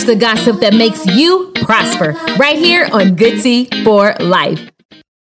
Catch 0.00 0.06
the 0.06 0.16
gossip 0.16 0.60
that 0.60 0.72
makes 0.72 1.04
you 1.04 1.52
prosper 1.56 2.12
right 2.38 2.56
here 2.56 2.88
on 2.90 3.16
Good 3.16 3.42
Tea 3.42 3.68
for 3.84 4.14
Life. 4.18 4.70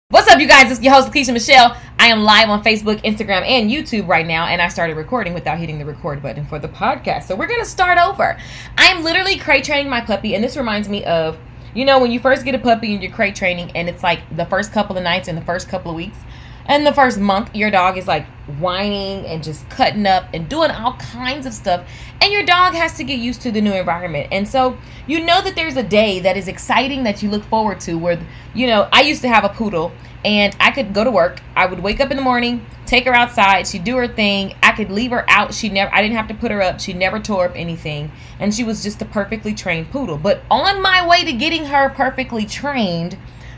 What's 0.09 0.27
up, 0.27 0.41
you 0.41 0.49
guys? 0.49 0.69
It's 0.69 0.81
your 0.81 0.93
host, 0.93 1.13
Keisha 1.13 1.31
Michelle. 1.31 1.77
I 1.97 2.07
am 2.07 2.23
live 2.23 2.49
on 2.49 2.61
Facebook, 2.61 3.01
Instagram, 3.03 3.47
and 3.47 3.71
YouTube 3.71 4.05
right 4.09 4.27
now, 4.27 4.47
and 4.47 4.61
I 4.61 4.67
started 4.67 4.97
recording 4.97 5.33
without 5.33 5.59
hitting 5.59 5.79
the 5.79 5.85
record 5.85 6.21
button 6.21 6.45
for 6.45 6.59
the 6.59 6.67
podcast. 6.67 7.23
So 7.23 7.37
we're 7.37 7.47
gonna 7.47 7.63
start 7.63 7.97
over. 7.97 8.37
I'm 8.77 9.01
literally 9.01 9.37
crate 9.37 9.63
training 9.63 9.89
my 9.89 10.01
puppy, 10.01 10.35
and 10.35 10.43
this 10.43 10.57
reminds 10.57 10.89
me 10.89 11.05
of, 11.05 11.37
you 11.73 11.85
know, 11.85 11.97
when 11.97 12.11
you 12.11 12.19
first 12.19 12.43
get 12.43 12.53
a 12.53 12.59
puppy 12.59 12.93
and 12.93 13.01
you're 13.01 13.13
crate 13.13 13.35
training, 13.35 13.71
and 13.75 13.87
it's 13.87 14.03
like 14.03 14.19
the 14.35 14.45
first 14.45 14.73
couple 14.73 14.97
of 14.97 15.03
nights 15.03 15.29
and 15.29 15.37
the 15.37 15.45
first 15.45 15.69
couple 15.69 15.91
of 15.91 15.95
weeks, 15.95 16.17
and 16.67 16.85
the 16.85 16.93
first 16.93 17.19
month, 17.19 17.55
your 17.55 17.69
dog 17.69 17.97
is 17.97 18.07
like 18.07 18.25
whining 18.59 19.25
and 19.25 19.43
just 19.43 19.67
cutting 19.69 20.05
up 20.05 20.27
and 20.33 20.49
doing 20.49 20.71
all 20.71 20.93
kinds 20.93 21.45
of 21.45 21.53
stuff. 21.53 21.87
And 22.21 22.31
your 22.31 22.43
dog 22.43 22.73
has 22.73 22.97
to 22.97 23.03
get 23.03 23.19
used 23.19 23.41
to 23.41 23.51
the 23.51 23.61
new 23.61 23.73
environment. 23.73 24.29
And 24.31 24.47
so 24.47 24.77
you 25.07 25.23
know 25.23 25.41
that 25.41 25.55
there's 25.55 25.77
a 25.77 25.83
day 25.83 26.19
that 26.21 26.37
is 26.37 26.47
exciting 26.47 27.03
that 27.03 27.21
you 27.21 27.29
look 27.29 27.43
forward 27.43 27.79
to 27.81 27.95
where, 27.95 28.19
you 28.53 28.67
know, 28.67 28.87
I 28.91 29.01
used 29.01 29.21
to 29.21 29.29
have 29.29 29.43
a 29.43 29.49
poodle 29.49 29.91
and 30.23 30.55
I 30.59 30.71
could 30.71 30.93
go 30.93 31.03
to 31.03 31.11
work. 31.11 31.39
I 31.55 31.67
would 31.67 31.79
wake 31.79 31.99
up 31.99 32.09
in 32.09 32.17
the 32.17 32.23
morning, 32.23 32.65
take 32.87 33.05
her 33.05 33.13
outside, 33.13 33.67
she'd 33.67 33.83
do 33.83 33.95
her 33.97 34.07
thing. 34.07 34.55
I 34.63 34.71
could 34.71 34.89
leave 34.89 35.11
her 35.11 35.23
out. 35.29 35.53
She 35.53 35.69
never 35.69 35.93
I 35.93 36.01
didn't 36.01 36.17
have 36.17 36.27
to 36.29 36.33
put 36.33 36.49
her 36.49 36.63
up. 36.63 36.79
She 36.79 36.93
never 36.93 37.19
tore 37.19 37.45
up 37.45 37.51
anything. 37.55 38.11
And 38.39 38.53
she 38.53 38.63
was 38.63 38.81
just 38.81 39.01
a 39.03 39.05
perfectly 39.05 39.53
trained 39.53 39.91
poodle. 39.91 40.17
But 40.17 40.41
on 40.49 40.81
my 40.81 41.07
way 41.07 41.23
to 41.25 41.33
getting 41.33 41.65
her 41.65 41.89
perfectly 41.89 42.45
trained, 42.45 43.17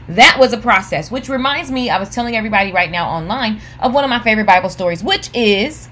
that 0.10 0.38
was 0.40 0.54
a 0.54 0.58
process, 0.58 1.12
which 1.12 1.30
reminds 1.30 1.70
me, 1.70 1.90
I 1.90 2.00
was 2.00 2.10
telling 2.10 2.36
everybody 2.36 2.72
right 2.72 2.90
now 2.90 3.10
online 3.10 3.62
of 3.80 3.94
one 3.94 4.04
of 4.04 4.10
my 4.10 4.20
favorite 4.20 4.48
Bible 4.48 4.70
stories, 4.70 5.04
which 5.04 5.30
is 5.34 5.90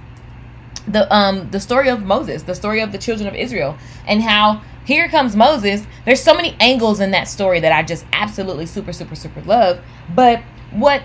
the 0.88 1.12
um 1.14 1.50
the 1.52 1.60
story 1.60 1.90
of 1.90 2.04
Moses, 2.04 2.44
the 2.44 2.56
story 2.56 2.80
of 2.80 2.92
the 2.92 2.98
children 2.98 3.28
of 3.28 3.36
Israel, 3.36 3.78
and 4.08 4.22
how 4.22 4.62
here 4.86 5.10
comes 5.10 5.36
Moses. 5.36 5.86
There's 6.06 6.22
so 6.22 6.34
many 6.34 6.56
angles 6.60 7.00
in 7.00 7.12
that 7.12 7.28
story 7.28 7.60
that 7.60 7.72
I 7.72 7.84
just 7.84 8.06
absolutely 8.14 8.66
super 8.68 8.94
super 8.94 9.16
super 9.16 9.42
love. 9.42 9.82
But 10.14 10.42
what 10.72 11.02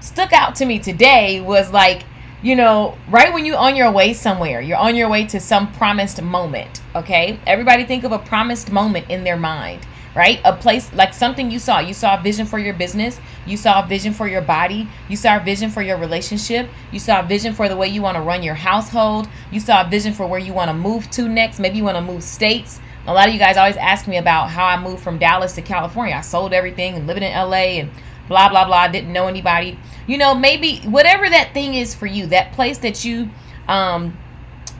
stuck 0.00 0.32
out 0.32 0.54
to 0.56 0.64
me 0.64 0.78
today 0.78 1.40
was 1.40 1.70
like, 1.72 2.04
you 2.42 2.56
know, 2.56 2.96
right 3.08 3.32
when 3.32 3.44
you're 3.44 3.58
on 3.58 3.76
your 3.76 3.90
way 3.90 4.14
somewhere, 4.14 4.60
you're 4.60 4.78
on 4.78 4.96
your 4.96 5.08
way 5.08 5.26
to 5.26 5.40
some 5.40 5.72
promised 5.72 6.22
moment. 6.22 6.80
Okay, 6.94 7.38
everybody 7.46 7.84
think 7.84 8.04
of 8.04 8.12
a 8.12 8.18
promised 8.18 8.70
moment 8.70 9.10
in 9.10 9.24
their 9.24 9.36
mind 9.36 9.86
right? 10.14 10.40
A 10.44 10.54
place 10.54 10.92
like 10.92 11.12
something 11.12 11.50
you 11.50 11.58
saw. 11.58 11.80
You 11.80 11.94
saw 11.94 12.18
a 12.18 12.22
vision 12.22 12.46
for 12.46 12.58
your 12.58 12.74
business. 12.74 13.20
You 13.46 13.56
saw 13.56 13.82
a 13.84 13.86
vision 13.86 14.12
for 14.12 14.28
your 14.28 14.42
body. 14.42 14.88
You 15.08 15.16
saw 15.16 15.36
a 15.36 15.40
vision 15.40 15.70
for 15.70 15.82
your 15.82 15.98
relationship. 15.98 16.68
You 16.92 17.00
saw 17.00 17.20
a 17.20 17.22
vision 17.24 17.52
for 17.52 17.68
the 17.68 17.76
way 17.76 17.88
you 17.88 18.02
want 18.02 18.16
to 18.16 18.22
run 18.22 18.42
your 18.42 18.54
household. 18.54 19.28
You 19.50 19.60
saw 19.60 19.86
a 19.86 19.88
vision 19.88 20.12
for 20.12 20.26
where 20.26 20.40
you 20.40 20.52
want 20.52 20.68
to 20.68 20.74
move 20.74 21.10
to 21.12 21.28
next. 21.28 21.58
Maybe 21.58 21.78
you 21.78 21.84
want 21.84 21.96
to 21.96 22.02
move 22.02 22.22
states. 22.22 22.80
A 23.06 23.12
lot 23.12 23.28
of 23.28 23.34
you 23.34 23.40
guys 23.40 23.56
always 23.56 23.76
ask 23.76 24.06
me 24.06 24.16
about 24.16 24.48
how 24.48 24.64
I 24.64 24.80
moved 24.80 25.02
from 25.02 25.18
Dallas 25.18 25.54
to 25.56 25.62
California. 25.62 26.14
I 26.14 26.22
sold 26.22 26.54
everything 26.54 26.94
and 26.94 27.06
living 27.06 27.22
in 27.22 27.32
LA 27.32 27.80
and 27.80 27.90
blah 28.28 28.48
blah 28.48 28.64
blah. 28.64 28.88
Didn't 28.88 29.12
know 29.12 29.26
anybody. 29.26 29.78
You 30.06 30.16
know, 30.16 30.34
maybe 30.34 30.78
whatever 30.80 31.28
that 31.28 31.52
thing 31.52 31.74
is 31.74 31.94
for 31.94 32.06
you, 32.06 32.26
that 32.28 32.52
place 32.52 32.78
that 32.78 33.04
you 33.04 33.28
um 33.68 34.16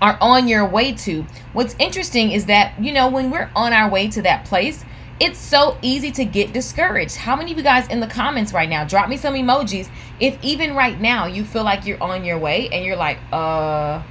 are 0.00 0.18
on 0.20 0.48
your 0.48 0.66
way 0.66 0.92
to. 0.92 1.24
What's 1.52 1.74
interesting 1.78 2.32
is 2.32 2.46
that, 2.46 2.74
you 2.82 2.92
know, 2.92 3.08
when 3.08 3.30
we're 3.30 3.50
on 3.54 3.72
our 3.72 3.90
way 3.90 4.08
to 4.08 4.22
that 4.22 4.44
place, 4.44 4.84
it's 5.20 5.38
so 5.38 5.78
easy 5.80 6.10
to 6.12 6.24
get 6.24 6.52
discouraged. 6.52 7.16
How 7.16 7.36
many 7.36 7.52
of 7.52 7.58
you 7.58 7.62
guys 7.62 7.88
in 7.88 8.00
the 8.00 8.06
comments 8.06 8.52
right 8.52 8.68
now 8.68 8.84
drop 8.84 9.08
me 9.08 9.16
some 9.16 9.34
emojis 9.34 9.88
if 10.20 10.36
even 10.42 10.74
right 10.74 11.00
now 11.00 11.26
you 11.26 11.44
feel 11.44 11.64
like 11.64 11.86
you're 11.86 12.02
on 12.02 12.24
your 12.24 12.38
way 12.38 12.68
and 12.70 12.84
you're 12.84 12.96
like, 12.96 13.18
uh, 13.32 14.02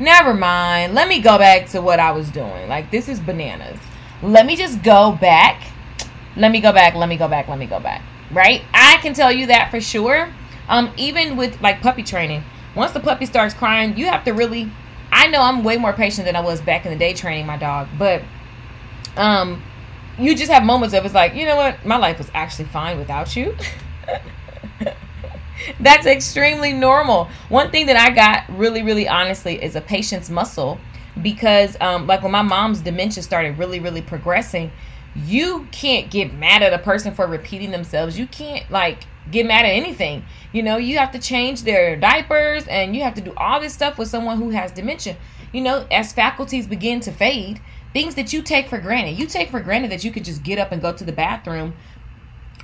never 0.00 0.34
mind. 0.34 0.94
Let 0.94 1.08
me 1.08 1.20
go 1.20 1.38
back 1.38 1.68
to 1.70 1.80
what 1.80 2.00
I 2.00 2.12
was 2.12 2.30
doing. 2.30 2.68
Like, 2.68 2.90
this 2.90 3.08
is 3.08 3.20
bananas. 3.20 3.78
Let 4.22 4.46
me 4.46 4.56
just 4.56 4.82
go 4.82 5.12
back. 5.12 5.62
Let 6.36 6.50
me 6.50 6.60
go 6.60 6.72
back. 6.72 6.94
Let 6.94 7.08
me 7.08 7.16
go 7.16 7.28
back. 7.28 7.48
Let 7.48 7.58
me 7.58 7.66
go 7.66 7.78
back. 7.78 8.02
Right? 8.32 8.62
I 8.74 8.98
can 9.00 9.14
tell 9.14 9.32
you 9.32 9.46
that 9.46 9.70
for 9.70 9.80
sure. 9.80 10.28
Um, 10.68 10.92
even 10.96 11.36
with 11.36 11.60
like 11.62 11.80
puppy 11.80 12.02
training, 12.02 12.42
once 12.74 12.92
the 12.92 13.00
puppy 13.00 13.26
starts 13.26 13.54
crying, 13.54 13.96
you 13.96 14.06
have 14.06 14.24
to 14.24 14.32
really. 14.32 14.70
I 15.10 15.28
know 15.28 15.40
I'm 15.40 15.64
way 15.64 15.78
more 15.78 15.94
patient 15.94 16.26
than 16.26 16.36
I 16.36 16.40
was 16.40 16.60
back 16.60 16.84
in 16.84 16.92
the 16.92 16.98
day 16.98 17.14
training 17.14 17.46
my 17.46 17.56
dog, 17.56 17.88
but 17.98 18.22
um 19.16 19.62
you 20.18 20.34
just 20.34 20.50
have 20.50 20.64
moments 20.64 20.94
of 20.94 21.04
it's 21.04 21.14
like, 21.14 21.34
you 21.34 21.46
know 21.46 21.56
what, 21.56 21.84
my 21.84 21.96
life 21.96 22.18
was 22.18 22.30
actually 22.34 22.66
fine 22.66 22.98
without 22.98 23.36
you. 23.36 23.56
That's 25.80 26.06
extremely 26.06 26.72
normal. 26.72 27.28
One 27.48 27.70
thing 27.70 27.86
that 27.86 27.96
I 27.96 28.10
got 28.10 28.58
really, 28.58 28.82
really 28.82 29.08
honestly 29.08 29.62
is 29.62 29.76
a 29.76 29.80
patience 29.80 30.30
muscle 30.30 30.78
because, 31.22 31.76
um, 31.80 32.06
like 32.06 32.22
when 32.22 32.32
my 32.32 32.42
mom's 32.42 32.80
dementia 32.80 33.22
started 33.22 33.58
really, 33.58 33.80
really 33.80 34.02
progressing, 34.02 34.70
you 35.14 35.66
can't 35.72 36.10
get 36.10 36.32
mad 36.32 36.62
at 36.62 36.72
a 36.72 36.78
person 36.78 37.14
for 37.14 37.26
repeating 37.26 37.70
themselves. 37.70 38.18
You 38.18 38.26
can't 38.26 38.70
like 38.70 39.04
get 39.30 39.46
mad 39.46 39.64
at 39.64 39.72
anything. 39.72 40.24
You 40.52 40.62
know, 40.62 40.76
you 40.76 40.98
have 40.98 41.12
to 41.12 41.18
change 41.18 41.62
their 41.62 41.96
diapers 41.96 42.66
and 42.66 42.94
you 42.94 43.02
have 43.02 43.14
to 43.14 43.20
do 43.20 43.32
all 43.36 43.60
this 43.60 43.74
stuff 43.74 43.98
with 43.98 44.08
someone 44.08 44.38
who 44.38 44.50
has 44.50 44.72
dementia. 44.72 45.16
You 45.52 45.62
know, 45.62 45.86
as 45.90 46.12
faculties 46.12 46.66
begin 46.66 47.00
to 47.00 47.12
fade, 47.12 47.60
things 47.98 48.14
that 48.14 48.32
you 48.32 48.42
take 48.42 48.68
for 48.68 48.78
granted. 48.78 49.18
You 49.18 49.26
take 49.26 49.50
for 49.50 49.58
granted 49.58 49.90
that 49.90 50.04
you 50.04 50.12
could 50.12 50.24
just 50.24 50.44
get 50.44 50.56
up 50.56 50.70
and 50.70 50.80
go 50.80 50.92
to 50.92 51.02
the 51.02 51.10
bathroom 51.10 51.74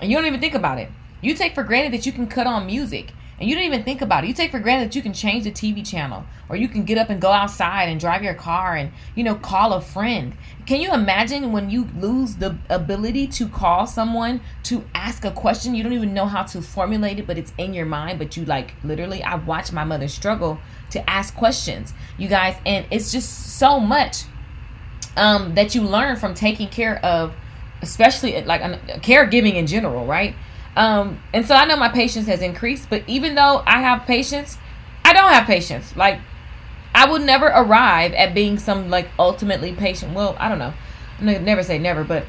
and 0.01 0.09
you 0.09 0.17
don't 0.17 0.27
even 0.27 0.39
think 0.39 0.55
about 0.55 0.79
it. 0.79 0.89
You 1.23 1.35
take 1.35 1.57
for 1.57 1.65
granted 1.65 1.93
that 1.93 2.07
you 2.07 2.13
can 2.13 2.29
cut 2.29 2.47
on 2.47 2.67
music 2.67 3.13
and 3.41 3.49
you 3.49 3.57
don't 3.57 3.65
even 3.65 3.83
think 3.83 4.01
about 4.01 4.23
it. 4.23 4.29
You 4.29 4.35
take 4.35 4.53
for 4.53 4.61
granted 4.61 4.91
that 4.91 4.95
you 4.95 5.03
can 5.03 5.13
change 5.13 5.43
the 5.43 5.51
TV 5.51 5.85
channel 5.85 6.25
or 6.49 6.55
you 6.55 6.69
can 6.69 6.85
get 6.85 6.99
up 6.99 7.11
and 7.11 7.21
go 7.21 7.33
outside 7.33 7.89
and 7.89 7.99
drive 7.99 8.23
your 8.23 8.35
car 8.35 8.77
and, 8.77 8.93
you 9.17 9.25
know, 9.25 9.35
call 9.35 9.73
a 9.73 9.81
friend. 9.81 10.37
Can 10.67 10.81
you 10.81 10.95
imagine 10.95 11.51
when 11.51 11.69
you 11.69 11.89
lose 11.99 12.37
the 12.37 12.57
ability 12.71 13.27
to 13.27 13.49
call 13.49 13.89
someone 13.89 14.41
to 14.65 14.85
ask 14.95 15.25
a 15.25 15.33
question? 15.33 15.75
You 15.75 15.83
don't 15.83 15.95
even 15.95 16.15
know 16.15 16.27
how 16.27 16.45
to 16.45 16.63
formulate 16.63 17.19
it, 17.19 17.27
but 17.27 17.39
it's 17.39 17.53
in 17.59 17.75
your 17.75 17.87
mind. 17.87 18.21
But 18.21 18.37
you 18.37 18.45
like 18.45 18.75
literally, 18.85 19.21
I 19.25 19.35
watched 19.35 19.73
my 19.73 19.83
mother 19.83 20.07
struggle 20.07 20.61
to 20.91 21.11
ask 21.11 21.35
questions, 21.35 21.93
you 22.19 22.29
guys, 22.29 22.55
and 22.65 22.87
it's 22.93 23.11
just 23.11 23.59
so 23.59 23.81
much 23.81 24.27
um, 25.17 25.55
that 25.55 25.75
you 25.75 25.83
learn 25.83 26.17
from 26.17 26.35
taking 26.35 26.69
care 26.69 27.05
of, 27.05 27.35
especially 27.83 28.41
like 28.43 28.61
uh, 28.61 28.79
caregiving 28.99 29.55
in 29.55 29.67
general, 29.67 30.07
right? 30.07 30.35
Um, 30.77 31.23
and 31.33 31.47
so 31.47 31.55
I 31.55 31.67
know 31.67 31.77
my 31.77 31.89
patience 31.89 32.27
has 32.27 32.43
increased, 32.43 32.91
but 32.91 33.03
even 33.07 33.35
though 33.35 33.63
I 33.65 33.81
have 33.81 34.07
patience, 34.07 34.59
I 35.05 35.13
don't 35.13 35.31
have 35.31 35.47
patience. 35.47 35.97
Like 35.97 36.21
I 36.95 37.07
will 37.07 37.21
never 37.21 37.47
arrive 37.47 38.13
at 38.15 38.35
being 38.35 38.59
some 38.59 38.91
like 38.91 39.09
ultimately 39.19 39.73
patient. 39.73 40.15
Well, 40.15 40.37
I 40.39 40.49
don't 40.49 40.59
know. 40.59 40.75
I'm 41.21 41.45
never 41.45 41.63
say 41.63 41.79
never, 41.79 42.05
but 42.05 42.25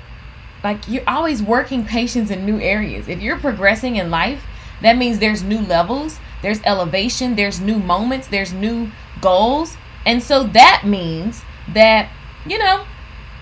like 0.64 0.88
you're 0.88 1.08
always 1.08 1.42
working 1.42 1.86
patience 1.86 2.30
in 2.30 2.46
new 2.46 2.60
areas. 2.60 3.08
If 3.08 3.22
you're 3.22 3.38
progressing 3.38 3.96
in 3.96 4.12
life, 4.12 4.44
that 4.82 4.98
means 4.98 5.20
there's 5.20 5.44
new 5.44 5.62
levels, 5.62 6.20
there's 6.42 6.62
elevation, 6.64 7.36
there's 7.36 7.60
new 7.60 7.80
moments, 7.80 8.28
there's 8.28 8.54
new 8.54 8.92
goals. 9.22 9.78
And 10.06 10.22
so 10.22 10.44
that 10.44 10.84
means 10.86 11.44
that 11.74 12.10
you 12.46 12.58
know, 12.58 12.86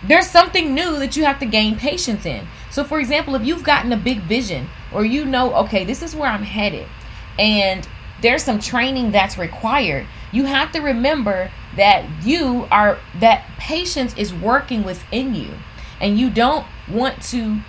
there's 0.06 0.28
something 0.28 0.74
new 0.74 1.00
that 1.00 1.16
you 1.16 1.24
have 1.24 1.40
to 1.40 1.46
gain 1.46 1.78
patience 1.78 2.26
in. 2.26 2.48
So, 2.70 2.84
for 2.84 3.00
example, 3.00 3.36
if 3.36 3.46
you've 3.46 3.64
gotten 3.64 3.92
a 3.92 3.98
big 3.98 4.22
vision 4.22 4.68
or 4.92 5.06
you 5.06 5.26
know, 5.26 5.54
okay, 5.56 5.86
this 5.86 6.02
is 6.02 6.16
where 6.16 6.30
I'm 6.30 6.44
headed, 6.44 6.88
and 7.40 7.88
there's 8.22 8.44
some 8.44 8.60
training 8.60 9.12
that's 9.12 9.38
required, 9.38 10.08
you 10.32 10.46
have 10.46 10.72
to 10.72 10.80
remember 10.80 11.52
that 11.76 12.06
you 12.26 12.68
are, 12.72 13.00
that 13.20 13.46
patience 13.58 14.16
is 14.18 14.34
working 14.34 14.84
within 14.84 15.36
you. 15.36 15.52
And 16.02 16.20
you 16.20 16.30
don't 16.30 16.66
want 16.90 17.22
to 17.24 17.60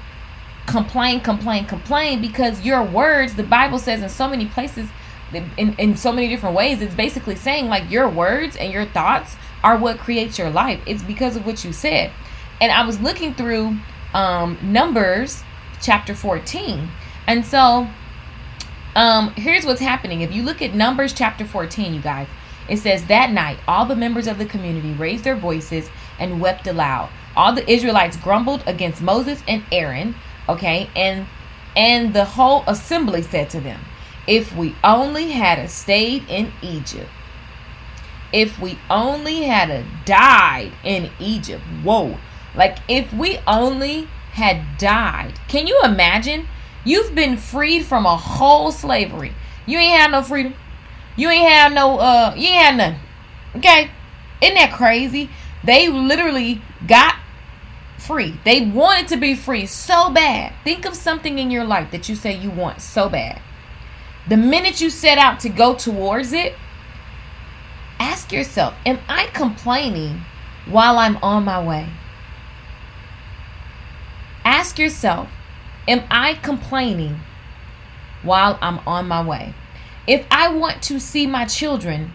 complain, 0.66 1.20
complain, 1.20 1.66
complain 1.66 2.20
because 2.20 2.64
your 2.64 2.82
words, 2.82 3.34
the 3.34 3.42
Bible 3.42 3.78
says 3.78 4.02
in 4.02 4.08
so 4.08 4.28
many 4.28 4.46
places, 4.46 4.88
in, 5.32 5.74
in 5.74 5.96
so 5.96 6.12
many 6.12 6.28
different 6.28 6.54
ways, 6.54 6.80
it's 6.80 6.94
basically 6.94 7.36
saying 7.36 7.68
like 7.68 7.90
your 7.90 8.08
words 8.08 8.56
and 8.56 8.72
your 8.72 8.86
thoughts 8.86 9.36
are 9.64 9.78
what 9.78 9.98
creates 9.98 10.38
your 10.38 10.50
life. 10.50 10.80
It's 10.86 11.02
because 11.02 11.34
of 11.34 11.44
what 11.44 11.64
you 11.64 11.72
said. 11.72 12.12
And 12.60 12.70
I 12.70 12.86
was 12.86 13.00
looking 13.00 13.34
through 13.34 13.78
um, 14.12 14.58
Numbers 14.62 15.43
chapter 15.81 16.14
14. 16.14 16.88
And 17.26 17.44
so 17.44 17.88
um, 18.94 19.31
here's 19.31 19.64
what's 19.64 19.81
happening. 19.81 20.20
If 20.20 20.32
you 20.32 20.43
look 20.43 20.62
at 20.62 20.75
Numbers 20.75 21.12
chapter 21.12 21.44
14, 21.44 21.94
you 21.94 22.00
guys, 22.00 22.28
it 22.69 22.76
says, 22.76 23.06
That 23.06 23.32
night, 23.32 23.58
all 23.66 23.87
the 23.87 23.96
members 23.96 24.26
of 24.26 24.38
the 24.38 24.46
community 24.46 24.93
raised 24.93 25.25
their 25.25 25.37
voices 25.37 25.88
and 26.19 26.40
wept 26.40 26.66
aloud. 26.66 27.11
All 27.34 27.52
the 27.52 27.69
Israelites 27.69 28.16
grumbled 28.16 28.62
against 28.66 29.02
Moses 29.02 29.43
and 29.49 29.64
Aaron, 29.72 30.14
okay? 30.49 30.88
And 30.94 31.26
and 31.76 32.14
the 32.14 32.25
whole 32.25 32.62
assembly 32.69 33.22
said 33.22 33.50
to 33.50 33.61
them, 33.61 33.81
If 34.28 34.55
we 34.55 34.76
only 34.84 35.31
had 35.31 35.58
a 35.58 35.69
stayed 35.69 36.28
in 36.28 36.52
Egypt, 36.62 37.11
if 38.34 38.58
we 38.58 38.76
only 38.90 39.42
had 39.42 39.70
a 39.70 39.86
died 40.04 40.72
in 40.82 41.08
Egypt. 41.20 41.62
Whoa. 41.84 42.19
Like 42.56 42.78
if 42.88 43.12
we 43.12 43.38
only 43.46 44.08
had 44.32 44.76
died. 44.76 45.38
Can 45.46 45.69
you 45.69 45.81
imagine? 45.84 46.48
You've 46.84 47.14
been 47.14 47.36
freed 47.36 47.84
from 47.84 48.04
a 48.04 48.16
whole 48.16 48.72
slavery. 48.72 49.32
You 49.66 49.78
ain't 49.78 50.00
had 50.00 50.10
no 50.10 50.20
freedom. 50.20 50.54
You 51.14 51.31
ain't 51.31 51.48
had 51.48 51.72
no 51.72 51.98
uh 51.98 52.34
you 52.36 52.48
ain't 52.48 52.64
had 52.64 52.76
nothing. 52.76 53.00
Okay? 53.54 53.90
Isn't 54.42 54.56
that 54.56 54.72
crazy? 54.72 55.30
They 55.62 55.88
literally 55.88 56.60
got 56.88 57.14
free. 57.98 58.34
They 58.44 58.66
wanted 58.66 59.06
to 59.08 59.16
be 59.16 59.37
free 59.37 59.66
so 59.66 60.10
bad. 60.10 60.52
Think 60.64 60.84
of 60.84 60.96
something 60.96 61.38
in 61.38 61.52
your 61.52 61.64
life 61.64 61.92
that 61.92 62.08
you 62.08 62.16
say 62.16 62.37
you 62.37 62.50
want 62.50 62.80
so 62.80 63.08
bad. 63.08 63.40
The 64.28 64.37
minute 64.37 64.80
you 64.80 64.90
set 64.90 65.19
out 65.19 65.38
to 65.40 65.48
go 65.48 65.75
towards 65.75 66.32
it, 66.32 66.54
ask 67.99 68.32
yourself, 68.32 68.75
am 68.85 68.99
I 69.08 69.26
complaining 69.26 70.23
while 70.67 70.99
I'm 70.99 71.17
on 71.19 71.44
my 71.44 71.62
way? 71.62 71.88
Ask 74.44 74.79
yourself, 74.79 75.29
am 75.88 76.05
I 76.11 76.35
complaining 76.35 77.20
while 78.23 78.58
I'm 78.61 78.79
on 78.87 79.08
my 79.08 79.23
way? 79.25 79.55
If 80.06 80.26
I 80.31 80.49
want 80.49 80.82
to 80.85 81.00
see 81.00 81.26
my 81.26 81.44
children 81.46 82.12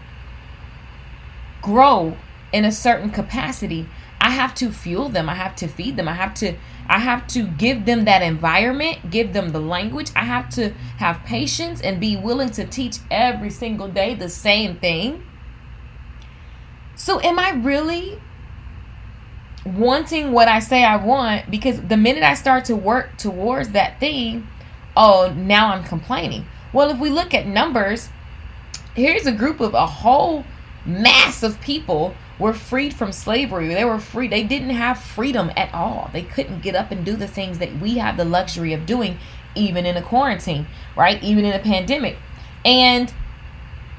grow 1.60 2.16
in 2.52 2.64
a 2.64 2.72
certain 2.72 3.10
capacity, 3.10 3.88
I 4.20 4.30
have 4.30 4.54
to 4.56 4.70
fuel 4.70 5.08
them. 5.08 5.28
I 5.28 5.34
have 5.34 5.56
to 5.56 5.66
feed 5.66 5.96
them. 5.96 6.06
I 6.06 6.12
have 6.12 6.34
to 6.34 6.54
I 6.88 6.98
have 6.98 7.26
to 7.28 7.46
give 7.46 7.84
them 7.86 8.04
that 8.04 8.20
environment, 8.20 9.10
give 9.10 9.32
them 9.32 9.50
the 9.50 9.60
language. 9.60 10.10
I 10.16 10.24
have 10.24 10.50
to 10.50 10.70
have 10.98 11.24
patience 11.24 11.80
and 11.80 12.00
be 12.00 12.16
willing 12.16 12.50
to 12.50 12.66
teach 12.66 12.98
every 13.10 13.50
single 13.50 13.88
day 13.88 14.14
the 14.14 14.28
same 14.28 14.76
thing. 14.76 15.24
So 17.00 17.18
am 17.22 17.38
I 17.38 17.52
really 17.52 18.18
wanting 19.64 20.32
what 20.32 20.48
I 20.48 20.58
say 20.58 20.84
I 20.84 20.96
want 20.96 21.50
because 21.50 21.80
the 21.80 21.96
minute 21.96 22.22
I 22.22 22.34
start 22.34 22.66
to 22.66 22.76
work 22.76 23.16
towards 23.16 23.70
that 23.70 23.98
thing, 23.98 24.46
oh, 24.94 25.32
now 25.34 25.72
I'm 25.72 25.82
complaining. 25.82 26.44
Well, 26.74 26.90
if 26.90 26.98
we 26.98 27.08
look 27.08 27.32
at 27.32 27.46
numbers, 27.46 28.10
here's 28.94 29.24
a 29.24 29.32
group 29.32 29.60
of 29.60 29.72
a 29.72 29.86
whole 29.86 30.44
mass 30.84 31.42
of 31.42 31.58
people 31.62 32.14
were 32.38 32.52
freed 32.52 32.92
from 32.92 33.12
slavery. 33.12 33.68
They 33.68 33.86
were 33.86 33.98
free. 33.98 34.28
They 34.28 34.44
didn't 34.44 34.68
have 34.68 35.00
freedom 35.00 35.50
at 35.56 35.72
all. 35.72 36.10
They 36.12 36.22
couldn't 36.22 36.60
get 36.60 36.74
up 36.74 36.90
and 36.90 37.02
do 37.02 37.16
the 37.16 37.26
things 37.26 37.60
that 37.60 37.80
we 37.80 37.96
have 37.96 38.18
the 38.18 38.26
luxury 38.26 38.74
of 38.74 38.84
doing, 38.84 39.16
even 39.54 39.86
in 39.86 39.96
a 39.96 40.02
quarantine, 40.02 40.66
right? 40.94 41.22
Even 41.22 41.46
in 41.46 41.54
a 41.54 41.60
pandemic. 41.60 42.18
And 42.62 43.10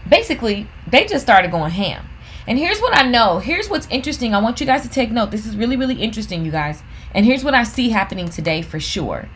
basically, 0.07 0.68
they 0.86 1.07
just 1.07 1.25
started 1.25 1.50
going 1.50 1.71
ham. 1.71 2.06
And 2.47 2.57
here's 2.57 2.79
what 2.79 2.97
I 2.97 3.07
know. 3.07 3.39
Here's 3.39 3.69
what's 3.69 3.88
interesting. 3.89 4.33
I 4.33 4.39
want 4.39 4.59
you 4.59 4.65
guys 4.65 4.81
to 4.83 4.89
take 4.89 5.11
note. 5.11 5.31
This 5.31 5.45
is 5.45 5.55
really, 5.55 5.77
really 5.77 6.01
interesting, 6.01 6.43
you 6.43 6.51
guys. 6.51 6.81
And 7.13 7.25
here's 7.25 7.43
what 7.43 7.53
I 7.53 7.63
see 7.63 7.89
happening 7.89 8.29
today 8.29 8.61
for 8.61 8.79
sure. 8.79 9.29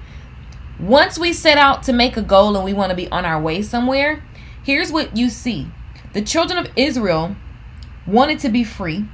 Once 0.79 1.17
we 1.17 1.31
set 1.31 1.57
out 1.57 1.83
to 1.83 1.93
make 1.93 2.17
a 2.17 2.21
goal 2.21 2.55
and 2.55 2.65
we 2.65 2.73
want 2.73 2.89
to 2.89 2.95
be 2.95 3.09
on 3.09 3.25
our 3.25 3.39
way 3.39 3.61
somewhere, 3.61 4.23
here's 4.63 4.91
what 4.91 5.15
you 5.15 5.29
see. 5.29 5.67
The 6.13 6.21
children 6.21 6.57
of 6.57 6.69
Israel 6.75 7.35
wanted 8.07 8.39
to 8.39 8.49
be 8.49 8.63
free. 8.63 9.05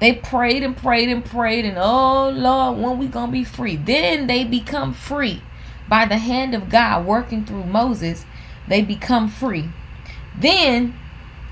They 0.00 0.14
prayed 0.14 0.62
and 0.62 0.76
prayed 0.76 1.08
and 1.08 1.24
prayed, 1.24 1.64
and 1.64 1.78
oh 1.78 2.28
Lord, 2.30 2.78
when 2.78 2.98
we 2.98 3.06
gonna 3.06 3.30
be 3.30 3.44
free? 3.44 3.76
Then 3.76 4.26
they 4.26 4.42
become 4.42 4.92
free 4.92 5.42
by 5.88 6.06
the 6.06 6.18
hand 6.18 6.54
of 6.54 6.68
God 6.68 7.06
working 7.06 7.44
through 7.44 7.64
Moses. 7.64 8.24
They 8.66 8.82
become 8.82 9.28
free. 9.28 9.70
Then 10.36 10.98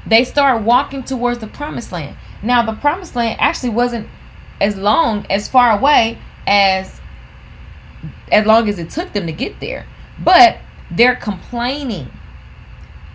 they 0.06 0.24
start 0.24 0.62
walking 0.62 1.02
towards 1.02 1.38
the 1.38 1.46
promised 1.46 1.92
land. 1.92 2.16
Now, 2.42 2.64
the 2.64 2.72
promised 2.72 3.14
land 3.14 3.38
actually 3.40 3.70
wasn't 3.70 4.08
as 4.60 4.76
long, 4.76 5.26
as 5.30 5.48
far 5.48 5.76
away 5.76 6.18
as 6.46 7.00
as 8.32 8.46
long 8.46 8.68
as 8.68 8.78
it 8.78 8.90
took 8.90 9.12
them 9.12 9.26
to 9.26 9.32
get 9.32 9.60
there. 9.60 9.86
But 10.18 10.58
their 10.90 11.14
complaining 11.14 12.10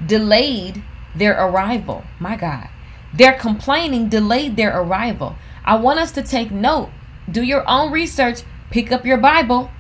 delayed 0.06 0.84
their 1.16 1.34
arrival. 1.34 2.04
My 2.20 2.36
God. 2.36 2.70
Their 3.14 3.34
complaining 3.34 4.10
delayed 4.10 4.56
their 4.58 4.78
arrival. 4.80 5.36
I 5.64 5.76
want 5.78 6.00
us 6.00 6.12
to 6.14 6.22
take 6.22 6.52
note. 6.52 6.90
Do 7.32 7.42
your 7.42 7.68
own 7.68 7.92
research. 7.92 8.42
Pick 8.70 8.92
up 8.92 9.06
your 9.06 9.18
Bible. 9.18 9.72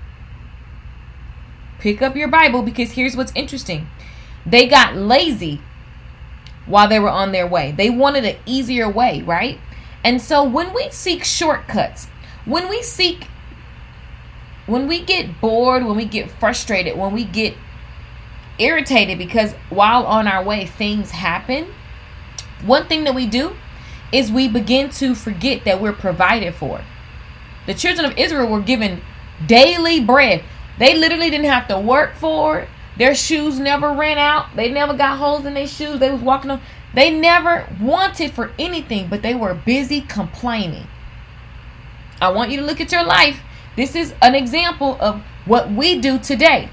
Pick 1.79 2.01
up 2.01 2.15
your 2.15 2.29
Bible 2.29 2.61
because 2.61 2.93
here's 2.93 3.15
what's 3.15 3.33
interesting. 3.35 3.87
They 4.45 4.67
got 4.67 4.95
lazy 4.95 5.61
while 6.65 6.87
they 6.87 6.99
were 6.99 7.09
on 7.09 7.31
their 7.31 7.47
way. 7.47 7.71
They 7.71 7.89
wanted 7.89 8.25
an 8.25 8.37
easier 8.45 8.89
way, 8.89 9.21
right? 9.21 9.59
And 10.03 10.21
so 10.21 10.43
when 10.43 10.73
we 10.73 10.89
seek 10.91 11.23
shortcuts, 11.23 12.07
when 12.45 12.69
we 12.69 12.81
seek, 12.81 13.27
when 14.65 14.87
we 14.87 15.01
get 15.01 15.41
bored, 15.41 15.83
when 15.83 15.95
we 15.95 16.05
get 16.05 16.29
frustrated, 16.29 16.97
when 16.97 17.13
we 17.13 17.23
get 17.23 17.55
irritated 18.57 19.17
because 19.17 19.53
while 19.69 20.05
on 20.05 20.27
our 20.27 20.43
way 20.43 20.65
things 20.65 21.11
happen, 21.11 21.73
one 22.63 22.87
thing 22.87 23.03
that 23.03 23.15
we 23.15 23.25
do 23.25 23.55
is 24.11 24.31
we 24.31 24.47
begin 24.47 24.89
to 24.89 25.13
forget 25.15 25.65
that 25.65 25.81
we're 25.81 25.93
provided 25.93 26.55
for. 26.55 26.81
The 27.65 27.73
children 27.73 28.09
of 28.09 28.17
Israel 28.17 28.47
were 28.47 28.61
given 28.61 29.01
daily 29.45 29.99
bread. 29.99 30.43
They 30.79 30.95
literally 30.95 31.29
didn't 31.29 31.47
have 31.47 31.67
to 31.69 31.79
work 31.79 32.15
for 32.15 32.59
it. 32.59 32.69
Their 32.97 33.13
shoes 33.13 33.59
never 33.59 33.91
ran 33.91 34.17
out. 34.17 34.55
They 34.55 34.71
never 34.71 34.93
got 34.95 35.17
holes 35.17 35.45
in 35.45 35.53
their 35.53 35.67
shoes. 35.67 35.99
They 35.99 36.11
was 36.11 36.21
walking 36.21 36.51
on. 36.51 36.61
They 36.93 37.11
never 37.11 37.67
wanted 37.81 38.31
for 38.31 38.51
anything, 38.57 39.09
but 39.09 39.21
they 39.21 39.35
were 39.35 39.53
busy 39.53 40.01
complaining. 40.01 40.87
I 42.21 42.29
want 42.29 42.51
you 42.51 42.57
to 42.57 42.65
look 42.65 42.79
at 42.79 42.91
your 42.91 43.03
life. 43.03 43.41
This 43.75 43.95
is 43.95 44.13
an 44.21 44.35
example 44.35 44.97
of 45.01 45.21
what 45.45 45.69
we 45.69 45.99
do 45.99 46.17
today. 46.17 46.69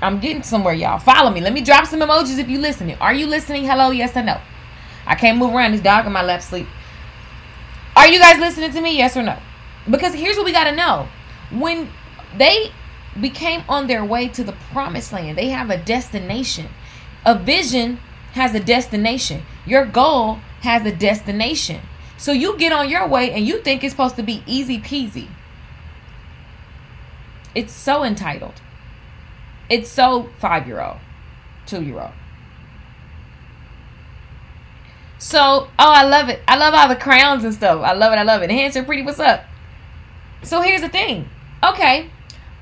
I'm 0.00 0.20
getting 0.20 0.44
somewhere, 0.44 0.74
y'all. 0.74 1.00
Follow 1.00 1.30
me. 1.30 1.40
Let 1.40 1.52
me 1.52 1.60
drop 1.62 1.86
some 1.86 2.00
emojis 2.00 2.38
if 2.38 2.48
you're 2.48 2.60
listening. 2.60 2.96
Are 3.00 3.12
you 3.12 3.26
listening? 3.26 3.64
Hello, 3.64 3.90
yes 3.90 4.16
or 4.16 4.22
no? 4.22 4.40
I 5.06 5.16
can't 5.16 5.38
move 5.38 5.52
around. 5.52 5.72
This 5.72 5.80
dog 5.80 6.06
in 6.06 6.12
my 6.12 6.22
lap 6.22 6.42
sleep. 6.42 6.68
Are 7.96 8.06
you 8.06 8.20
guys 8.20 8.38
listening 8.38 8.70
to 8.72 8.80
me? 8.80 8.96
Yes 8.96 9.16
or 9.16 9.24
no? 9.24 9.36
Because 9.90 10.14
here's 10.14 10.36
what 10.36 10.44
we 10.44 10.52
got 10.52 10.64
to 10.64 10.76
know. 10.76 11.08
When 11.50 11.88
they 12.36 12.70
became 13.20 13.62
on 13.68 13.86
their 13.86 14.04
way 14.04 14.28
to 14.28 14.44
the 14.44 14.54
promised 14.72 15.12
land. 15.12 15.38
They 15.38 15.48
have 15.48 15.70
a 15.70 15.76
destination. 15.76 16.68
A 17.24 17.38
vision 17.38 17.98
has 18.32 18.54
a 18.54 18.60
destination. 18.60 19.42
Your 19.66 19.84
goal 19.84 20.38
has 20.62 20.84
a 20.86 20.94
destination. 20.94 21.80
So 22.16 22.32
you 22.32 22.56
get 22.58 22.72
on 22.72 22.88
your 22.88 23.06
way 23.08 23.30
and 23.32 23.46
you 23.46 23.60
think 23.62 23.82
it's 23.82 23.92
supposed 23.92 24.16
to 24.16 24.22
be 24.22 24.42
easy 24.46 24.78
peasy. 24.78 25.28
It's 27.54 27.72
so 27.72 28.04
entitled. 28.04 28.60
It's 29.68 29.90
so 29.90 30.28
five 30.38 30.66
year 30.66 30.80
old, 30.80 30.98
two 31.66 31.82
year 31.82 32.00
old. 32.00 32.12
So, 35.18 35.68
oh, 35.78 35.92
I 35.92 36.04
love 36.04 36.30
it. 36.30 36.40
I 36.48 36.56
love 36.56 36.72
all 36.72 36.88
the 36.88 36.96
crowns 36.96 37.44
and 37.44 37.52
stuff. 37.52 37.82
I 37.82 37.92
love 37.92 38.12
it. 38.12 38.16
I 38.16 38.22
love 38.22 38.42
it. 38.42 38.50
Hands 38.50 38.74
are 38.76 38.82
pretty. 38.82 39.02
What's 39.02 39.20
up? 39.20 39.44
So 40.42 40.62
here's 40.62 40.80
the 40.80 40.88
thing. 40.88 41.28
Okay, 41.62 42.10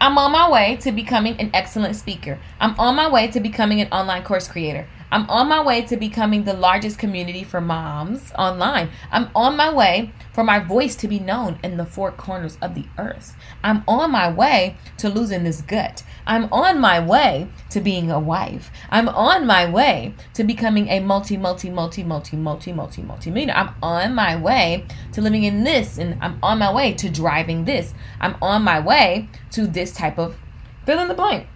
I'm 0.00 0.16
on 0.16 0.30
my 0.30 0.48
way 0.48 0.76
to 0.82 0.92
becoming 0.92 1.40
an 1.40 1.50
excellent 1.52 1.96
speaker. 1.96 2.38
I'm 2.60 2.78
on 2.78 2.94
my 2.94 3.10
way 3.10 3.26
to 3.28 3.40
becoming 3.40 3.80
an 3.80 3.88
online 3.88 4.22
course 4.22 4.46
creator. 4.46 4.86
I'm 5.10 5.28
on 5.30 5.48
my 5.48 5.62
way 5.62 5.82
to 5.82 5.96
becoming 5.96 6.44
the 6.44 6.52
largest 6.52 6.98
community 6.98 7.42
for 7.42 7.60
moms 7.60 8.32
online. 8.38 8.90
I'm 9.10 9.30
on 9.34 9.56
my 9.56 9.72
way 9.72 10.12
for 10.32 10.44
my 10.44 10.58
voice 10.58 10.94
to 10.96 11.08
be 11.08 11.18
known 11.18 11.58
in 11.62 11.76
the 11.76 11.86
four 11.86 12.12
corners 12.12 12.58
of 12.60 12.74
the 12.74 12.84
earth. 12.98 13.34
I'm 13.64 13.84
on 13.88 14.10
my 14.10 14.30
way 14.30 14.76
to 14.98 15.08
losing 15.08 15.44
this 15.44 15.62
gut. 15.62 16.02
I'm 16.26 16.52
on 16.52 16.78
my 16.78 17.00
way 17.00 17.48
to 17.70 17.80
being 17.80 18.10
a 18.10 18.20
wife. 18.20 18.70
I'm 18.90 19.08
on 19.08 19.46
my 19.46 19.68
way 19.68 20.14
to 20.34 20.44
becoming 20.44 20.88
a 20.88 21.00
multi, 21.00 21.38
multi, 21.38 21.70
multi, 21.70 22.04
multi, 22.04 22.36
multi, 22.36 22.72
multi, 22.72 23.02
multi 23.02 23.30
millionaire. 23.30 23.56
I'm 23.56 23.74
on 23.82 24.14
my 24.14 24.36
way 24.36 24.86
to 25.12 25.22
living 25.22 25.44
in 25.44 25.64
this, 25.64 25.96
and 25.96 26.18
I'm 26.20 26.38
on 26.42 26.58
my 26.58 26.72
way 26.72 26.92
to 26.94 27.08
driving 27.08 27.64
this. 27.64 27.94
I'm 28.20 28.36
on 28.42 28.62
my 28.62 28.78
way 28.78 29.28
to 29.52 29.66
this 29.66 29.92
type 29.92 30.18
of 30.18 30.36
fill 30.84 30.98
in 30.98 31.08
the 31.08 31.14
blank. 31.14 31.46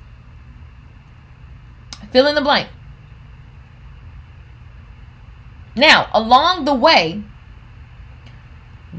Fill 2.10 2.26
in 2.26 2.34
the 2.34 2.40
blank. 2.40 2.68
Now, 5.74 6.10
along 6.12 6.64
the 6.64 6.74
way, 6.74 7.22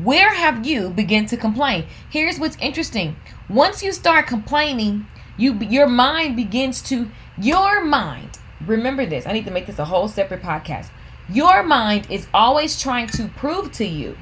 where 0.01 0.34
have 0.34 0.65
you 0.65 0.89
begun 0.89 1.27
to 1.27 1.38
complain? 1.38 1.86
Here's 2.10 2.39
what's 2.39 2.58
interesting. 2.58 3.15
Once 3.48 3.84
you 3.84 3.92
start 3.92 4.25
complaining, 4.25 5.06
you 5.38 5.53
your 5.60 5.88
mind 5.88 6.36
begins 6.36 6.82
to 6.84 7.12
your 7.38 7.84
mind. 7.84 8.39
Remember 8.65 9.06
this. 9.06 9.27
I 9.27 9.34
need 9.34 9.46
to 9.46 9.51
make 9.51 9.68
this 9.68 9.80
a 9.80 9.86
whole 9.86 10.08
separate 10.08 10.42
podcast. 10.42 10.89
Your 11.30 11.63
mind 11.63 12.08
is 12.10 12.27
always 12.34 12.82
trying 12.82 13.08
to 13.08 13.27
prove 13.27 13.72
to 13.74 13.86
you 13.86 14.18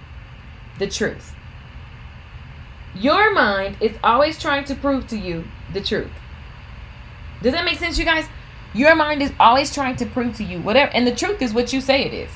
the 0.78 0.88
truth. 0.88 1.34
Your 2.94 3.34
mind 3.34 3.78
is 3.80 3.98
always 4.04 4.38
trying 4.40 4.66
to 4.66 4.76
prove 4.76 5.08
to 5.08 5.18
you 5.18 5.46
the 5.74 5.82
truth. 5.82 6.12
Does 7.42 7.54
that 7.54 7.66
make 7.66 7.80
sense, 7.80 7.98
you 7.98 8.06
guys? 8.06 8.28
Your 8.74 8.96
mind 8.96 9.22
is 9.22 9.32
always 9.40 9.74
trying 9.74 9.96
to 9.98 10.06
prove 10.06 10.36
to 10.38 10.44
you 10.44 10.62
whatever, 10.62 10.92
and 10.94 11.08
the 11.08 11.16
truth 11.16 11.42
is 11.42 11.54
what 11.54 11.74
you 11.74 11.82
say 11.82 12.04
it 12.04 12.14
is. 12.14 12.32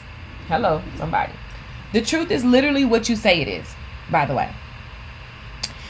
Hello, 0.48 0.82
somebody. 0.98 1.34
The 1.94 2.02
truth 2.02 2.30
is 2.32 2.46
literally 2.46 2.86
what 2.86 3.10
you 3.10 3.16
say 3.16 3.42
it 3.42 3.48
is, 3.48 3.66
by 4.12 4.26
the 4.26 4.36
way. 4.36 4.54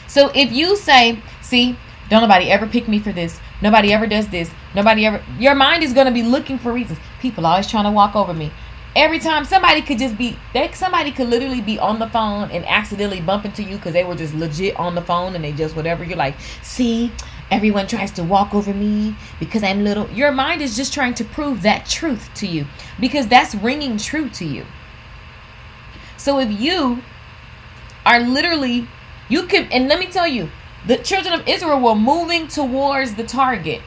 So 0.06 0.30
if 0.34 0.52
you 0.52 0.76
say, 0.76 1.20
see, 1.42 1.76
don't 2.08 2.22
nobody 2.22 2.50
ever 2.50 2.66
pick 2.66 2.88
me 2.88 2.98
for 2.98 3.12
this. 3.12 3.40
Nobody 3.60 3.92
ever 3.92 4.06
does 4.06 4.28
this. 4.28 4.50
Nobody 4.74 5.04
ever. 5.06 5.22
Your 5.38 5.54
mind 5.54 5.82
is 5.82 5.92
going 5.92 6.06
to 6.06 6.12
be 6.12 6.22
looking 6.22 6.58
for 6.58 6.72
reasons. 6.72 6.98
People 7.20 7.44
always 7.46 7.66
trying 7.66 7.84
to 7.84 7.90
walk 7.90 8.16
over 8.16 8.32
me. 8.32 8.52
every 8.96 9.18
time 9.18 9.44
somebody 9.44 9.82
could 9.82 9.98
just 9.98 10.16
be 10.16 10.36
they 10.54 10.72
somebody 10.72 11.12
could 11.12 11.28
literally 11.28 11.60
be 11.60 11.78
on 11.78 11.98
the 11.98 12.08
phone 12.08 12.50
and 12.50 12.64
accidentally 12.64 13.20
bump 13.20 13.44
into 13.44 13.62
you 13.62 13.76
because 13.76 13.92
they 13.92 14.02
were 14.02 14.14
just 14.14 14.34
legit 14.34 14.74
on 14.76 14.94
the 14.94 15.02
phone 15.02 15.34
and 15.34 15.44
they 15.44 15.52
just 15.52 15.76
whatever 15.76 16.02
you're 16.02 16.16
like 16.16 16.34
see 16.62 17.12
everyone 17.50 17.86
tries 17.86 18.10
to 18.12 18.24
walk 18.24 18.54
over 18.54 18.74
me 18.74 19.16
because 19.38 19.62
i'm 19.62 19.84
little. 19.84 20.08
Your 20.10 20.32
mind 20.32 20.62
is 20.62 20.76
just 20.76 20.92
trying 20.94 21.14
to 21.14 21.24
prove 21.24 21.62
that 21.62 21.86
truth 21.86 22.30
to 22.34 22.46
you 22.46 22.66
because 22.98 23.26
that's 23.26 23.54
ringing 23.54 23.98
true 23.98 24.28
to 24.30 24.44
you. 24.44 24.64
So 26.16 26.38
if 26.38 26.50
you 26.50 27.02
are 28.04 28.20
literally 28.20 28.88
you 29.28 29.46
can 29.46 29.70
and 29.72 29.88
let 29.88 29.98
me 29.98 30.06
tell 30.06 30.28
you 30.28 30.48
the 30.86 30.96
children 30.96 31.34
of 31.34 31.46
israel 31.48 31.80
were 31.80 31.96
moving 31.96 32.46
towards 32.46 33.14
the 33.14 33.24
target 33.24 33.82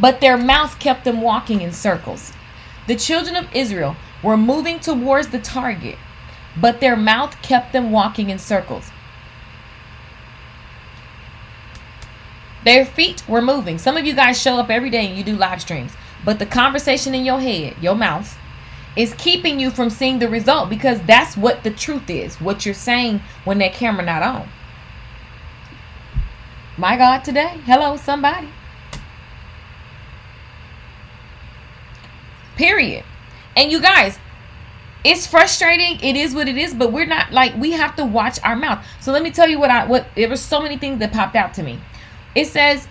but 0.00 0.20
their 0.20 0.36
mouth 0.36 0.78
kept 0.78 1.04
them 1.04 1.20
walking 1.20 1.60
in 1.60 1.72
circles. 1.72 2.32
The 2.86 2.96
children 2.96 3.36
of 3.36 3.54
israel 3.54 3.96
were 4.22 4.36
moving 4.36 4.80
towards 4.80 5.28
the 5.28 5.38
target, 5.38 5.98
but 6.60 6.80
their 6.80 6.96
mouth 6.96 7.40
kept 7.42 7.72
them 7.72 7.90
walking 7.90 8.30
in 8.30 8.38
circles. 8.38 8.91
Their 12.64 12.84
feet 12.84 13.26
were 13.28 13.42
moving. 13.42 13.78
Some 13.78 13.96
of 13.96 14.04
you 14.04 14.14
guys 14.14 14.40
show 14.40 14.56
up 14.56 14.70
every 14.70 14.90
day 14.90 15.06
and 15.06 15.16
you 15.16 15.24
do 15.24 15.36
live 15.36 15.60
streams, 15.60 15.92
but 16.24 16.38
the 16.38 16.46
conversation 16.46 17.14
in 17.14 17.24
your 17.24 17.40
head, 17.40 17.76
your 17.80 17.94
mouth, 17.94 18.36
is 18.96 19.14
keeping 19.18 19.58
you 19.58 19.70
from 19.70 19.90
seeing 19.90 20.18
the 20.18 20.28
result 20.28 20.68
because 20.68 21.00
that's 21.02 21.36
what 21.36 21.64
the 21.64 21.70
truth 21.70 22.08
is. 22.10 22.40
What 22.40 22.64
you're 22.64 22.74
saying 22.74 23.22
when 23.44 23.58
that 23.58 23.72
camera 23.72 24.04
not 24.04 24.22
on. 24.22 24.48
My 26.76 26.96
God, 26.96 27.24
today. 27.24 27.58
Hello, 27.64 27.96
somebody. 27.96 28.48
Period. 32.56 33.04
And 33.56 33.70
you 33.72 33.80
guys, 33.80 34.18
it's 35.04 35.26
frustrating. 35.26 36.00
It 36.00 36.16
is 36.16 36.34
what 36.34 36.48
it 36.48 36.56
is, 36.56 36.74
but 36.74 36.92
we're 36.92 37.06
not 37.06 37.32
like 37.32 37.54
we 37.56 37.72
have 37.72 37.96
to 37.96 38.04
watch 38.04 38.38
our 38.44 38.56
mouth. 38.56 38.84
So 39.00 39.12
let 39.12 39.22
me 39.22 39.30
tell 39.30 39.48
you 39.48 39.58
what 39.58 39.70
I 39.70 39.84
what 39.86 40.06
there 40.14 40.28
were 40.28 40.36
so 40.36 40.60
many 40.60 40.76
things 40.76 40.98
that 41.00 41.12
popped 41.12 41.34
out 41.34 41.54
to 41.54 41.62
me. 41.62 41.80
It 42.34 42.46
says 42.46 42.86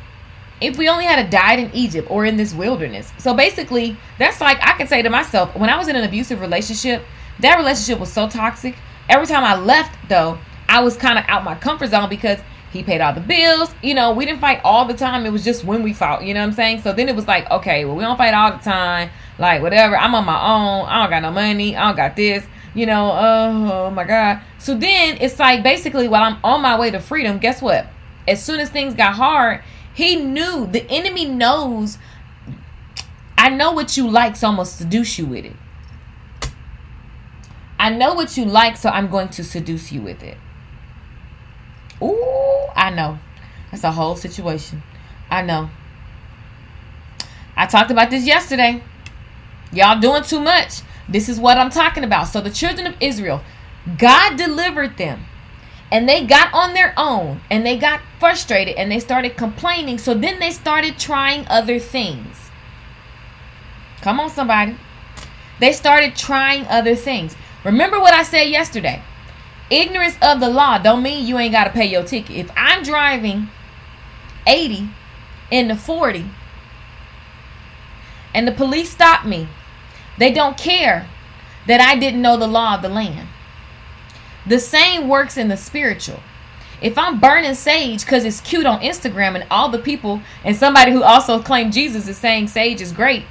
if 0.61 0.77
we 0.77 0.87
only 0.87 1.05
had 1.05 1.25
a 1.25 1.29
died 1.29 1.59
in 1.59 1.73
Egypt 1.73 2.09
or 2.09 2.23
in 2.23 2.37
this 2.37 2.53
wilderness. 2.53 3.11
So 3.17 3.33
basically, 3.33 3.97
that's 4.19 4.39
like 4.39 4.59
I 4.61 4.77
can 4.77 4.87
say 4.87 5.01
to 5.01 5.09
myself, 5.09 5.55
when 5.55 5.69
I 5.69 5.77
was 5.77 5.87
in 5.87 5.95
an 5.95 6.03
abusive 6.03 6.39
relationship, 6.39 7.03
that 7.39 7.57
relationship 7.57 7.99
was 7.99 8.13
so 8.13 8.29
toxic. 8.29 8.75
Every 9.09 9.25
time 9.25 9.43
I 9.43 9.55
left 9.55 9.97
though, 10.07 10.37
I 10.69 10.81
was 10.81 10.95
kind 10.95 11.17
of 11.17 11.25
out 11.27 11.43
my 11.43 11.55
comfort 11.55 11.89
zone 11.89 12.09
because 12.09 12.39
he 12.71 12.83
paid 12.83 13.01
all 13.01 13.13
the 13.13 13.21
bills. 13.21 13.73
You 13.81 13.93
know, 13.93 14.13
we 14.13 14.25
didn't 14.25 14.39
fight 14.39 14.61
all 14.63 14.85
the 14.85 14.93
time. 14.93 15.25
It 15.25 15.31
was 15.31 15.43
just 15.43 15.65
when 15.65 15.83
we 15.83 15.93
fought, 15.93 16.23
you 16.23 16.33
know 16.33 16.39
what 16.39 16.47
I'm 16.47 16.53
saying? 16.53 16.81
So 16.81 16.93
then 16.93 17.09
it 17.09 17.15
was 17.15 17.27
like, 17.27 17.49
okay, 17.51 17.83
well, 17.83 17.95
we 17.95 18.03
don't 18.03 18.17
fight 18.17 18.33
all 18.33 18.51
the 18.51 18.63
time. 18.63 19.09
Like, 19.37 19.61
whatever. 19.61 19.97
I'm 19.97 20.15
on 20.15 20.25
my 20.25 20.35
own. 20.35 20.87
I 20.87 21.01
don't 21.01 21.09
got 21.09 21.21
no 21.23 21.31
money. 21.31 21.75
I 21.75 21.87
don't 21.87 21.97
got 21.97 22.15
this. 22.15 22.45
You 22.73 22.85
know, 22.85 23.11
uh, 23.11 23.87
oh 23.87 23.91
my 23.91 24.05
God. 24.05 24.39
So 24.57 24.77
then 24.77 25.17
it's 25.19 25.37
like 25.39 25.63
basically 25.63 26.07
while 26.07 26.23
I'm 26.23 26.39
on 26.43 26.61
my 26.61 26.79
way 26.79 26.91
to 26.91 27.01
freedom, 27.01 27.39
guess 27.39 27.61
what? 27.61 27.87
As 28.27 28.43
soon 28.43 28.59
as 28.59 28.69
things 28.69 28.93
got 28.93 29.15
hard, 29.15 29.63
he 29.93 30.15
knew 30.15 30.67
the 30.67 30.89
enemy 30.89 31.25
knows 31.25 31.97
I 33.37 33.49
know 33.49 33.71
what 33.71 33.97
you 33.97 34.07
like, 34.07 34.35
so 34.35 34.47
I'm 34.47 34.57
gonna 34.57 34.65
seduce 34.65 35.17
you 35.17 35.25
with 35.25 35.45
it. 35.45 35.55
I 37.79 37.89
know 37.89 38.13
what 38.13 38.37
you 38.37 38.45
like, 38.45 38.77
so 38.77 38.89
I'm 38.89 39.09
going 39.09 39.29
to 39.29 39.43
seduce 39.43 39.91
you 39.91 40.01
with 40.01 40.21
it. 40.21 40.37
Ooh, 41.99 42.67
I 42.75 42.91
know. 42.91 43.17
That's 43.71 43.83
a 43.83 43.91
whole 43.91 44.15
situation. 44.15 44.83
I 45.31 45.41
know. 45.41 45.71
I 47.57 47.65
talked 47.65 47.89
about 47.89 48.11
this 48.11 48.27
yesterday. 48.27 48.83
Y'all 49.73 49.99
doing 49.99 50.21
too 50.21 50.39
much. 50.39 50.81
This 51.09 51.27
is 51.27 51.39
what 51.39 51.57
I'm 51.57 51.71
talking 51.71 52.03
about. 52.03 52.25
So 52.25 52.41
the 52.41 52.51
children 52.51 52.85
of 52.85 52.95
Israel, 53.01 53.41
God 53.97 54.37
delivered 54.37 54.97
them. 54.97 55.25
And 55.91 56.07
they 56.07 56.25
got 56.25 56.53
on 56.53 56.73
their 56.73 56.93
own 56.95 57.41
and 57.49 57.65
they 57.65 57.77
got 57.77 58.01
frustrated 58.19 58.75
and 58.75 58.91
they 58.91 58.99
started 58.99 59.35
complaining. 59.35 59.97
So 59.97 60.13
then 60.13 60.39
they 60.39 60.51
started 60.51 60.97
trying 60.97 61.45
other 61.47 61.79
things. 61.79 62.49
Come 64.01 64.19
on, 64.19 64.29
somebody. 64.29 64.77
They 65.59 65.73
started 65.73 66.15
trying 66.15 66.65
other 66.67 66.95
things. 66.95 67.35
Remember 67.63 67.99
what 67.99 68.13
I 68.13 68.23
said 68.23 68.45
yesterday 68.45 69.03
ignorance 69.71 70.17
of 70.21 70.39
the 70.39 70.49
law 70.49 70.77
don't 70.77 71.01
mean 71.01 71.25
you 71.25 71.37
ain't 71.37 71.53
got 71.53 71.63
to 71.63 71.71
pay 71.71 71.85
your 71.85 72.03
ticket. 72.03 72.35
If 72.35 72.51
I'm 72.55 72.83
driving 72.83 73.47
80 74.45 74.89
in 75.49 75.69
the 75.69 75.75
40 75.75 76.25
and 78.35 78.47
the 78.47 78.51
police 78.51 78.91
stop 78.91 79.25
me, 79.25 79.47
they 80.17 80.31
don't 80.31 80.57
care 80.57 81.07
that 81.67 81.79
I 81.79 81.97
didn't 81.97 82.21
know 82.21 82.37
the 82.37 82.47
law 82.47 82.75
of 82.75 82.81
the 82.81 82.89
land. 82.89 83.27
The 84.51 84.59
same 84.59 85.07
works 85.07 85.37
in 85.37 85.47
the 85.47 85.55
spiritual. 85.55 86.19
If 86.81 86.97
I'm 86.97 87.21
burning 87.21 87.53
sage 87.53 88.01
because 88.01 88.25
it's 88.25 88.41
cute 88.41 88.65
on 88.65 88.81
Instagram 88.81 89.35
and 89.35 89.45
all 89.49 89.69
the 89.69 89.79
people 89.79 90.19
and 90.43 90.57
somebody 90.57 90.91
who 90.91 91.03
also 91.03 91.41
claimed 91.41 91.71
Jesus 91.71 92.05
is 92.09 92.17
saying 92.17 92.49
sage 92.49 92.81
is 92.81 92.91
great, 92.91 93.23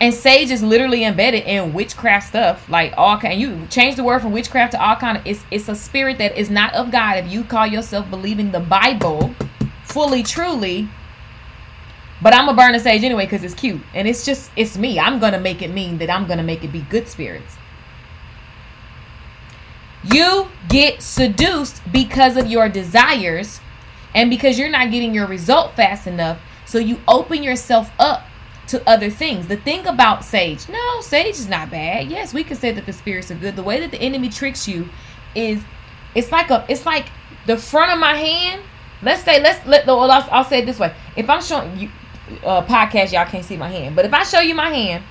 and 0.00 0.12
sage 0.12 0.50
is 0.50 0.60
literally 0.60 1.04
embedded 1.04 1.44
in 1.44 1.72
witchcraft 1.72 2.26
stuff, 2.26 2.68
like 2.68 2.94
all 2.96 3.16
kind. 3.16 3.40
You 3.40 3.64
change 3.70 3.94
the 3.94 4.02
word 4.02 4.22
from 4.22 4.32
witchcraft 4.32 4.72
to 4.72 4.84
all 4.84 4.96
kind 4.96 5.18
of. 5.18 5.24
It's 5.24 5.44
it's 5.52 5.68
a 5.68 5.76
spirit 5.76 6.18
that 6.18 6.36
is 6.36 6.50
not 6.50 6.74
of 6.74 6.90
God. 6.90 7.24
If 7.24 7.30
you 7.30 7.44
call 7.44 7.68
yourself 7.68 8.10
believing 8.10 8.50
the 8.50 8.58
Bible, 8.58 9.36
fully, 9.84 10.24
truly. 10.24 10.88
But 12.20 12.34
I'm 12.34 12.46
gonna 12.46 12.56
burn 12.56 12.74
a 12.74 12.80
sage 12.80 13.04
anyway 13.04 13.26
because 13.26 13.44
it's 13.44 13.54
cute 13.54 13.82
and 13.94 14.08
it's 14.08 14.24
just 14.24 14.50
it's 14.56 14.76
me. 14.76 14.98
I'm 14.98 15.20
gonna 15.20 15.38
make 15.38 15.62
it 15.62 15.70
mean 15.70 15.98
that 15.98 16.10
I'm 16.10 16.26
gonna 16.26 16.42
make 16.42 16.64
it 16.64 16.72
be 16.72 16.80
good 16.80 17.06
spirits. 17.06 17.57
You 20.04 20.48
get 20.68 21.02
seduced 21.02 21.80
because 21.90 22.36
of 22.36 22.46
your 22.46 22.68
desires 22.68 23.60
and 24.14 24.30
because 24.30 24.58
you're 24.58 24.70
not 24.70 24.90
getting 24.90 25.14
your 25.14 25.26
result 25.26 25.74
fast 25.74 26.06
enough. 26.06 26.40
So 26.66 26.78
you 26.78 27.00
open 27.08 27.42
yourself 27.42 27.90
up 27.98 28.24
to 28.68 28.86
other 28.88 29.10
things. 29.10 29.48
The 29.48 29.56
thing 29.56 29.86
about 29.86 30.24
sage, 30.24 30.68
no, 30.68 31.00
sage 31.00 31.36
is 31.36 31.48
not 31.48 31.70
bad. 31.70 32.10
Yes, 32.10 32.32
we 32.32 32.44
can 32.44 32.56
say 32.56 32.70
that 32.72 32.86
the 32.86 32.92
spirits 32.92 33.30
are 33.30 33.34
good. 33.34 33.56
The 33.56 33.62
way 33.62 33.80
that 33.80 33.90
the 33.90 34.00
enemy 34.00 34.28
tricks 34.28 34.68
you 34.68 34.88
is 35.34 35.62
it's 36.14 36.30
like 36.30 36.50
a 36.50 36.64
it's 36.68 36.86
like 36.86 37.06
the 37.46 37.56
front 37.56 37.92
of 37.92 37.98
my 37.98 38.14
hand. 38.14 38.62
Let's 39.02 39.22
say 39.22 39.42
let's 39.42 39.64
let 39.66 39.86
well, 39.86 40.10
I'll, 40.10 40.28
I'll 40.30 40.44
say 40.44 40.60
it 40.60 40.66
this 40.66 40.78
way. 40.78 40.94
If 41.16 41.30
I'm 41.30 41.42
showing 41.42 41.78
you 41.78 41.90
uh, 42.44 42.64
podcast, 42.64 43.12
y'all 43.12 43.26
can't 43.26 43.44
see 43.44 43.56
my 43.56 43.68
hand, 43.68 43.96
but 43.96 44.04
if 44.04 44.12
I 44.12 44.22
show 44.22 44.40
you 44.40 44.54
my 44.54 44.68
hand 44.68 45.04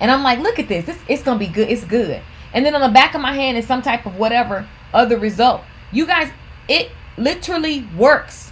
and 0.00 0.10
I'm 0.10 0.22
like, 0.22 0.40
look 0.40 0.58
at 0.58 0.68
this, 0.68 0.84
this 0.86 0.98
it's 1.08 1.22
gonna 1.22 1.38
be 1.38 1.46
good. 1.46 1.70
It's 1.70 1.84
good. 1.84 2.20
And 2.56 2.64
then 2.64 2.74
on 2.74 2.80
the 2.80 2.88
back 2.88 3.14
of 3.14 3.20
my 3.20 3.34
hand 3.34 3.58
is 3.58 3.66
some 3.66 3.82
type 3.82 4.06
of 4.06 4.16
whatever 4.16 4.66
other 4.94 5.18
result. 5.18 5.60
You 5.92 6.06
guys, 6.06 6.32
it 6.68 6.90
literally 7.18 7.86
works. 7.96 8.50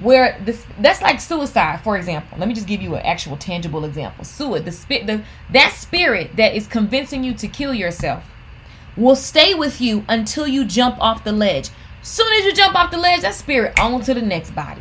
Where 0.00 0.40
this 0.44 0.64
that's 0.78 1.02
like 1.02 1.20
suicide 1.20 1.82
for 1.84 1.96
example. 1.96 2.38
Let 2.38 2.48
me 2.48 2.54
just 2.54 2.66
give 2.66 2.80
you 2.80 2.94
an 2.94 3.02
actual 3.02 3.36
tangible 3.36 3.84
example. 3.84 4.24
Suicide 4.24 4.64
the 4.64 4.72
spirit 4.72 5.06
the 5.06 5.22
that 5.50 5.72
spirit 5.72 6.36
that 6.36 6.54
is 6.54 6.66
convincing 6.66 7.22
you 7.22 7.34
to 7.34 7.46
kill 7.46 7.74
yourself 7.74 8.24
will 8.96 9.14
stay 9.14 9.52
with 9.52 9.78
you 9.78 10.04
until 10.08 10.46
you 10.46 10.64
jump 10.64 10.98
off 11.00 11.22
the 11.22 11.32
ledge. 11.32 11.68
Soon 12.00 12.32
as 12.32 12.46
you 12.46 12.54
jump 12.54 12.74
off 12.74 12.90
the 12.90 12.96
ledge 12.96 13.20
that 13.20 13.34
spirit 13.34 13.78
on 13.78 14.00
to 14.00 14.14
the 14.14 14.22
next 14.22 14.52
body. 14.52 14.80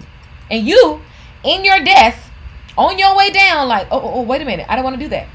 And 0.50 0.66
you 0.66 1.02
in 1.44 1.66
your 1.66 1.84
death 1.84 2.32
on 2.78 2.98
your 2.98 3.16
way 3.16 3.30
down 3.30 3.68
like 3.68 3.88
oh, 3.92 4.00
oh, 4.00 4.12
oh 4.16 4.22
wait 4.22 4.42
a 4.42 4.46
minute. 4.46 4.68
I 4.70 4.76
don't 4.76 4.86
want 4.86 4.96
to 4.96 5.04
do 5.04 5.10
that 5.10 5.28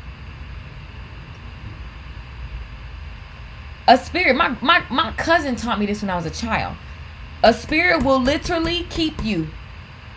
a 3.87 3.99
spirit 3.99 4.35
my, 4.37 4.57
my 4.61 4.85
my 4.91 5.13
cousin 5.13 5.57
taught 5.57 5.79
me 5.79 5.87
this 5.87 6.03
when 6.03 6.11
i 6.11 6.17
was 6.17 6.27
a 6.27 6.31
child 6.31 6.77
a 7.43 7.53
spirit 7.53 8.03
will 8.03 8.21
literally 8.21 8.87
keep 8.91 9.23
you 9.25 9.47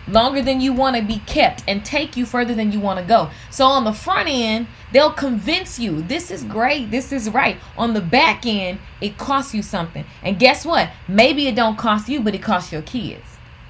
longer 0.07 0.41
than 0.41 0.61
you 0.61 0.73
want 0.73 0.95
to 0.95 1.01
be 1.01 1.19
kept 1.19 1.63
and 1.67 1.83
take 1.83 2.15
you 2.15 2.25
further 2.25 2.55
than 2.55 2.71
you 2.71 2.79
want 2.79 2.99
to 2.99 3.05
go. 3.05 3.29
So 3.49 3.65
on 3.65 3.83
the 3.83 3.93
front 3.93 4.29
end, 4.29 4.67
they'll 4.91 5.11
convince 5.11 5.79
you 5.79 6.01
this 6.01 6.31
is 6.31 6.43
great, 6.43 6.91
this 6.91 7.11
is 7.11 7.29
right. 7.29 7.57
On 7.77 7.93
the 7.93 8.01
back 8.01 8.45
end, 8.45 8.79
it 9.01 9.17
costs 9.17 9.53
you 9.53 9.61
something. 9.61 10.05
And 10.23 10.39
guess 10.39 10.65
what? 10.65 10.89
Maybe 11.07 11.47
it 11.47 11.55
don't 11.55 11.77
cost 11.77 12.09
you, 12.09 12.21
but 12.21 12.35
it 12.35 12.41
costs 12.41 12.71
your 12.71 12.81
kids. 12.81 13.25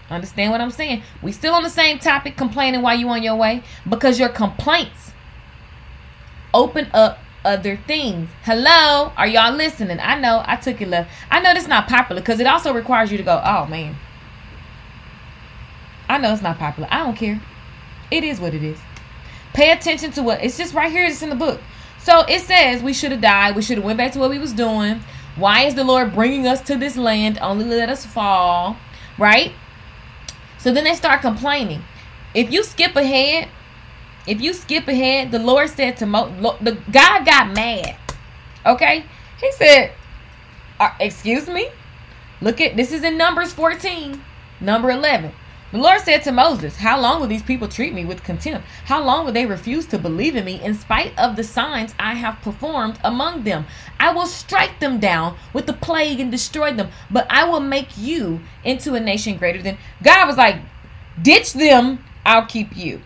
Understand 0.10 0.52
what 0.52 0.62
I'm 0.62 0.72
saying? 0.72 1.04
We 1.22 1.32
still 1.32 1.54
on 1.54 1.64
the 1.64 1.70
same 1.70 2.00
topic 2.00 2.38
complaining 2.38 2.82
while 2.82 2.98
you 2.98 3.10
on 3.10 3.24
your 3.24 3.36
way 3.36 3.64
because 3.88 4.20
your 4.20 4.30
complaints 4.30 5.12
open 6.54 6.88
up 6.94 7.20
other 7.48 7.78
things. 7.88 8.30
Hello, 8.44 9.14
are 9.16 9.28
y'all 9.28 9.56
listening? 9.56 10.00
I 10.02 10.20
know 10.20 10.44
I 10.46 10.58
took 10.58 10.82
it 10.82 10.90
left. 10.90 11.10
I 11.32 11.40
know 11.40 11.54
this 11.54 11.68
not 11.68 11.88
popular 11.88 12.22
because 12.22 12.40
it 12.40 12.48
also 12.48 12.74
requires 12.74 13.10
you 13.12 13.18
to 13.18 13.24
go, 13.24 13.42
"Oh 13.44 13.66
man, 13.66 13.96
I 16.10 16.18
know 16.18 16.34
it's 16.34 16.42
not 16.42 16.60
popular. 16.60 16.90
I 16.92 17.00
don't 17.00 17.16
care. 17.16 17.42
It 18.12 18.24
is 18.24 18.40
what 18.40 18.54
it 18.54 18.64
is. 18.64 18.78
Pay 19.54 19.72
attention 19.72 20.12
to 20.12 20.24
what 20.24 20.44
it's 20.44 20.58
just 20.58 20.74
right 20.74 20.92
here. 20.92 21.06
It's 21.06 21.22
in 21.22 21.30
the 21.30 21.36
book. 21.36 21.62
So 22.00 22.22
it 22.28 22.42
says 22.42 22.84
we 22.84 22.94
should 22.94 23.12
have 23.12 23.22
died. 23.22 23.56
We 23.56 23.62
should 23.62 23.78
have 23.78 23.86
went 23.86 23.98
back 23.98 24.12
to 24.14 24.20
what 24.20 24.30
we 24.30 24.40
was 24.40 24.54
doing. 24.54 25.02
Why 25.36 25.64
is 25.64 25.76
the 25.76 25.84
Lord 25.84 26.14
bringing 26.14 26.48
us 26.48 26.62
to 26.62 26.76
this 26.76 26.98
land? 26.98 27.38
Only 27.40 27.66
let 27.66 27.90
us 27.90 28.06
fall, 28.06 28.78
right? 29.18 29.54
So 30.58 30.74
then 30.74 30.84
they 30.84 30.96
start 30.96 31.22
complaining. 31.22 31.84
If 32.34 32.52
you 32.52 32.64
skip 32.64 32.96
ahead 32.96 33.50
if 34.28 34.42
you 34.42 34.54
skip 34.54 34.88
ahead, 34.88 35.32
the 35.32 35.40
Lord 35.40 35.70
said 35.70 35.98
to 35.98 36.06
Mo, 36.06 36.58
the 36.62 36.78
God 36.92 37.26
got 37.26 37.54
mad. 37.54 37.96
Okay, 38.66 39.06
He 39.40 39.52
said, 39.54 39.92
"Excuse 41.00 41.48
me." 41.48 41.70
Look 42.40 42.62
at 42.62 42.76
this 42.76 42.92
is 42.92 43.04
in 43.04 43.18
Numbers 43.18 43.52
14, 43.52 44.22
number 44.60 44.92
11. 44.92 45.32
The 45.72 45.80
Lord 45.80 46.00
said 46.02 46.24
to 46.24 46.32
Moses, 46.32 46.78
How 46.78 47.00
long 47.00 47.20
will 47.20 47.28
these 47.28 47.44
people 47.44 47.68
treat 47.68 47.94
me 47.94 48.06
with 48.06 48.24
contempt? 48.24 48.66
How 48.86 49.04
long 49.04 49.26
will 49.26 49.34
they 49.34 49.46
refuse 49.46 49.86
to 49.88 49.98
believe 49.98 50.36
in 50.36 50.46
me 50.46 50.62
in 50.64 50.76
spite 50.76 51.18
of 51.18 51.36
the 51.36 51.44
signs 51.44 51.94
I 52.00 52.14
have 52.14 52.42
performed 52.42 53.00
among 53.04 53.44
them? 53.44 53.66
I 54.00 54.14
will 54.14 54.28
strike 54.28 54.80
them 54.80 55.00
down 55.00 55.36
with 55.52 55.66
the 55.66 55.74
plague 55.74 56.22
and 56.22 56.32
destroy 56.32 56.72
them, 56.74 56.90
but 57.12 57.28
I 57.30 57.44
will 57.44 57.60
make 57.60 57.98
you 57.98 58.40
into 58.64 58.94
a 58.94 59.00
nation 59.00 59.38
greater 59.38 59.62
than. 59.62 59.78
God 60.02 60.26
was 60.28 60.38
like, 60.38 60.62
Ditch 61.22 61.52
them, 61.52 62.06
I'll 62.26 62.46
keep 62.46 62.78
you. 62.78 63.02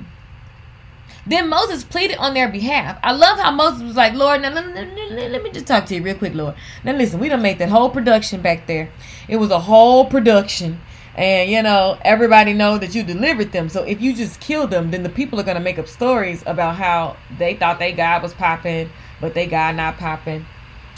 Then 1.26 1.50
Moses 1.50 1.84
pleaded 1.84 2.18
on 2.18 2.34
their 2.34 2.50
behalf. 2.50 3.00
I 3.04 3.12
love 3.12 3.38
how 3.38 3.52
Moses 3.52 3.84
was 3.84 3.96
like, 3.96 4.14
Lord, 4.14 4.42
now 4.42 4.50
let, 4.50 4.74
let, 4.74 5.32
let, 5.32 5.44
me 5.44 5.52
just 5.52 5.68
talk 5.68 5.86
to 5.88 5.96
you 5.96 6.02
real 6.02 6.16
quick, 6.16 6.34
Lord. 6.34 6.56
Now 6.84 6.94
listen, 6.94 7.20
we 7.20 7.30
don't 7.30 7.44
make 7.44 7.60
that 7.60 7.70
whole 7.70 7.90
production 7.90 8.42
back 8.42 8.66
there. 8.66 8.92
It 9.28 9.38
was 9.38 9.52
a 9.52 9.60
whole 9.60 10.06
production. 10.06 10.82
And 11.16 11.52
you 11.52 11.62
know, 11.62 12.00
everybody 12.02 12.54
know 12.54 12.78
that 12.78 12.96
you 12.96 13.04
delivered 13.04 13.52
them. 13.52 13.70
So 13.70 13.84
if 13.84 14.02
you 14.02 14.16
just 14.16 14.40
kill 14.40 14.66
them, 14.66 14.90
then 14.92 15.04
the 15.04 15.10
people 15.10 15.40
are 15.40 15.44
gonna 15.44 15.60
make 15.60 15.78
up 15.78 15.88
stories 15.88 16.42
about 16.48 16.76
how 16.76 17.18
they 17.38 17.56
thought 17.56 17.80
they 17.80 17.92
God 17.92 18.24
was 18.24 18.34
popping, 18.34 18.90
but 19.20 19.34
they 19.34 19.46
God 19.46 19.76
not 19.76 19.98
popping. 19.98 20.46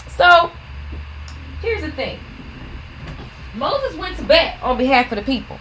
So 0.08 0.52
here's 1.62 1.82
the 1.82 1.92
thing. 1.92 2.20
Moses 3.56 3.98
went 3.98 4.18
to 4.18 4.24
bat 4.24 4.62
on 4.64 4.78
behalf 4.78 5.12
of 5.12 5.18
the 5.18 5.24
people. 5.24 5.60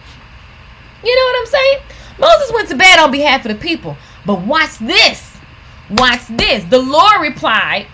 You 1.03 1.15
know 1.15 1.23
what 1.23 1.39
I'm 1.41 1.47
saying? 1.47 1.79
Moses 2.19 2.51
went 2.53 2.69
to 2.69 2.75
bat 2.75 2.99
on 2.99 3.11
behalf 3.11 3.45
of 3.45 3.51
the 3.51 3.61
people. 3.61 3.97
But 4.25 4.41
watch 4.41 4.77
this. 4.77 5.37
Watch 5.89 6.25
this. 6.27 6.63
The 6.65 6.79
Lord 6.79 7.21
replied, 7.21 7.87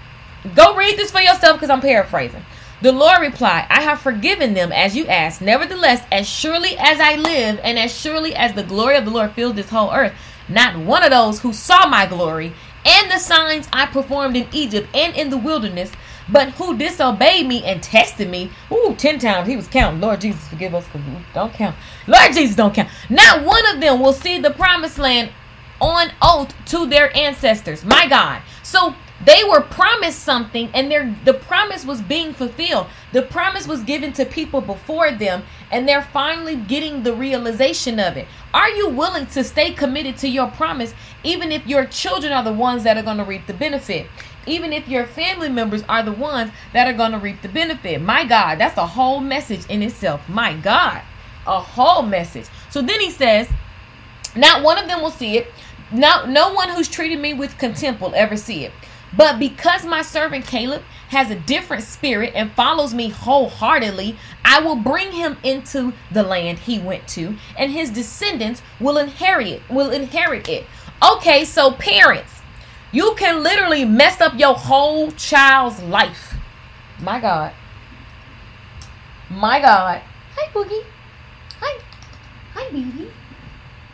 Go 0.55 0.75
read 0.75 0.97
this 0.97 1.11
for 1.11 1.19
yourself 1.19 1.57
because 1.57 1.69
I'm 1.69 1.81
paraphrasing. 1.81 2.43
The 2.81 2.91
Lord 2.93 3.19
replied, 3.19 3.65
I 3.69 3.81
have 3.81 3.99
forgiven 3.99 4.53
them 4.53 4.71
as 4.71 4.95
you 4.95 5.05
asked. 5.07 5.41
Nevertheless, 5.41 6.01
as 6.11 6.29
surely 6.29 6.77
as 6.77 6.99
I 6.99 7.15
live, 7.15 7.59
and 7.61 7.77
as 7.77 7.93
surely 7.93 8.33
as 8.35 8.53
the 8.53 8.63
glory 8.63 8.95
of 8.95 9.03
the 9.03 9.11
Lord 9.11 9.31
fills 9.31 9.55
this 9.55 9.69
whole 9.69 9.91
earth, 9.91 10.13
not 10.47 10.77
one 10.79 11.03
of 11.03 11.11
those 11.11 11.41
who 11.41 11.51
saw 11.51 11.87
my 11.87 12.05
glory 12.05 12.53
and 12.85 13.11
the 13.11 13.19
signs 13.19 13.67
I 13.73 13.87
performed 13.87 14.37
in 14.37 14.47
Egypt 14.53 14.87
and 14.93 15.13
in 15.15 15.29
the 15.29 15.37
wilderness, 15.37 15.91
but 16.29 16.51
who 16.51 16.77
disobeyed 16.77 17.47
me 17.47 17.63
and 17.65 17.83
tested 17.83 18.29
me. 18.29 18.49
Ooh, 18.71 18.95
ten 18.97 19.19
times 19.19 19.47
he 19.49 19.57
was 19.57 19.67
counting. 19.67 19.99
Lord 19.99 20.21
Jesus, 20.21 20.47
forgive 20.47 20.73
us 20.73 20.85
because 20.85 21.01
don't 21.33 21.53
count. 21.53 21.75
Lord 22.07 22.33
Jesus, 22.33 22.55
don't 22.55 22.73
count. 22.73 22.89
Not 23.09 23.43
one 23.43 23.65
of 23.73 23.81
them 23.81 23.99
will 23.99 24.13
see 24.13 24.39
the 24.39 24.51
promised 24.51 24.97
land 24.97 25.31
on 25.81 26.11
oath 26.21 26.53
to 26.65 26.85
their 26.87 27.15
ancestors. 27.15 27.83
My 27.83 28.07
God. 28.07 28.41
So 28.63 28.95
they 29.23 29.43
were 29.43 29.61
promised 29.61 30.19
something 30.19 30.69
and 30.73 30.89
their 30.89 31.15
the 31.25 31.33
promise 31.33 31.85
was 31.85 32.01
being 32.01 32.33
fulfilled. 32.33 32.87
The 33.11 33.23
promise 33.23 33.67
was 33.67 33.83
given 33.83 34.13
to 34.13 34.25
people 34.25 34.61
before 34.61 35.11
them 35.11 35.43
and 35.71 35.87
they're 35.87 36.01
finally 36.01 36.55
getting 36.55 37.03
the 37.03 37.13
realization 37.13 37.99
of 37.99 38.15
it. 38.15 38.27
Are 38.53 38.69
you 38.69 38.87
willing 38.89 39.25
to 39.27 39.43
stay 39.43 39.73
committed 39.73 40.17
to 40.17 40.29
your 40.29 40.47
promise 40.47 40.93
even 41.23 41.51
if 41.51 41.67
your 41.67 41.85
children 41.85 42.31
are 42.31 42.43
the 42.43 42.53
ones 42.53 42.83
that 42.83 42.97
are 42.97 43.03
going 43.03 43.17
to 43.17 43.25
reap 43.25 43.45
the 43.45 43.53
benefit? 43.53 44.07
Even 44.47 44.71
if 44.71 44.87
your 44.87 45.05
family 45.05 45.49
members 45.49 45.83
are 45.89 46.01
the 46.01 46.13
ones 46.13 46.51
that 46.71 46.87
are 46.87 46.97
going 46.97 47.11
to 47.11 47.19
reap 47.19 47.41
the 47.41 47.49
benefit. 47.49 48.01
My 48.01 48.25
God, 48.25 48.57
that's 48.57 48.77
a 48.77 48.87
whole 48.87 49.19
message 49.19 49.65
in 49.67 49.83
itself. 49.83 50.27
My 50.29 50.53
God, 50.53 51.01
a 51.45 51.59
whole 51.59 52.03
message. 52.03 52.45
So 52.69 52.81
then 52.81 53.01
he 53.01 53.11
says, 53.11 53.49
not 54.35 54.63
one 54.63 54.77
of 54.77 54.87
them 54.87 55.01
will 55.01 55.11
see 55.11 55.37
it 55.37 55.51
no, 55.91 56.25
no 56.25 56.53
one 56.53 56.69
who's 56.69 56.87
treated 56.87 57.19
me 57.19 57.33
with 57.33 57.57
contempt 57.57 58.01
will 58.01 58.15
ever 58.15 58.37
see 58.37 58.65
it. 58.65 58.71
But 59.15 59.39
because 59.39 59.85
my 59.85 60.01
servant 60.03 60.45
Caleb 60.45 60.83
has 61.09 61.31
a 61.31 61.35
different 61.35 61.83
spirit 61.83 62.33
and 62.35 62.51
follows 62.51 62.93
me 62.93 63.09
wholeheartedly, 63.09 64.15
I 64.45 64.59
will 64.59 64.75
bring 64.75 65.11
him 65.11 65.37
into 65.43 65.93
the 66.11 66.21
land 66.21 66.59
he 66.59 66.77
went 66.77 67.07
to, 67.09 67.35
and 67.57 67.71
his 67.71 67.89
descendants 67.89 68.61
will 68.79 68.97
inherit 68.97 69.47
it, 69.47 69.61
will 69.69 69.89
inherit 69.89 70.47
it. 70.47 70.65
Okay, 71.03 71.43
so 71.45 71.71
parents, 71.71 72.41
you 72.91 73.15
can 73.17 73.41
literally 73.41 73.85
mess 73.85 74.21
up 74.21 74.37
your 74.37 74.53
whole 74.53 75.11
child's 75.11 75.81
life. 75.81 76.35
My 76.99 77.19
God. 77.19 77.53
My 79.29 79.59
God. 79.59 80.01
Hi, 80.35 80.51
Boogie. 80.51 80.83
Hi. 81.59 81.81
Hi, 82.53 82.69
baby. 82.69 83.09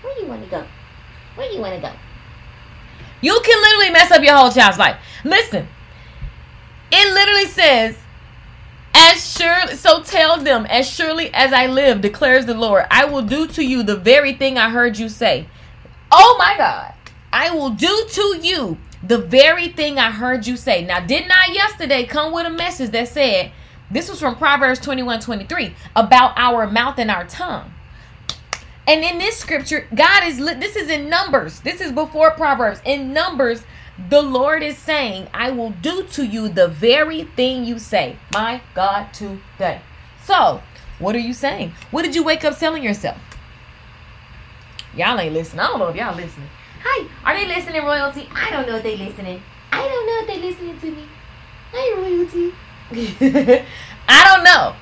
Where 0.02 0.16
do 0.16 0.22
you 0.22 0.28
want 0.28 0.44
to 0.44 0.50
go? 0.50 0.66
Where 1.36 1.52
you 1.52 1.60
want 1.60 1.76
to 1.76 1.82
go? 1.82 1.92
You 3.22 3.40
can 3.44 3.62
literally 3.62 3.92
mess 3.92 4.12
up 4.12 4.24
your 4.24 4.36
whole 4.36 4.52
child's 4.52 4.78
life. 4.78 4.98
Listen, 5.24 5.68
it 6.92 7.14
literally 7.14 7.46
says, 7.46 7.98
as 8.94 9.38
surely, 9.38 9.76
so 9.76 10.02
tell 10.04 10.38
them, 10.38 10.66
as 10.68 10.90
surely 10.90 11.34
as 11.34 11.52
I 11.52 11.68
live, 11.68 12.02
declares 12.02 12.46
the 12.46 12.54
Lord, 12.54 12.86
I 12.90 13.06
will 13.06 13.22
do 13.22 13.48
to 13.48 13.64
you 13.64 13.84
the 13.84 13.96
very 13.98 14.34
thing 14.34 14.58
I 14.58 14.70
heard 14.70 14.98
you 14.98 15.10
say. 15.10 15.48
Oh 16.12 16.36
my 16.40 16.56
God. 16.58 16.94
I 17.34 17.52
will 17.52 17.72
do 17.72 18.06
to 18.10 18.40
you 18.42 18.78
the 19.04 19.18
very 19.18 19.68
thing 19.68 20.00
I 20.00 20.12
heard 20.12 20.48
you 20.48 20.56
say. 20.56 20.86
Now, 20.86 21.00
didn't 21.00 21.32
I 21.32 21.52
yesterday 21.52 22.06
come 22.06 22.32
with 22.32 22.46
a 22.46 22.50
message 22.50 22.92
that 22.92 23.10
said, 23.10 23.52
this 23.92 24.10
was 24.10 24.20
from 24.20 24.36
Proverbs 24.38 24.80
21 24.80 25.20
23 25.20 25.76
about 25.96 26.34
our 26.38 26.66
mouth 26.66 26.98
and 26.98 27.12
our 27.12 27.26
tongue. 27.26 27.72
And 28.88 29.04
in 29.04 29.18
this 29.18 29.38
scripture, 29.38 29.88
God 29.94 30.24
is 30.26 30.38
this 30.38 30.76
is 30.76 30.90
in 30.90 31.10
Numbers. 31.10 31.62
This 31.62 31.82
is 31.82 31.92
before 31.92 32.32
Proverbs. 32.32 32.82
In 32.86 33.14
Numbers, 33.14 33.64
the 34.10 34.22
Lord 34.22 34.62
is 34.62 34.78
saying, 34.78 35.28
I 35.34 35.52
will 35.52 35.72
do 35.72 36.04
to 36.04 36.26
you 36.26 36.50
the 36.50 36.68
very 36.68 37.24
thing 37.24 37.66
you 37.66 37.80
say. 37.80 38.18
My 38.34 38.62
God, 38.74 39.14
today. 39.14 39.82
So, 40.24 40.62
what 41.00 41.16
are 41.16 41.20
you 41.20 41.34
saying? 41.34 41.74
What 41.92 42.04
did 42.04 42.14
you 42.14 42.24
wake 42.24 42.44
up 42.44 42.60
telling 42.60 42.84
yourself? 42.84 43.18
Y'all 44.96 45.20
ain't 45.20 45.34
listening. 45.34 45.62
I 45.62 45.68
don't 45.68 45.80
know 45.80 45.88
if 45.88 45.96
y'all 45.96 46.16
listening. 46.16 46.50
Hi, 46.84 47.08
are 47.24 47.36
they 47.36 47.48
listening, 47.48 47.84
royalty? 47.84 48.30
I 48.34 48.52
don't 48.52 48.68
know 48.68 48.76
if 48.76 48.84
they 48.84 48.98
listening. 48.98 49.42
I 49.72 49.88
don't 49.88 50.06
know 50.06 50.22
if 50.22 50.28
they 50.28 50.48
listening 50.48 50.80
to 50.80 50.92
me. 50.92 51.08
Hi, 51.74 52.00
royalty. 52.00 52.54
I 54.08 54.36
don't 54.36 54.44
know. 54.44 54.76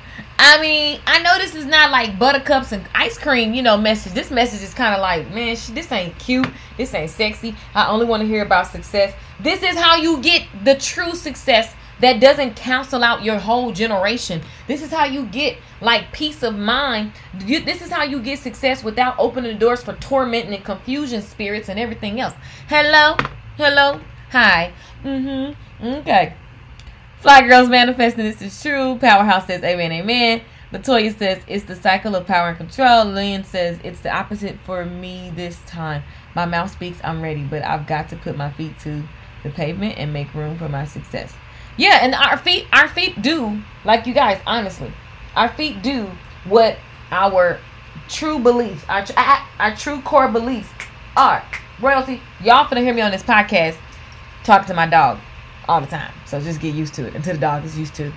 I 0.46 0.60
mean, 0.60 1.00
I 1.08 1.22
know 1.22 1.38
this 1.38 1.56
is 1.56 1.66
not 1.66 1.90
like 1.90 2.20
buttercups 2.20 2.74
and 2.74 2.86
ice 2.94 3.18
cream, 3.18 3.54
you 3.54 3.62
know, 3.62 3.78
message. 3.78 4.12
This 4.12 4.30
message 4.30 4.62
is 4.62 4.74
kind 4.74 4.94
of 4.94 5.00
like, 5.00 5.34
man, 5.34 5.56
this 5.72 5.90
ain't 5.90 6.20
cute. 6.20 6.50
This 6.76 6.94
ain't 6.94 7.12
sexy. 7.12 7.56
I 7.74 7.88
only 7.88 8.06
want 8.06 8.24
to 8.24 8.28
hear 8.28 8.44
about 8.44 8.68
success. 8.68 9.14
This 9.40 9.64
is 9.64 9.78
how 9.78 9.96
you 9.96 10.22
get 10.22 10.46
the 10.66 10.76
true 10.76 11.16
success 11.16 11.74
that 12.02 12.20
doesn't 12.20 12.58
cancel 12.58 13.06
out 13.06 13.24
your 13.24 13.40
whole 13.40 13.72
generation. 13.72 14.42
This 14.68 14.82
is 14.82 14.92
how 14.92 15.06
you 15.06 15.28
get 15.28 15.60
like 15.80 16.12
peace 16.12 16.44
of 16.44 16.58
mind. 16.58 17.14
You, 17.46 17.62
this 17.62 17.82
is 17.82 17.90
how 17.90 18.04
you 18.04 18.22
get 18.22 18.40
success 18.40 18.84
without 18.84 19.16
opening 19.18 19.54
the 19.54 19.58
doors 19.58 19.82
for 19.82 19.94
torment 19.94 20.50
and 20.50 20.66
confusion 20.66 21.22
spirits 21.22 21.70
and 21.70 21.80
everything 21.80 22.20
else. 22.20 22.34
Hello? 22.68 23.16
Hello? 23.56 24.02
Hi. 24.32 24.74
Mm-hmm. 25.06 25.86
Okay. 25.86 26.36
Fly 27.24 27.48
Girls 27.48 27.70
manifesting 27.70 28.26
this 28.26 28.42
is 28.42 28.62
true. 28.62 28.98
Powerhouse 29.00 29.48
says 29.48 29.64
amen, 29.64 29.94
amen. 29.94 30.42
Latoya 30.74 31.18
says 31.18 31.42
it's 31.48 31.64
the 31.64 31.76
cycle 31.78 32.18
of 32.18 32.28
power 32.28 32.50
and 32.50 32.58
control. 32.58 33.06
Lillian 33.06 33.46
says 33.46 33.80
it's 33.82 34.02
the 34.02 34.14
opposite 34.14 34.58
for 34.66 34.84
me 34.84 35.32
this 35.34 35.58
time. 35.66 36.04
My 36.36 36.46
mouth 36.46 36.70
speaks, 36.70 37.00
I'm 37.02 37.22
ready, 37.22 37.44
but 37.44 37.64
I've 37.64 37.88
got 37.88 38.10
to 38.10 38.18
put 38.18 38.36
my 38.36 38.52
feet 38.52 38.78
to 38.80 39.04
the 39.42 39.50
pavement 39.50 39.98
and 39.98 40.12
make 40.12 40.34
room 40.34 40.58
for 40.58 40.68
my 40.68 40.84
success. 40.84 41.32
Yeah, 41.78 42.00
and 42.02 42.14
our 42.14 42.38
feet, 42.38 42.68
our 42.74 42.90
feet 42.90 43.22
do, 43.22 43.62
like 43.86 44.06
you 44.06 44.14
guys, 44.14 44.42
honestly, 44.46 44.92
our 45.34 45.48
feet 45.48 45.82
do 45.82 46.12
what 46.44 46.76
our 47.10 47.58
true 48.10 48.38
beliefs, 48.38 48.84
our, 48.90 49.06
our 49.60 49.74
true 49.78 50.02
core 50.02 50.28
beliefs 50.28 50.68
are. 51.16 51.42
Royalty, 51.80 52.22
y'all 52.44 52.66
finna 52.66 52.82
hear 52.82 52.94
me 52.94 53.02
on 53.02 53.12
this 53.12 53.24
podcast 53.24 53.78
talk 54.44 54.66
to 54.66 54.74
my 54.74 54.86
dog 54.86 55.20
all 55.68 55.82
the 55.82 55.88
time. 55.88 56.14
So 56.26 56.40
just 56.40 56.60
get 56.60 56.76
used 56.76 56.94
to 56.96 57.08
it 57.08 57.16
until 57.16 57.34
the 57.34 57.40
dog 57.40 57.66
is 57.66 57.78
used 57.78 57.96
to 57.96 58.06
it. 58.06 58.14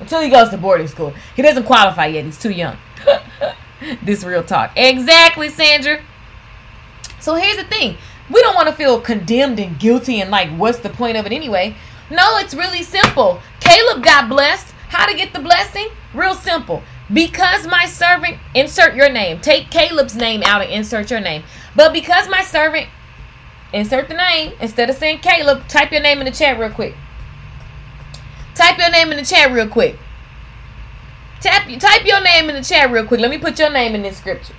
Until 0.00 0.20
he 0.20 0.28
goes 0.28 0.50
to 0.50 0.58
boarding 0.58 0.88
school. 0.88 1.14
He 1.34 1.42
doesn't 1.42 1.64
qualify 1.64 2.06
yet. 2.06 2.24
He's 2.24 2.38
too 2.38 2.50
young. 2.50 2.76
this 4.02 4.24
real 4.24 4.42
talk. 4.42 4.72
Exactly, 4.76 5.48
Sandra. 5.48 6.02
So 7.20 7.34
here's 7.34 7.56
the 7.56 7.64
thing. 7.64 7.96
We 8.30 8.42
don't 8.42 8.54
want 8.54 8.68
to 8.68 8.74
feel 8.74 9.00
condemned 9.00 9.58
and 9.58 9.78
guilty 9.78 10.20
and 10.20 10.30
like, 10.30 10.50
what's 10.50 10.78
the 10.80 10.90
point 10.90 11.16
of 11.16 11.26
it 11.26 11.32
anyway? 11.32 11.76
No, 12.10 12.38
it's 12.38 12.54
really 12.54 12.82
simple. 12.82 13.40
Caleb 13.60 14.04
got 14.04 14.28
blessed. 14.28 14.72
How 14.88 15.06
to 15.06 15.16
get 15.16 15.32
the 15.32 15.40
blessing? 15.40 15.88
Real 16.14 16.34
simple. 16.34 16.82
Because 17.12 17.66
my 17.66 17.86
servant, 17.86 18.38
insert 18.54 18.94
your 18.94 19.08
name. 19.08 19.40
Take 19.40 19.70
Caleb's 19.70 20.16
name 20.16 20.42
out 20.42 20.62
and 20.62 20.70
insert 20.70 21.10
your 21.10 21.20
name. 21.20 21.42
But 21.74 21.92
because 21.92 22.28
my 22.28 22.42
servant 22.42 22.88
Insert 23.76 24.08
the 24.08 24.14
name. 24.14 24.54
Instead 24.58 24.88
of 24.88 24.96
saying 24.96 25.18
Caleb, 25.18 25.68
type 25.68 25.92
your 25.92 26.00
name 26.00 26.18
in 26.18 26.24
the 26.24 26.30
chat 26.30 26.58
real 26.58 26.70
quick. 26.70 26.94
Type 28.54 28.78
your 28.78 28.90
name 28.90 29.10
in 29.10 29.18
the 29.18 29.24
chat 29.24 29.52
real 29.52 29.68
quick. 29.68 29.98
Tap, 31.42 31.68
type 31.78 32.06
your 32.06 32.22
name 32.22 32.48
in 32.48 32.56
the 32.56 32.64
chat 32.64 32.90
real 32.90 33.04
quick. 33.04 33.20
Let 33.20 33.30
me 33.30 33.36
put 33.36 33.58
your 33.58 33.68
name 33.68 33.94
in 33.94 34.00
this 34.00 34.16
scripture. 34.16 34.54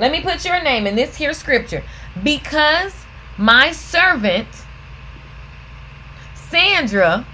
Let 0.00 0.10
me 0.10 0.20
put 0.20 0.44
your 0.44 0.60
name 0.64 0.84
in 0.84 0.96
this 0.96 1.14
here 1.14 1.32
scripture. 1.32 1.84
because 2.24 2.92
my 3.38 3.70
servant 3.70 4.48
Sandra 6.34 7.24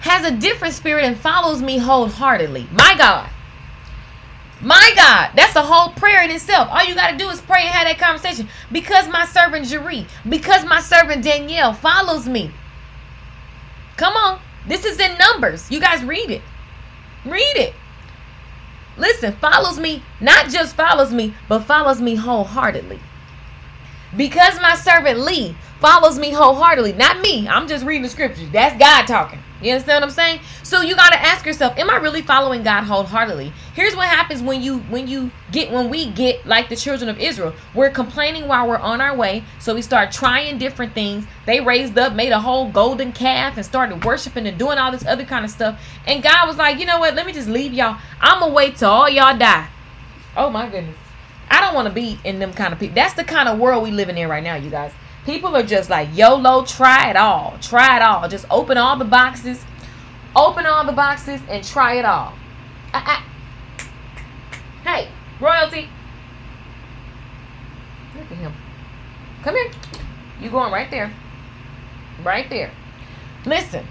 has 0.00 0.30
a 0.30 0.36
different 0.36 0.74
spirit 0.74 1.06
and 1.06 1.16
follows 1.16 1.62
me 1.62 1.78
wholeheartedly. 1.78 2.66
My 2.72 2.94
God. 2.98 3.30
My 4.62 4.92
God, 4.96 5.30
that's 5.36 5.54
a 5.54 5.62
whole 5.62 5.90
prayer 5.92 6.24
in 6.24 6.30
itself. 6.30 6.68
All 6.70 6.84
you 6.84 6.94
got 6.94 7.10
to 7.10 7.16
do 7.16 7.28
is 7.28 7.40
pray 7.42 7.62
and 7.62 7.70
have 7.70 7.86
that 7.86 7.98
conversation. 7.98 8.48
Because 8.72 9.06
my 9.08 9.26
servant 9.26 9.66
Jeree, 9.66 10.06
because 10.28 10.64
my 10.64 10.80
servant 10.80 11.22
Danielle 11.22 11.74
follows 11.74 12.26
me. 12.26 12.50
Come 13.96 14.14
on. 14.14 14.40
This 14.66 14.84
is 14.84 14.98
in 14.98 15.16
numbers. 15.18 15.70
You 15.70 15.80
guys 15.80 16.02
read 16.02 16.30
it. 16.30 16.42
Read 17.24 17.56
it. 17.56 17.74
Listen, 18.98 19.32
follows 19.36 19.78
me, 19.78 20.02
not 20.20 20.48
just 20.48 20.74
follows 20.74 21.12
me, 21.12 21.34
but 21.48 21.60
follows 21.60 22.00
me 22.00 22.14
wholeheartedly. 22.14 22.98
Because 24.16 24.58
my 24.60 24.74
servant 24.74 25.20
Lee 25.20 25.54
follows 25.80 26.18
me 26.18 26.30
wholeheartedly, 26.30 26.94
not 26.94 27.20
me. 27.20 27.46
I'm 27.46 27.68
just 27.68 27.84
reading 27.84 28.02
the 28.02 28.08
scriptures. 28.08 28.48
That's 28.50 28.78
God 28.78 29.06
talking. 29.06 29.40
You 29.62 29.72
understand 29.72 30.02
what 30.02 30.08
I'm 30.08 30.14
saying? 30.14 30.40
So 30.62 30.82
you 30.82 30.94
got 30.94 31.10
to 31.12 31.18
ask 31.18 31.46
yourself, 31.46 31.78
am 31.78 31.88
I 31.88 31.96
really 31.96 32.20
following 32.20 32.62
God 32.62 32.84
wholeheartedly? 32.84 33.52
Here's 33.74 33.96
what 33.96 34.08
happens 34.08 34.42
when 34.42 34.62
you 34.62 34.78
when 34.80 35.08
you 35.08 35.30
get 35.50 35.70
when 35.70 35.88
we 35.88 36.10
get 36.10 36.46
like 36.46 36.68
the 36.68 36.76
children 36.76 37.08
of 37.08 37.18
Israel. 37.18 37.54
We're 37.74 37.90
complaining 37.90 38.48
while 38.48 38.68
we're 38.68 38.78
on 38.78 39.00
our 39.00 39.16
way, 39.16 39.44
so 39.58 39.74
we 39.74 39.82
start 39.82 40.12
trying 40.12 40.58
different 40.58 40.92
things. 40.92 41.24
They 41.46 41.60
raised 41.60 41.96
up, 41.96 42.14
made 42.14 42.32
a 42.32 42.40
whole 42.40 42.70
golden 42.70 43.12
calf 43.12 43.56
and 43.56 43.64
started 43.64 44.04
worshiping 44.04 44.46
and 44.46 44.58
doing 44.58 44.76
all 44.76 44.92
this 44.92 45.06
other 45.06 45.24
kind 45.24 45.44
of 45.44 45.50
stuff. 45.50 45.80
And 46.06 46.22
God 46.22 46.46
was 46.46 46.58
like, 46.58 46.78
"You 46.78 46.84
know 46.86 46.98
what? 46.98 47.14
Let 47.14 47.26
me 47.26 47.32
just 47.32 47.48
leave 47.48 47.72
y'all. 47.72 47.98
I'm 48.20 48.40
going 48.40 48.50
to 48.50 48.54
wait 48.54 48.76
till 48.76 48.90
all 48.90 49.08
y'all 49.08 49.36
die." 49.38 49.68
Oh 50.36 50.50
my 50.50 50.68
goodness. 50.68 50.96
I 51.50 51.60
don't 51.60 51.74
want 51.74 51.88
to 51.88 51.94
be 51.94 52.18
in 52.24 52.38
them 52.38 52.52
kind 52.52 52.72
of 52.72 52.78
people. 52.78 52.94
That's 52.94 53.14
the 53.14 53.24
kind 53.24 53.48
of 53.48 53.58
world 53.58 53.82
we 53.82 53.90
living 53.90 54.18
in 54.18 54.28
right 54.28 54.42
now, 54.42 54.56
you 54.56 54.68
guys. 54.68 54.92
People 55.26 55.56
are 55.56 55.64
just 55.64 55.90
like 55.90 56.08
YOLO, 56.16 56.64
try 56.64 57.10
it 57.10 57.16
all. 57.16 57.58
Try 57.60 57.96
it 57.96 58.02
all. 58.02 58.28
Just 58.28 58.46
open 58.48 58.78
all 58.78 58.96
the 58.96 59.04
boxes. 59.04 59.64
Open 60.36 60.66
all 60.66 60.86
the 60.86 60.92
boxes 60.92 61.40
and 61.48 61.64
try 61.64 61.94
it 61.94 62.04
all. 62.04 62.32
Uh, 62.94 63.02
uh. 63.04 63.22
Hey, 64.84 65.08
royalty. 65.40 65.88
Look 68.14 68.30
at 68.30 68.36
him. 68.36 68.52
Come 69.42 69.56
here. 69.56 69.72
You 70.40 70.48
going 70.48 70.72
right 70.72 70.92
there. 70.92 71.12
Right 72.22 72.48
there. 72.48 72.70
Listen. 73.44 73.84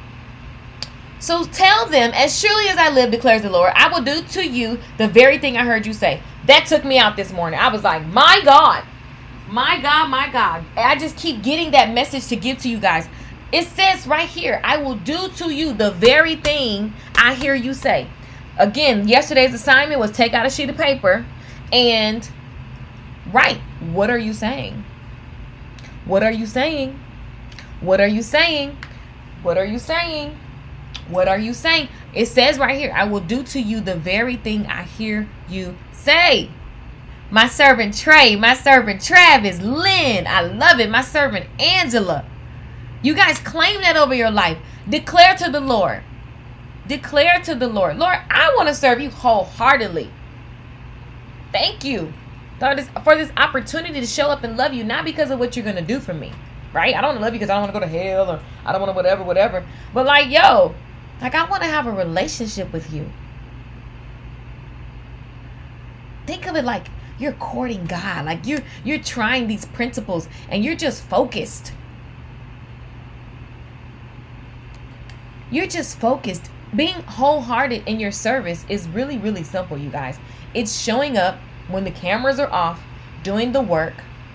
So 1.19 1.43
tell 1.43 1.85
them, 1.87 2.11
as 2.13 2.39
surely 2.39 2.69
as 2.69 2.77
I 2.77 2.91
live, 2.91 3.11
declares 3.11 3.41
the 3.41 3.49
Lord, 3.49 3.73
I 3.75 3.89
will 3.89 4.03
do 4.03 4.21
to 4.21 4.47
you 4.47 4.79
the 4.97 5.09
very 5.09 5.37
thing 5.37 5.57
I 5.57 5.65
heard 5.65 5.85
you 5.85 5.91
say. 5.91 6.21
That 6.45 6.65
took 6.67 6.85
me 6.85 6.97
out 6.97 7.17
this 7.17 7.33
morning. 7.33 7.59
I 7.59 7.67
was 7.67 7.83
like, 7.83 8.05
my 8.05 8.39
God. 8.45 8.85
My 9.47 9.79
God, 9.81 10.09
my 10.09 10.29
God. 10.31 10.65
I 10.75 10.97
just 10.97 11.17
keep 11.17 11.43
getting 11.43 11.71
that 11.71 11.93
message 11.93 12.27
to 12.27 12.35
give 12.35 12.57
to 12.59 12.69
you 12.69 12.79
guys. 12.79 13.07
It 13.51 13.67
says 13.67 14.07
right 14.07 14.27
here, 14.27 14.59
I 14.63 14.77
will 14.77 14.95
do 14.95 15.29
to 15.37 15.53
you 15.53 15.73
the 15.73 15.91
very 15.91 16.35
thing 16.35 16.93
I 17.15 17.35
hear 17.35 17.53
you 17.53 17.73
say. 17.73 18.07
Again, 18.57 19.07
yesterday's 19.07 19.53
assignment 19.53 19.99
was 19.99 20.11
take 20.11 20.33
out 20.33 20.45
a 20.45 20.49
sheet 20.49 20.69
of 20.69 20.77
paper 20.77 21.25
and 21.71 22.27
write. 23.31 23.59
What 23.91 24.09
are 24.09 24.17
you 24.17 24.33
saying? 24.33 24.83
What 26.05 26.23
are 26.23 26.31
you 26.31 26.45
saying? 26.45 26.99
What 27.81 28.01
are 28.01 28.07
you 28.07 28.21
saying? 28.23 28.77
What 29.43 29.57
are 29.57 29.65
you 29.65 29.79
saying? 29.79 30.37
What 31.07 31.27
are 31.27 31.37
you 31.37 31.53
saying? 31.53 31.89
It 32.13 32.27
says 32.27 32.57
right 32.57 32.77
here, 32.77 32.91
I 32.95 33.03
will 33.03 33.19
do 33.19 33.43
to 33.43 33.59
you 33.59 33.79
the 33.79 33.95
very 33.95 34.37
thing 34.37 34.65
I 34.65 34.83
hear 34.83 35.27
you 35.47 35.75
say. 35.91 36.49
My 37.31 37.47
servant 37.47 37.97
Trey, 37.97 38.35
my 38.35 38.53
servant 38.53 39.01
Travis, 39.01 39.59
Lynn, 39.59 40.27
I 40.27 40.41
love 40.41 40.79
it. 40.79 40.89
My 40.89 41.01
servant 41.01 41.47
Angela. 41.59 42.25
You 43.01 43.13
guys 43.13 43.39
claim 43.39 43.81
that 43.81 43.97
over 43.97 44.13
your 44.13 44.31
life. 44.31 44.57
Declare 44.87 45.35
to 45.37 45.51
the 45.51 45.59
Lord. 45.59 46.03
Declare 46.87 47.41
to 47.45 47.55
the 47.55 47.67
Lord, 47.67 47.97
Lord, 47.97 48.17
I 48.29 48.53
want 48.55 48.69
to 48.69 48.75
serve 48.75 48.99
you 48.99 49.09
wholeheartedly. 49.09 50.09
Thank 51.51 51.83
you 51.83 52.13
for 52.59 52.75
this, 52.75 52.87
for 53.03 53.15
this 53.15 53.31
opportunity 53.37 53.99
to 53.99 54.05
show 54.05 54.27
up 54.27 54.43
and 54.43 54.55
love 54.55 54.73
you, 54.73 54.83
not 54.83 55.03
because 55.03 55.31
of 55.31 55.39
what 55.39 55.55
you're 55.55 55.63
going 55.63 55.77
to 55.77 55.81
do 55.81 55.99
for 55.99 56.13
me, 56.13 56.31
right? 56.73 56.95
I 56.95 57.01
don't 57.01 57.19
love 57.19 57.33
you 57.33 57.39
because 57.39 57.49
I 57.49 57.55
don't 57.55 57.63
want 57.63 57.73
to 57.73 57.79
go 57.79 57.85
to 57.85 57.91
hell 57.91 58.29
or 58.29 58.39
I 58.65 58.71
don't 58.71 58.81
want 58.81 58.91
to 58.91 58.95
whatever, 58.95 59.23
whatever. 59.23 59.65
But 59.93 60.05
like, 60.05 60.29
yo, 60.29 60.75
like 61.21 61.33
I 61.33 61.49
want 61.49 61.63
to 61.63 61.69
have 61.69 61.87
a 61.87 61.91
relationship 61.91 62.71
with 62.71 62.93
you. 62.93 63.09
Think 66.27 66.45
of 66.47 66.55
it 66.55 66.65
like 66.65 66.87
you're 67.19 67.33
courting 67.33 67.85
God. 67.85 68.25
Like 68.25 68.45
you're 68.45 68.63
you're 68.83 68.99
trying 68.99 69.47
these 69.47 69.65
principles 69.65 70.27
and 70.49 70.63
you're 70.63 70.75
just 70.75 71.03
focused. 71.03 71.73
You're 75.51 75.67
just 75.67 75.99
focused. 75.99 76.49
Being 76.75 76.95
wholehearted 77.03 77.83
in 77.87 77.99
your 77.99 78.11
service 78.11 78.65
is 78.67 78.87
really 78.87 79.17
really 79.17 79.43
simple, 79.43 79.77
you 79.77 79.89
guys. 79.89 80.19
It's 80.53 80.79
showing 80.79 81.17
up 81.17 81.37
when 81.67 81.83
the 81.83 81.91
cameras 81.91 82.39
are 82.39 82.51
off, 82.51 82.81
doing 83.23 83.51
the 83.51 83.61
work, 83.61 83.93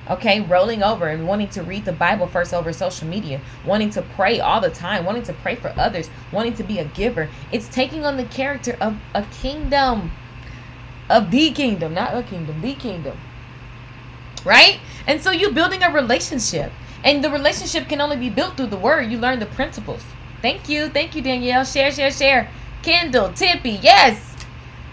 okay, 0.08 0.40
rolling 0.40 0.82
over 0.82 1.08
and 1.08 1.26
wanting 1.26 1.48
to 1.50 1.62
read 1.62 1.84
the 1.84 1.92
Bible 1.92 2.26
first 2.26 2.52
over 2.52 2.72
social 2.72 3.06
media, 3.06 3.40
wanting 3.64 3.90
to 3.90 4.02
pray 4.02 4.40
all 4.40 4.60
the 4.60 4.70
time, 4.70 5.04
wanting 5.04 5.22
to 5.24 5.32
pray 5.34 5.54
for 5.54 5.72
others, 5.76 6.10
wanting 6.32 6.54
to 6.54 6.64
be 6.64 6.78
a 6.78 6.84
giver. 6.86 7.28
It's 7.52 7.68
taking 7.68 8.04
on 8.04 8.16
the 8.16 8.24
character 8.24 8.76
of 8.80 8.96
a 9.14 9.22
kingdom 9.24 10.10
of 11.10 11.30
the 11.30 11.50
kingdom, 11.50 11.92
not 11.92 12.16
a 12.16 12.22
kingdom, 12.22 12.60
the 12.62 12.74
kingdom. 12.74 13.18
Right? 14.44 14.80
And 15.06 15.20
so 15.20 15.30
you're 15.30 15.52
building 15.52 15.82
a 15.82 15.92
relationship. 15.92 16.72
And 17.04 17.22
the 17.24 17.30
relationship 17.30 17.88
can 17.88 18.00
only 18.00 18.16
be 18.16 18.30
built 18.30 18.56
through 18.56 18.68
the 18.68 18.76
word. 18.76 19.10
You 19.10 19.18
learn 19.18 19.38
the 19.38 19.46
principles. 19.46 20.02
Thank 20.40 20.68
you. 20.68 20.88
Thank 20.88 21.14
you, 21.14 21.22
Danielle. 21.22 21.64
Share, 21.64 21.90
share, 21.90 22.10
share. 22.10 22.50
Kendall, 22.82 23.32
Tippy, 23.32 23.78
yes. 23.82 24.36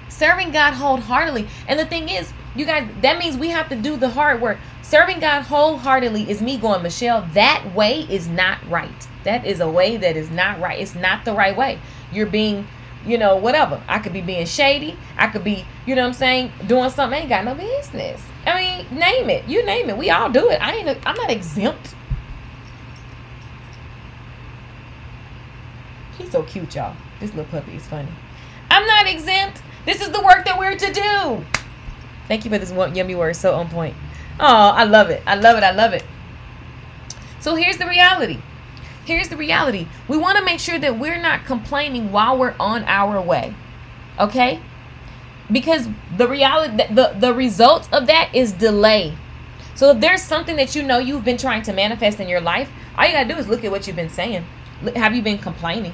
Serving 0.10 0.51
God 0.51 0.73
wholeheartedly. 0.73 1.47
And 1.67 1.80
the 1.80 1.86
thing 1.86 2.10
is, 2.10 2.34
you 2.56 2.65
guys, 2.65 2.89
that 3.01 3.19
means 3.19 3.38
we 3.38 3.49
have 3.49 3.69
to 3.69 3.75
do 3.75 3.95
the 3.97 4.10
hard 4.10 4.41
work. 4.41 4.58
Serving 4.82 5.19
God 5.19 5.43
wholeheartedly 5.43 6.30
is 6.30 6.41
me 6.41 6.58
going, 6.58 6.82
Michelle, 6.82 7.27
that 7.34 7.73
way 7.75 8.01
is 8.10 8.27
not 8.27 8.58
right. 8.69 9.08
That 9.23 9.45
is 9.45 9.60
a 9.60 9.69
way 9.69 9.97
that 9.97 10.17
is 10.17 10.32
not 10.32 10.60
right. 10.60 10.80
It's 10.80 10.95
not 10.95 11.23
the 11.23 11.34
right 11.34 11.56
way. 11.56 11.80
You're 12.12 12.25
being 12.25 12.67
you 13.07 13.17
know, 13.17 13.37
whatever. 13.37 13.81
I 13.87 13.99
could 13.99 14.13
be 14.13 14.21
being 14.21 14.45
shady. 14.45 14.97
I 15.17 15.27
could 15.27 15.43
be, 15.43 15.65
you 15.85 15.95
know 15.95 16.01
what 16.01 16.09
I'm 16.09 16.13
saying, 16.13 16.51
doing 16.67 16.89
something 16.89 17.17
I 17.17 17.21
ain't 17.21 17.29
got 17.29 17.45
no 17.45 17.55
business. 17.55 18.21
I 18.45 18.55
mean, 18.55 18.99
name 18.99 19.29
it. 19.29 19.47
You 19.47 19.65
name 19.65 19.89
it. 19.89 19.97
We 19.97 20.09
all 20.09 20.29
do 20.29 20.49
it. 20.49 20.61
I 20.61 20.75
ain't 20.75 21.07
I'm 21.07 21.15
not 21.15 21.31
exempt. 21.31 21.95
He's 26.17 26.31
so 26.31 26.43
cute, 26.43 26.75
y'all. 26.75 26.95
This 27.19 27.33
little 27.33 27.45
puppy 27.45 27.75
is 27.75 27.85
funny. 27.87 28.09
I'm 28.69 28.85
not 28.85 29.07
exempt. 29.07 29.61
This 29.85 30.01
is 30.01 30.09
the 30.09 30.21
work 30.21 30.45
that 30.45 30.57
we're 30.59 30.75
to 30.75 30.93
do. 30.93 31.45
Thank 32.27 32.43
you 32.43 32.51
for 32.51 32.57
this 32.57 32.71
one 32.71 32.95
yummy 32.95 33.15
word. 33.15 33.35
So 33.35 33.55
on 33.55 33.69
point. 33.69 33.95
Oh, 34.39 34.45
I 34.45 34.83
love 34.83 35.09
it. 35.09 35.23
I 35.25 35.35
love 35.35 35.57
it. 35.57 35.63
I 35.63 35.71
love 35.71 35.93
it. 35.93 36.03
So 37.39 37.55
here's 37.55 37.77
the 37.77 37.87
reality 37.87 38.39
here's 39.07 39.29
the 39.29 39.37
reality. 39.37 39.87
We 40.07 40.17
want 40.17 40.37
to 40.37 40.43
make 40.43 40.59
sure 40.59 40.77
that 40.79 40.99
we're 40.99 41.21
not 41.21 41.45
complaining 41.45 42.11
while 42.11 42.37
we're 42.37 42.55
on 42.59 42.83
our 42.85 43.21
way 43.21 43.55
okay? 44.19 44.61
Because 45.51 45.87
the 46.15 46.27
reality 46.27 46.75
the 46.93 47.15
the 47.17 47.33
result 47.33 47.87
of 47.91 48.07
that 48.07 48.31
is 48.33 48.51
delay. 48.51 49.17
So 49.75 49.91
if 49.91 50.01
there's 50.01 50.21
something 50.21 50.55
that 50.57 50.75
you 50.75 50.83
know 50.83 50.97
you've 50.97 51.23
been 51.23 51.37
trying 51.37 51.61
to 51.63 51.73
manifest 51.73 52.19
in 52.19 52.27
your 52.27 52.41
life 52.41 52.69
all 52.97 53.05
you 53.05 53.13
gotta 53.13 53.31
do 53.31 53.39
is 53.39 53.47
look 53.47 53.63
at 53.63 53.71
what 53.71 53.87
you've 53.87 53.95
been 53.95 54.09
saying. 54.09 54.45
Have 54.95 55.15
you 55.15 55.21
been 55.21 55.37
complaining? 55.37 55.93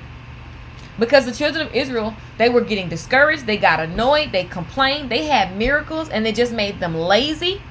Because 0.98 1.26
the 1.26 1.32
children 1.32 1.68
of 1.68 1.74
israel 1.74 2.16
they 2.38 2.50
were 2.50 2.62
getting 2.62 2.90
discouraged 2.90 3.46
they 3.46 3.58
got 3.58 3.80
annoyed 3.80 4.32
they 4.32 4.46
complained 4.46 5.10
they 5.10 5.26
had 5.26 5.56
miracles 5.56 6.10
and 6.10 6.26
they 6.26 6.32
just 6.32 6.54
made 6.54 6.80
them 6.80 6.96
lazy. 6.96 7.62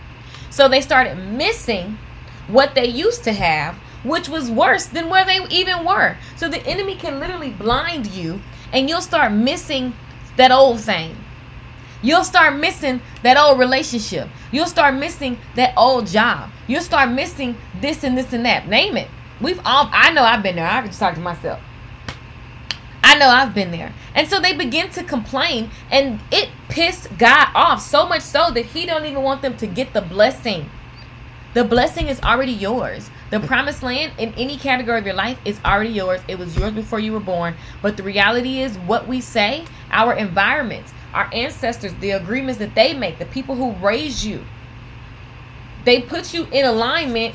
So 0.50 0.68
they 0.68 0.82
started 0.82 1.16
missing 1.16 1.98
what 2.46 2.74
they 2.74 2.86
used 2.86 3.24
to 3.24 3.32
have 3.32 3.76
which 4.02 4.28
was 4.28 4.50
worse 4.50 4.86
than 4.86 5.08
where 5.08 5.24
they 5.24 5.38
even 5.50 5.84
were. 5.84 6.16
So 6.36 6.48
the 6.48 6.64
enemy 6.66 6.96
can 6.96 7.20
literally 7.20 7.50
blind 7.50 8.06
you 8.06 8.40
and 8.72 8.88
you'll 8.88 9.00
start 9.00 9.32
missing 9.32 9.94
that 10.36 10.50
old 10.50 10.80
thing. 10.80 11.16
You'll 12.02 12.24
start 12.24 12.56
missing 12.56 13.00
that 13.22 13.36
old 13.36 13.58
relationship. 13.58 14.28
You'll 14.50 14.66
start 14.66 14.94
missing 14.96 15.38
that 15.54 15.74
old 15.76 16.08
job. 16.08 16.50
You'll 16.66 16.82
start 16.82 17.10
missing 17.10 17.56
this 17.80 18.02
and 18.02 18.18
this 18.18 18.32
and 18.32 18.44
that. 18.44 18.66
Name 18.68 18.96
it. 18.96 19.08
We've 19.40 19.60
all 19.64 19.88
I 19.92 20.12
know 20.12 20.22
I've 20.22 20.42
been 20.42 20.56
there. 20.56 20.66
I 20.66 20.80
can 20.80 20.88
just 20.88 20.98
talk 20.98 21.14
to 21.14 21.20
myself. 21.20 21.60
I 23.04 23.18
know 23.18 23.28
I've 23.28 23.54
been 23.54 23.70
there. 23.70 23.92
And 24.14 24.28
so 24.28 24.40
they 24.40 24.56
begin 24.56 24.90
to 24.90 25.04
complain 25.04 25.70
and 25.90 26.20
it 26.30 26.48
pissed 26.68 27.16
God 27.18 27.48
off 27.54 27.82
so 27.82 28.06
much 28.06 28.22
so 28.22 28.50
that 28.50 28.66
he 28.66 28.86
don't 28.86 29.04
even 29.04 29.22
want 29.22 29.42
them 29.42 29.56
to 29.58 29.66
get 29.66 29.92
the 29.92 30.00
blessing. 30.00 30.70
The 31.54 31.64
blessing 31.64 32.08
is 32.08 32.20
already 32.20 32.52
yours. 32.52 33.10
The 33.32 33.40
promised 33.40 33.82
land 33.82 34.12
in 34.18 34.34
any 34.34 34.58
category 34.58 34.98
of 34.98 35.06
your 35.06 35.14
life 35.14 35.38
is 35.46 35.58
already 35.64 35.88
yours. 35.88 36.20
It 36.28 36.38
was 36.38 36.54
yours 36.54 36.74
before 36.74 37.00
you 37.00 37.14
were 37.14 37.20
born. 37.20 37.54
But 37.80 37.96
the 37.96 38.02
reality 38.02 38.60
is, 38.60 38.76
what 38.80 39.08
we 39.08 39.22
say, 39.22 39.64
our 39.90 40.12
environments, 40.12 40.92
our 41.14 41.30
ancestors, 41.32 41.94
the 41.94 42.10
agreements 42.10 42.58
that 42.58 42.74
they 42.74 42.92
make, 42.92 43.18
the 43.18 43.24
people 43.24 43.54
who 43.54 43.72
raise 43.82 44.22
you, 44.22 44.44
they 45.86 46.02
put 46.02 46.34
you 46.34 46.44
in 46.52 46.66
alignment 46.66 47.34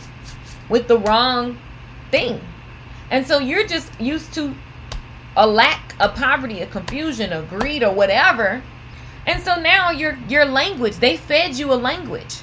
with 0.70 0.88
the 0.88 1.00
wrong 1.00 1.58
thing. 2.12 2.42
And 3.10 3.26
so 3.26 3.40
you're 3.40 3.66
just 3.66 4.00
used 4.00 4.32
to 4.36 4.54
a 5.36 5.48
lack, 5.48 5.96
a 6.00 6.10
poverty, 6.10 6.62
a 6.62 6.68
confusion, 6.68 7.34
a 7.34 7.42
greed, 7.42 7.84
or 7.84 7.92
whatever. 7.92 8.62
And 9.26 9.42
so 9.42 9.60
now 9.60 9.90
your 9.90 10.16
your 10.30 10.46
language, 10.46 10.98
they 10.98 11.18
fed 11.18 11.58
you 11.58 11.74
a 11.74 11.76
language. 11.76 12.36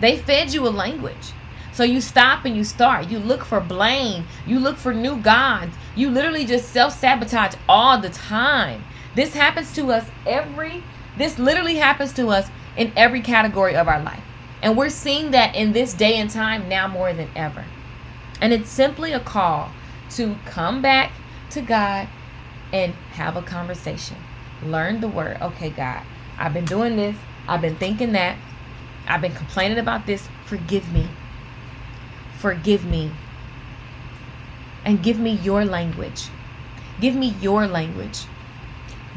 They 0.00 0.18
fed 0.18 0.52
you 0.52 0.66
a 0.66 0.70
language. 0.70 1.32
So 1.72 1.84
you 1.84 2.00
stop 2.00 2.44
and 2.44 2.56
you 2.56 2.64
start. 2.64 3.08
You 3.08 3.18
look 3.18 3.44
for 3.44 3.60
blame. 3.60 4.24
You 4.46 4.58
look 4.58 4.76
for 4.76 4.94
new 4.94 5.16
gods. 5.16 5.74
You 5.94 6.10
literally 6.10 6.46
just 6.46 6.70
self 6.70 6.98
sabotage 6.98 7.54
all 7.68 8.00
the 8.00 8.08
time. 8.08 8.84
This 9.14 9.34
happens 9.34 9.74
to 9.74 9.92
us 9.92 10.08
every, 10.26 10.82
this 11.16 11.38
literally 11.38 11.76
happens 11.76 12.12
to 12.14 12.28
us 12.28 12.48
in 12.76 12.92
every 12.96 13.20
category 13.20 13.76
of 13.76 13.88
our 13.88 14.02
life. 14.02 14.22
And 14.62 14.76
we're 14.76 14.90
seeing 14.90 15.30
that 15.32 15.54
in 15.54 15.72
this 15.72 15.94
day 15.94 16.16
and 16.16 16.30
time 16.30 16.68
now 16.68 16.88
more 16.88 17.12
than 17.12 17.28
ever. 17.36 17.64
And 18.40 18.52
it's 18.52 18.68
simply 18.68 19.12
a 19.12 19.20
call 19.20 19.70
to 20.10 20.36
come 20.46 20.82
back 20.82 21.12
to 21.50 21.60
God 21.60 22.08
and 22.72 22.92
have 23.12 23.36
a 23.36 23.42
conversation. 23.42 24.16
Learn 24.62 25.00
the 25.00 25.08
word. 25.08 25.38
Okay, 25.40 25.70
God, 25.70 26.02
I've 26.38 26.54
been 26.54 26.64
doing 26.64 26.96
this. 26.96 27.16
I've 27.48 27.60
been 27.60 27.76
thinking 27.76 28.12
that. 28.12 28.36
I've 29.06 29.20
been 29.20 29.34
complaining 29.34 29.78
about 29.78 30.06
this. 30.06 30.28
Forgive 30.46 30.92
me. 30.92 31.08
Forgive 32.38 32.84
me. 32.84 33.10
And 34.84 35.02
give 35.02 35.18
me 35.18 35.32
your 35.42 35.64
language. 35.64 36.28
Give 37.00 37.14
me 37.14 37.34
your 37.40 37.66
language. 37.66 38.20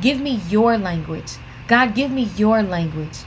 Give 0.02 0.20
me 0.20 0.42
your 0.50 0.78
language. 0.78 1.34
God, 1.68 1.94
give 1.96 2.12
me 2.12 2.24
your 2.36 2.64
language. 2.64 3.20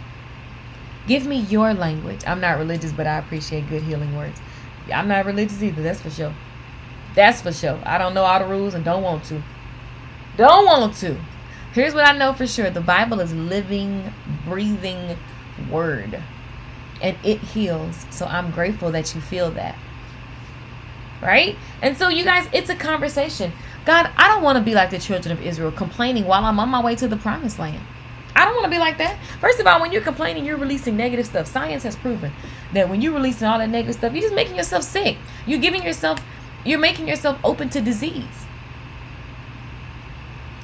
Give 1.06 1.26
me 1.26 1.40
your 1.40 1.74
language. 1.74 2.22
I'm 2.26 2.40
not 2.40 2.58
religious, 2.58 2.92
but 2.92 3.06
I 3.06 3.18
appreciate 3.18 3.68
good 3.68 3.82
healing 3.82 4.16
words. 4.16 4.40
I'm 4.92 5.08
not 5.08 5.26
religious 5.26 5.62
either, 5.62 5.82
that's 5.82 6.00
for 6.00 6.10
sure. 6.10 6.34
That's 7.14 7.42
for 7.42 7.52
sure. 7.52 7.78
I 7.84 7.98
don't 7.98 8.14
know 8.14 8.24
all 8.24 8.38
the 8.38 8.46
rules 8.46 8.74
and 8.74 8.84
don't 8.84 9.02
want 9.02 9.24
to. 9.24 9.42
Don't 10.36 10.64
want 10.64 10.94
to. 10.96 11.16
Here's 11.72 11.94
what 11.94 12.08
I 12.08 12.16
know 12.16 12.32
for 12.32 12.46
sure 12.46 12.70
the 12.70 12.80
Bible 12.80 13.20
is 13.20 13.34
living, 13.34 14.12
breathing 14.44 15.16
word 15.70 16.22
and 17.02 17.16
it 17.24 17.40
heals. 17.40 18.06
So 18.10 18.26
I'm 18.26 18.50
grateful 18.50 18.90
that 18.92 19.14
you 19.14 19.20
feel 19.20 19.50
that. 19.52 19.76
Right? 21.20 21.56
And 21.82 21.96
so, 21.96 22.08
you 22.08 22.24
guys, 22.24 22.48
it's 22.52 22.70
a 22.70 22.74
conversation. 22.74 23.52
God, 23.84 24.10
I 24.16 24.28
don't 24.28 24.42
want 24.42 24.58
to 24.58 24.64
be 24.64 24.74
like 24.74 24.90
the 24.90 24.98
children 24.98 25.36
of 25.36 25.42
Israel, 25.42 25.70
complaining 25.70 26.24
while 26.24 26.44
I'm 26.44 26.58
on 26.58 26.68
my 26.68 26.82
way 26.82 26.96
to 26.96 27.08
the 27.08 27.16
promised 27.16 27.58
land. 27.58 27.84
I 28.34 28.44
don't 28.44 28.54
want 28.54 28.64
to 28.64 28.70
be 28.70 28.78
like 28.78 28.98
that. 28.98 29.18
First 29.40 29.60
of 29.60 29.66
all, 29.66 29.80
when 29.80 29.92
you're 29.92 30.02
complaining, 30.02 30.44
you're 30.44 30.56
releasing 30.56 30.96
negative 30.96 31.26
stuff. 31.26 31.46
Science 31.46 31.82
has 31.82 31.96
proven 31.96 32.32
that 32.72 32.88
when 32.88 33.02
you're 33.02 33.12
releasing 33.12 33.46
all 33.46 33.58
that 33.58 33.68
negative 33.68 33.96
stuff, 33.96 34.12
you're 34.12 34.22
just 34.22 34.34
making 34.34 34.56
yourself 34.56 34.84
sick. 34.84 35.18
You're 35.46 35.60
giving 35.60 35.82
yourself, 35.82 36.18
you're 36.64 36.78
making 36.78 37.08
yourself 37.08 37.38
open 37.44 37.68
to 37.70 37.80
disease. 37.80 38.46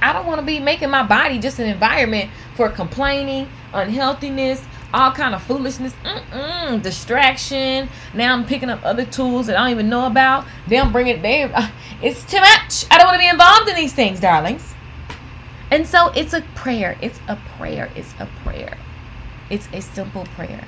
I 0.01 0.13
don't 0.13 0.27
want 0.27 0.41
to 0.41 0.47
be 0.47 0.61
making 0.61 0.91
my 0.91 1.03
body 1.03 1.39
just 1.39 1.59
an 1.59 1.67
environment 1.67 2.31
for 2.55 2.69
complaining, 2.69 3.49
unhealthiness, 3.73 4.65
all 4.93 5.13
kind 5.13 5.35
of 5.35 5.43
foolishness, 5.43 5.93
Mm-mm, 6.05 6.83
distraction. 6.83 7.89
Now 8.15 8.33
I'm 8.33 8.47
picking 8.47 8.71
up 8.71 8.81
other 8.85 9.05
tools 9.05 9.47
that 9.47 9.57
I 9.57 9.61
don't 9.61 9.71
even 9.71 9.89
know 9.89 10.07
about. 10.07 10.47
Them 10.67 10.93
bring 10.93 11.09
it. 11.09 11.23
They, 11.23 11.43
uh, 11.43 11.69
it's 12.03 12.25
too 12.25 12.41
much. 12.41 12.87
I 12.91 12.99
don't 12.99 13.07
want 13.07 13.17
to 13.17 13.21
be 13.21 13.29
involved 13.29 13.69
in 13.69 13.77
these 13.77 13.93
things, 13.93 14.21
darlings. 14.21 14.75
And 15.71 15.87
so 15.87 16.09
it's 16.13 16.33
a 16.33 16.41
prayer. 16.55 16.97
It's 17.03 17.21
a 17.29 17.37
prayer. 17.57 17.91
It's 17.95 18.15
a 18.19 18.27
prayer. 18.43 18.79
It's 19.51 19.69
a 19.73 19.83
simple 19.83 20.25
prayer. 20.35 20.65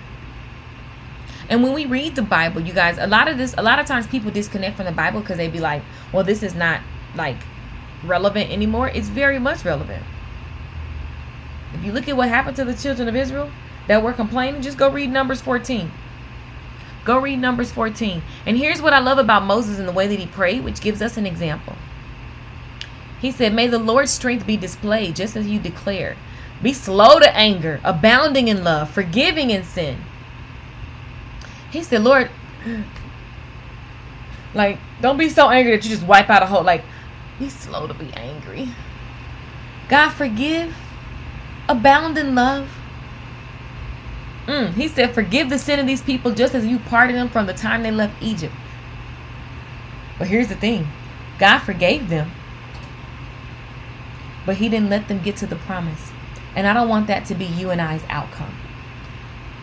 And 1.49 1.63
when 1.63 1.73
we 1.73 1.87
read 1.87 2.15
the 2.15 2.23
Bible, 2.23 2.61
you 2.61 2.73
guys, 2.73 2.99
a 2.99 3.07
lot 3.07 3.27
of 3.27 3.39
this, 3.39 3.55
a 3.59 3.63
lot 3.63 3.79
of 3.79 3.87
times 3.87 4.07
people 4.07 4.31
disconnect 4.31 4.77
from 4.77 4.87
the 4.87 4.93
Bible 4.93 5.21
because 5.21 5.37
they 5.37 5.49
be 5.49 5.59
like, 5.59 5.83
well, 6.13 6.23
this 6.23 6.43
is 6.43 6.55
not 6.55 6.81
like 7.17 7.39
relevant 8.05 8.51
anymore. 8.51 8.89
It's 8.89 9.09
very 9.09 9.39
much 9.39 9.65
relevant. 9.65 10.05
If 11.75 11.85
you 11.85 11.93
look 11.93 12.09
at 12.09 12.17
what 12.17 12.29
happened 12.29 12.57
to 12.57 12.65
the 12.65 12.75
children 12.75 13.09
of 13.09 13.17
Israel, 13.17 13.51
that 13.91 14.05
were 14.05 14.13
complaining, 14.13 14.63
just 14.63 14.79
go 14.79 14.89
read 14.89 15.11
Numbers 15.11 15.41
14. 15.41 15.91
Go 17.05 17.19
read 17.19 17.41
Numbers 17.41 17.73
14. 17.73 18.23
And 18.47 18.57
here's 18.57 18.81
what 18.81 18.93
I 18.93 19.01
love 19.01 19.19
about 19.19 19.43
Moses 19.43 19.81
and 19.81 19.89
the 19.89 19.93
way 19.93 20.07
that 20.07 20.21
he 20.21 20.29
prayed, 20.29 20.63
which 20.63 20.81
gives 20.81 21.03
us 21.03 21.17
an 21.17 21.27
example. 21.27 21.75
He 23.21 23.33
said, 23.33 23.53
May 23.53 23.67
the 23.67 23.81
Lord's 23.81 24.13
strength 24.13 24.47
be 24.47 24.57
displayed, 24.57 25.17
just 25.17 25.35
as 25.35 25.49
you 25.49 25.59
declared. 25.59 26.17
Be 26.63 26.73
slow 26.73 27.19
to 27.19 27.37
anger, 27.37 27.81
abounding 27.83 28.47
in 28.47 28.63
love, 28.63 28.89
forgiving 28.91 29.51
in 29.51 29.65
sin. 29.65 29.99
He 31.73 31.83
said, 31.83 32.05
Lord, 32.05 32.31
like, 34.55 34.79
don't 35.01 35.19
be 35.19 35.31
so 35.31 35.51
angry 35.51 35.75
that 35.75 35.85
you 35.85 35.91
just 35.91 36.07
wipe 36.07 36.31
out 36.31 36.45
a 36.45 36.47
whole, 36.47 36.63
like, 36.63 36.85
be 37.41 37.49
slow 37.49 37.89
to 37.89 37.95
be 37.95 38.13
angry. 38.15 38.69
God, 39.89 40.11
forgive, 40.11 40.77
abound 41.69 42.17
in 42.19 42.37
love, 42.37 42.71
Mm, 44.51 44.73
he 44.75 44.89
said, 44.89 45.15
Forgive 45.15 45.49
the 45.49 45.59
sin 45.59 45.79
of 45.79 45.87
these 45.87 46.03
people 46.03 46.33
just 46.33 46.57
as 46.57 46.67
you 46.67 46.81
pardoned 46.81 47.17
them 47.17 47.29
from 47.29 47.47
the 47.47 47.55
time 47.55 47.85
they 47.85 47.93
left 47.93 48.21
Egypt. 48.21 48.53
But 50.19 50.27
here's 50.27 50.49
the 50.49 50.57
thing 50.57 50.89
God 51.39 51.61
forgave 51.61 52.09
them, 52.09 52.33
but 54.45 54.57
He 54.57 54.69
didn't 54.69 54.91
let 54.91 55.07
them 55.07 55.21
get 55.21 55.37
to 55.37 55.47
the 55.47 55.55
promise. 55.55 56.11
And 56.57 56.67
I 56.67 56.73
don't 56.73 56.89
want 56.89 57.07
that 57.07 57.27
to 57.27 57.35
be 57.37 57.45
you 57.45 57.71
and 57.71 57.81
I's 57.81 58.03
outcome. 58.09 58.53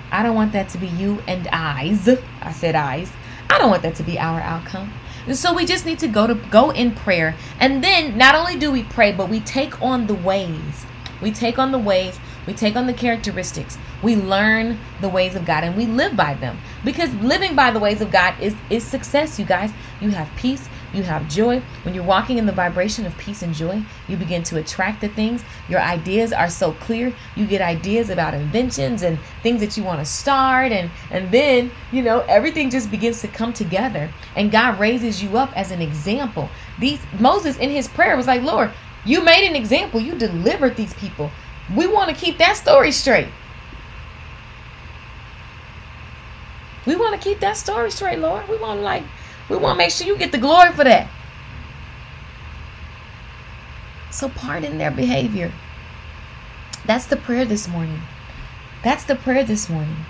I 0.10 0.23
don't 0.23 0.36
want 0.36 0.54
that 0.54 0.69
to 0.69 0.78
be 0.78 0.88
you 0.88 1.21
and 1.28 1.50
I's. 1.50 2.08
I 2.41 2.54
said 2.54 2.76
I's. 2.76 3.12
I 3.50 3.58
don't 3.58 3.69
want 3.69 3.84
that 3.84 3.95
to 3.95 4.04
be 4.04 4.17
our 4.17 4.39
outcome. 4.39 4.93
And 5.26 5.36
so 5.36 5.54
we 5.54 5.65
just 5.65 5.86
need 5.86 6.00
to 6.00 6.08
go 6.08 6.28
to 6.28 6.36
go 6.36 6.69
in 6.69 6.91
prayer. 6.91 7.36
And 7.60 7.84
then 7.84 8.17
not 8.17 8.36
only 8.36 8.58
do 8.58 8.71
we 8.71 8.84
pray, 8.84 9.12
but 9.12 9.28
we 9.28 9.41
take 9.41 9.82
on 9.82 10.08
the 10.08 10.15
ways. 10.15 10.86
We 11.21 11.32
take 11.32 11.60
on 11.60 11.73
the 11.73 11.78
ways 11.78 12.17
we 12.48 12.54
take 12.54 12.78
on 12.78 12.88
the 12.88 12.94
characteristics. 12.94 13.78
We 14.02 14.16
learn 14.16 14.80
the 15.02 15.10
ways 15.10 15.36
of 15.36 15.46
God 15.46 15.66
and 15.66 15.76
we 15.76 15.86
live 15.86 16.16
by 16.16 16.34
them. 16.36 16.58
Because 16.86 17.14
living 17.16 17.56
by 17.56 17.72
the 17.72 17.80
ways 17.80 18.02
of 18.02 18.10
God 18.10 18.40
is, 18.42 18.56
is 18.70 18.86
success, 18.86 19.38
you 19.38 19.46
guys. 19.46 19.72
You 20.00 20.12
have 20.12 20.30
peace, 20.38 20.70
you 20.94 21.04
have 21.04 21.28
joy. 21.28 21.62
When 21.84 21.94
you're 21.94 22.06
walking 22.06 22.38
in 22.38 22.46
the 22.46 22.54
vibration 22.54 23.06
of 23.06 23.18
peace 23.18 23.42
and 23.42 23.54
joy, 23.54 23.84
you 24.08 24.16
begin 24.16 24.44
to 24.44 24.58
attract 24.58 25.02
the 25.02 25.10
things. 25.10 25.44
Your 25.68 25.82
ideas 25.82 26.32
are 26.32 26.50
so 26.50 26.72
clear. 26.72 27.14
You 27.36 27.46
get 27.46 27.62
ideas 27.62 28.10
about 28.10 28.34
inventions 28.34 29.02
and 29.02 29.20
things 29.44 29.60
that 29.60 29.76
you 29.76 29.84
want 29.84 30.00
to 30.00 30.06
start 30.06 30.72
and 30.72 30.90
and 31.12 31.30
then, 31.32 31.70
you 31.92 32.02
know, 32.02 32.22
everything 32.30 32.70
just 32.70 32.90
begins 32.90 33.20
to 33.22 33.28
come 33.28 33.52
together 33.52 34.10
and 34.38 34.52
God 34.52 34.80
raises 34.80 35.22
you 35.22 35.38
up 35.38 35.52
as 35.58 35.72
an 35.72 35.82
example. 35.82 36.50
These 36.80 37.02
Moses 37.20 37.58
in 37.58 37.70
his 37.72 37.90
prayer 37.90 38.16
was 38.16 38.28
like, 38.28 38.42
"Lord, 38.42 38.72
you 39.06 39.24
made 39.24 39.48
an 39.48 39.56
example. 39.56 40.00
You 40.00 40.16
delivered 40.16 40.76
these 40.76 40.94
people. 40.96 41.32
We 41.76 41.88
want 41.88 42.10
to 42.10 42.16
keep 42.16 42.38
that 42.38 42.58
story 42.58 42.92
straight. 42.92 43.28
We 46.86 46.96
want 46.96 47.22
to 47.22 47.30
keep 47.30 47.40
that 47.42 47.58
story 47.58 47.92
straight, 47.92 48.20
Lord. 48.20 48.48
We 48.48 48.58
want 48.58 48.80
to 48.80 48.84
like 48.84 49.04
we 49.50 49.58
want 49.58 49.76
to 49.76 49.78
make 49.78 49.92
sure 49.92 50.08
you 50.08 50.18
get 50.18 50.32
the 50.32 50.38
glory 50.38 50.72
for 50.72 50.84
that. 50.84 51.10
So 54.12 54.30
pardon 54.30 54.78
their 54.78 54.92
behavior. 54.92 55.52
That's 56.86 57.06
the 57.06 57.18
prayer 57.18 57.46
this 57.46 57.68
morning. 57.68 58.02
That's 58.84 59.04
the 59.04 59.16
prayer 59.16 59.44
this 59.44 59.70
morning. 59.70 60.06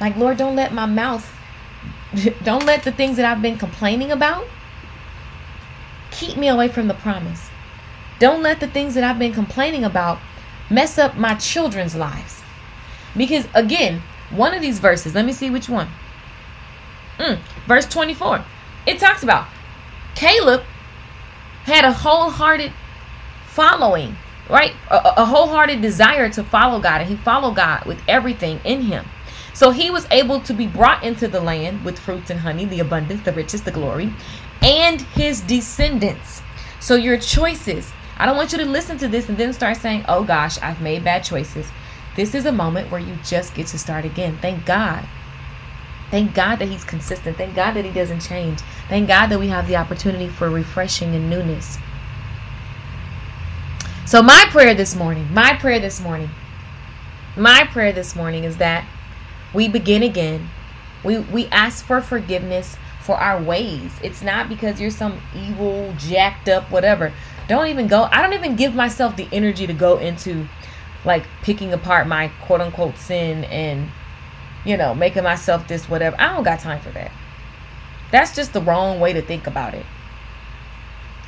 Like, 0.00 0.16
Lord, 0.16 0.36
don't 0.36 0.56
let 0.56 0.72
my 0.72 0.86
mouth, 0.86 1.34
don't 2.44 2.64
let 2.64 2.84
the 2.84 2.92
things 2.92 3.16
that 3.16 3.26
I've 3.26 3.42
been 3.42 3.58
complaining 3.58 4.10
about 4.12 4.46
keep 6.10 6.36
me 6.36 6.48
away 6.48 6.68
from 6.68 6.88
the 6.88 6.94
promise. 6.94 7.50
Don't 8.18 8.42
let 8.42 8.60
the 8.60 8.68
things 8.68 8.94
that 8.94 9.04
I've 9.04 9.18
been 9.18 9.34
complaining 9.34 9.84
about 9.84 10.18
mess 10.70 10.98
up 10.98 11.16
my 11.16 11.34
children's 11.34 11.94
lives. 11.94 12.42
Because 13.16 13.46
again, 13.54 14.02
one 14.30 14.54
of 14.54 14.60
these 14.60 14.78
verses, 14.78 15.14
let 15.14 15.24
me 15.24 15.32
see 15.32 15.50
which 15.50 15.68
one. 15.68 15.88
Mm, 17.18 17.38
verse 17.66 17.86
24. 17.86 18.44
It 18.86 18.98
talks 18.98 19.22
about 19.22 19.46
Caleb 20.14 20.62
had 21.64 21.84
a 21.84 21.92
wholehearted 21.92 22.72
following, 23.46 24.16
right? 24.48 24.72
A, 24.90 25.22
a 25.22 25.24
wholehearted 25.24 25.80
desire 25.80 26.28
to 26.30 26.44
follow 26.44 26.80
God, 26.80 27.00
and 27.00 27.10
he 27.10 27.16
followed 27.16 27.56
God 27.56 27.84
with 27.86 28.00
everything 28.06 28.60
in 28.64 28.82
him. 28.82 29.06
So 29.54 29.70
he 29.70 29.90
was 29.90 30.06
able 30.10 30.40
to 30.40 30.52
be 30.52 30.66
brought 30.66 31.02
into 31.02 31.28
the 31.28 31.40
land 31.40 31.84
with 31.84 31.98
fruits 31.98 32.30
and 32.30 32.40
honey, 32.40 32.66
the 32.66 32.80
abundance, 32.80 33.22
the 33.22 33.32
riches, 33.32 33.62
the 33.62 33.70
glory, 33.70 34.12
and 34.60 35.00
his 35.00 35.40
descendants. 35.40 36.42
So 36.78 36.94
your 36.94 37.18
choices 37.18 37.90
I 38.18 38.26
don't 38.26 38.36
want 38.36 38.52
you 38.52 38.58
to 38.58 38.66
listen 38.66 38.98
to 38.98 39.08
this 39.08 39.28
and 39.28 39.38
then 39.38 39.52
start 39.52 39.76
saying, 39.78 40.04
oh 40.08 40.24
gosh, 40.24 40.58
I've 40.62 40.80
made 40.80 41.04
bad 41.04 41.24
choices. 41.24 41.68
This 42.16 42.34
is 42.34 42.46
a 42.46 42.52
moment 42.52 42.90
where 42.90 43.00
you 43.00 43.16
just 43.24 43.54
get 43.54 43.68
to 43.68 43.78
start 43.78 44.04
again. 44.04 44.38
Thank 44.42 44.66
God. 44.66 45.06
Thank 46.10 46.34
God 46.34 46.56
that 46.60 46.68
He's 46.68 46.84
consistent. 46.84 47.36
Thank 47.36 47.54
God 47.56 47.72
that 47.74 47.84
He 47.84 47.92
doesn't 47.92 48.20
change. 48.20 48.60
Thank 48.88 49.08
God 49.08 49.28
that 49.28 49.40
we 49.40 49.48
have 49.48 49.68
the 49.68 49.76
opportunity 49.76 50.28
for 50.28 50.50
refreshing 50.50 51.14
and 51.14 51.30
newness. 51.30 51.78
So, 54.06 54.22
my 54.22 54.46
prayer 54.50 54.74
this 54.74 54.96
morning, 54.96 55.32
my 55.34 55.54
prayer 55.54 55.80
this 55.80 56.00
morning, 56.00 56.30
my 57.36 57.64
prayer 57.72 57.92
this 57.92 58.16
morning 58.16 58.44
is 58.44 58.58
that 58.58 58.86
We 59.54 59.68
begin 59.68 60.02
again. 60.02 60.50
We 61.04 61.20
we 61.20 61.46
ask 61.48 61.84
for 61.84 62.00
forgiveness 62.02 62.76
for 63.00 63.16
our 63.16 63.42
ways. 63.42 63.92
It's 64.02 64.22
not 64.22 64.48
because 64.48 64.80
you're 64.80 64.90
some 64.90 65.20
evil, 65.34 65.94
jacked 65.98 66.48
up, 66.48 66.70
whatever. 66.70 67.12
Don't 67.48 67.68
even 67.68 67.86
go. 67.86 68.08
I 68.10 68.22
don't 68.22 68.32
even 68.32 68.56
give 68.56 68.74
myself 68.74 69.16
the 69.16 69.28
energy 69.32 69.66
to 69.66 69.72
go 69.72 69.98
into 69.98 70.48
like 71.04 71.24
picking 71.42 71.72
apart 71.72 72.06
my 72.06 72.28
quote 72.42 72.60
unquote 72.60 72.96
sin 72.96 73.44
and 73.44 73.88
you 74.66 74.76
know, 74.76 74.94
making 74.94 75.22
myself 75.22 75.66
this 75.68 75.88
whatever. 75.88 76.16
I 76.18 76.34
don't 76.34 76.42
got 76.42 76.58
time 76.58 76.80
for 76.80 76.90
that. 76.90 77.12
That's 78.10 78.34
just 78.34 78.52
the 78.52 78.60
wrong 78.60 79.00
way 79.00 79.12
to 79.12 79.22
think 79.22 79.46
about 79.46 79.74
it. 79.74 79.86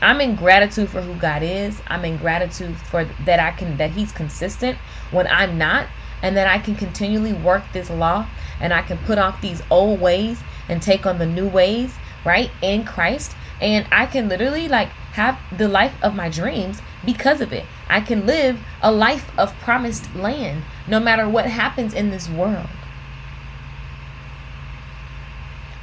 I'm 0.01 0.21
in 0.21 0.37
gratitude 0.37 0.91
for 0.91 1.01
who 1.01 1.15
God 1.15 1.43
is. 1.43 1.81
I'm 1.87 2.05
in 2.05 2.19
gratitude 2.19 2.77
for 2.77 3.05
that 3.25 3.41
I 3.41 3.53
can 3.53 3.77
that 3.79 3.91
he's 3.91 4.13
consistent 4.13 4.77
when 5.11 5.27
I'm 5.29 5.57
not 5.57 5.87
and 6.23 6.37
that 6.37 6.49
I 6.49 6.59
can 6.59 6.75
continually 6.75 7.33
work 7.33 7.63
this 7.73 7.91
law 7.91 8.27
and 8.61 8.73
I 8.73 8.83
can 8.83 8.99
put 8.99 9.19
off 9.19 9.41
these 9.41 9.63
old 9.71 10.01
ways 10.01 10.41
and 10.69 10.83
take 10.83 11.07
on 11.07 11.19
the 11.19 11.27
new 11.27 11.49
ways, 11.49 11.95
right? 12.25 12.51
In 12.61 12.85
Christ. 12.85 13.35
And 13.61 13.87
I 13.91 14.07
can 14.07 14.29
literally 14.29 14.69
like 14.69 14.91
have 15.19 15.37
the 15.59 15.67
life 15.67 15.95
of 16.01 16.15
my 16.15 16.29
dreams 16.29 16.81
because 17.05 17.41
of 17.41 17.53
it. 17.53 17.67
I 17.89 18.01
can 18.01 18.25
live 18.25 18.61
a 18.81 18.93
life 18.93 19.37
of 19.37 19.53
promised 19.59 20.15
land 20.15 20.63
no 20.87 21.01
matter 21.01 21.29
what 21.29 21.47
happens 21.47 21.93
in 21.93 22.11
this 22.11 22.29
world. 22.29 22.69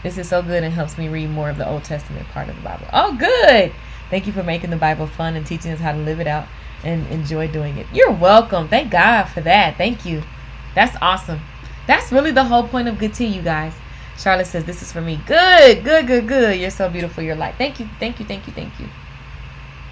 This 0.04 0.18
is 0.18 0.30
so 0.30 0.42
good 0.42 0.64
and 0.64 0.74
helps 0.74 0.98
me 0.98 1.10
read 1.10 1.30
more 1.32 1.50
of 1.50 1.58
the 1.58 1.68
Old 1.68 1.84
Testament 1.84 2.28
part 2.30 2.48
of 2.48 2.56
the 2.56 2.62
Bible. 2.62 2.88
Oh, 2.94 3.14
good. 3.18 3.74
Thank 4.10 4.26
you 4.26 4.32
for 4.32 4.44
making 4.44 4.70
the 4.70 4.78
Bible 4.78 5.06
fun 5.06 5.36
and 5.36 5.46
teaching 5.46 5.72
us 5.72 5.80
how 5.80 5.92
to 5.92 5.98
live 5.98 6.22
it 6.22 6.28
out 6.28 6.48
and 6.86 7.06
enjoy 7.08 7.50
doing 7.50 7.78
it. 7.78 7.88
You're 7.92 8.12
welcome. 8.12 8.70
Thank 8.70 8.90
God 8.90 9.26
for 9.26 9.42
that. 9.42 9.76
Thank 9.76 10.06
you. 10.06 10.24
That's 10.76 10.96
awesome. 11.02 11.42
That's 11.88 12.12
really 12.12 12.32
the 12.32 12.46
whole 12.46 12.68
point 12.68 12.88
of 12.88 13.00
good 13.00 13.14
tea, 13.14 13.26
you 13.26 13.42
guys. 13.42 13.74
Charlotte 14.18 14.48
says, 14.48 14.64
This 14.64 14.82
is 14.82 14.94
for 14.94 15.02
me. 15.02 15.20
Good, 15.26 15.84
good, 15.84 16.08
good, 16.08 16.26
good. 16.26 16.58
You're 16.58 16.70
so 16.70 16.90
beautiful. 16.90 17.22
You're 17.22 17.36
light. 17.36 17.56
Thank 17.58 17.82
you, 17.82 17.90
thank 18.00 18.20
you, 18.20 18.26
thank 18.26 18.48
you, 18.48 18.54
thank 18.54 18.80
you. 18.80 18.88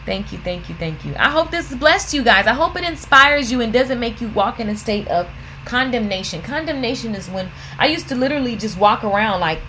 Thank 0.05 0.31
you, 0.31 0.37
thank 0.39 0.67
you, 0.69 0.75
thank 0.75 1.05
you. 1.05 1.13
I 1.17 1.29
hope 1.29 1.49
this 1.49 1.73
blessed 1.73 2.13
you 2.13 2.23
guys. 2.23 2.45
I 2.45 2.53
hope 2.53 2.75
it 2.75 2.83
inspires 2.83 3.51
you 3.51 3.61
and 3.61 3.71
doesn't 3.71 3.99
make 3.99 4.19
you 4.19 4.27
walk 4.29 4.59
in 4.59 4.67
a 4.69 4.75
state 4.75 5.07
of 5.07 5.27
condemnation. 5.65 6.41
Condemnation 6.41 7.15
is 7.15 7.29
when 7.29 7.49
I 7.79 7.87
used 7.87 8.09
to 8.09 8.15
literally 8.15 8.55
just 8.55 8.77
walk 8.77 9.03
around 9.03 9.39
like 9.39 9.59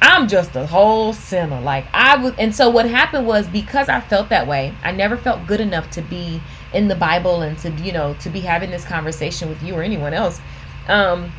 I'm 0.00 0.28
just 0.28 0.56
a 0.56 0.66
whole 0.66 1.12
sinner. 1.12 1.60
Like 1.60 1.86
I 1.92 2.16
was 2.16 2.32
and 2.38 2.54
so 2.54 2.70
what 2.70 2.88
happened 2.88 3.26
was 3.26 3.46
because 3.48 3.88
I 3.88 4.00
felt 4.00 4.28
that 4.30 4.46
way, 4.46 4.74
I 4.82 4.92
never 4.92 5.16
felt 5.16 5.46
good 5.46 5.60
enough 5.60 5.90
to 5.90 6.02
be 6.02 6.40
in 6.72 6.88
the 6.88 6.94
Bible 6.94 7.42
and 7.42 7.56
to, 7.58 7.70
you 7.70 7.92
know, 7.92 8.14
to 8.20 8.30
be 8.30 8.40
having 8.40 8.70
this 8.70 8.84
conversation 8.84 9.48
with 9.48 9.62
you 9.62 9.74
or 9.74 9.82
anyone 9.82 10.14
else. 10.14 10.40
Um 10.88 11.32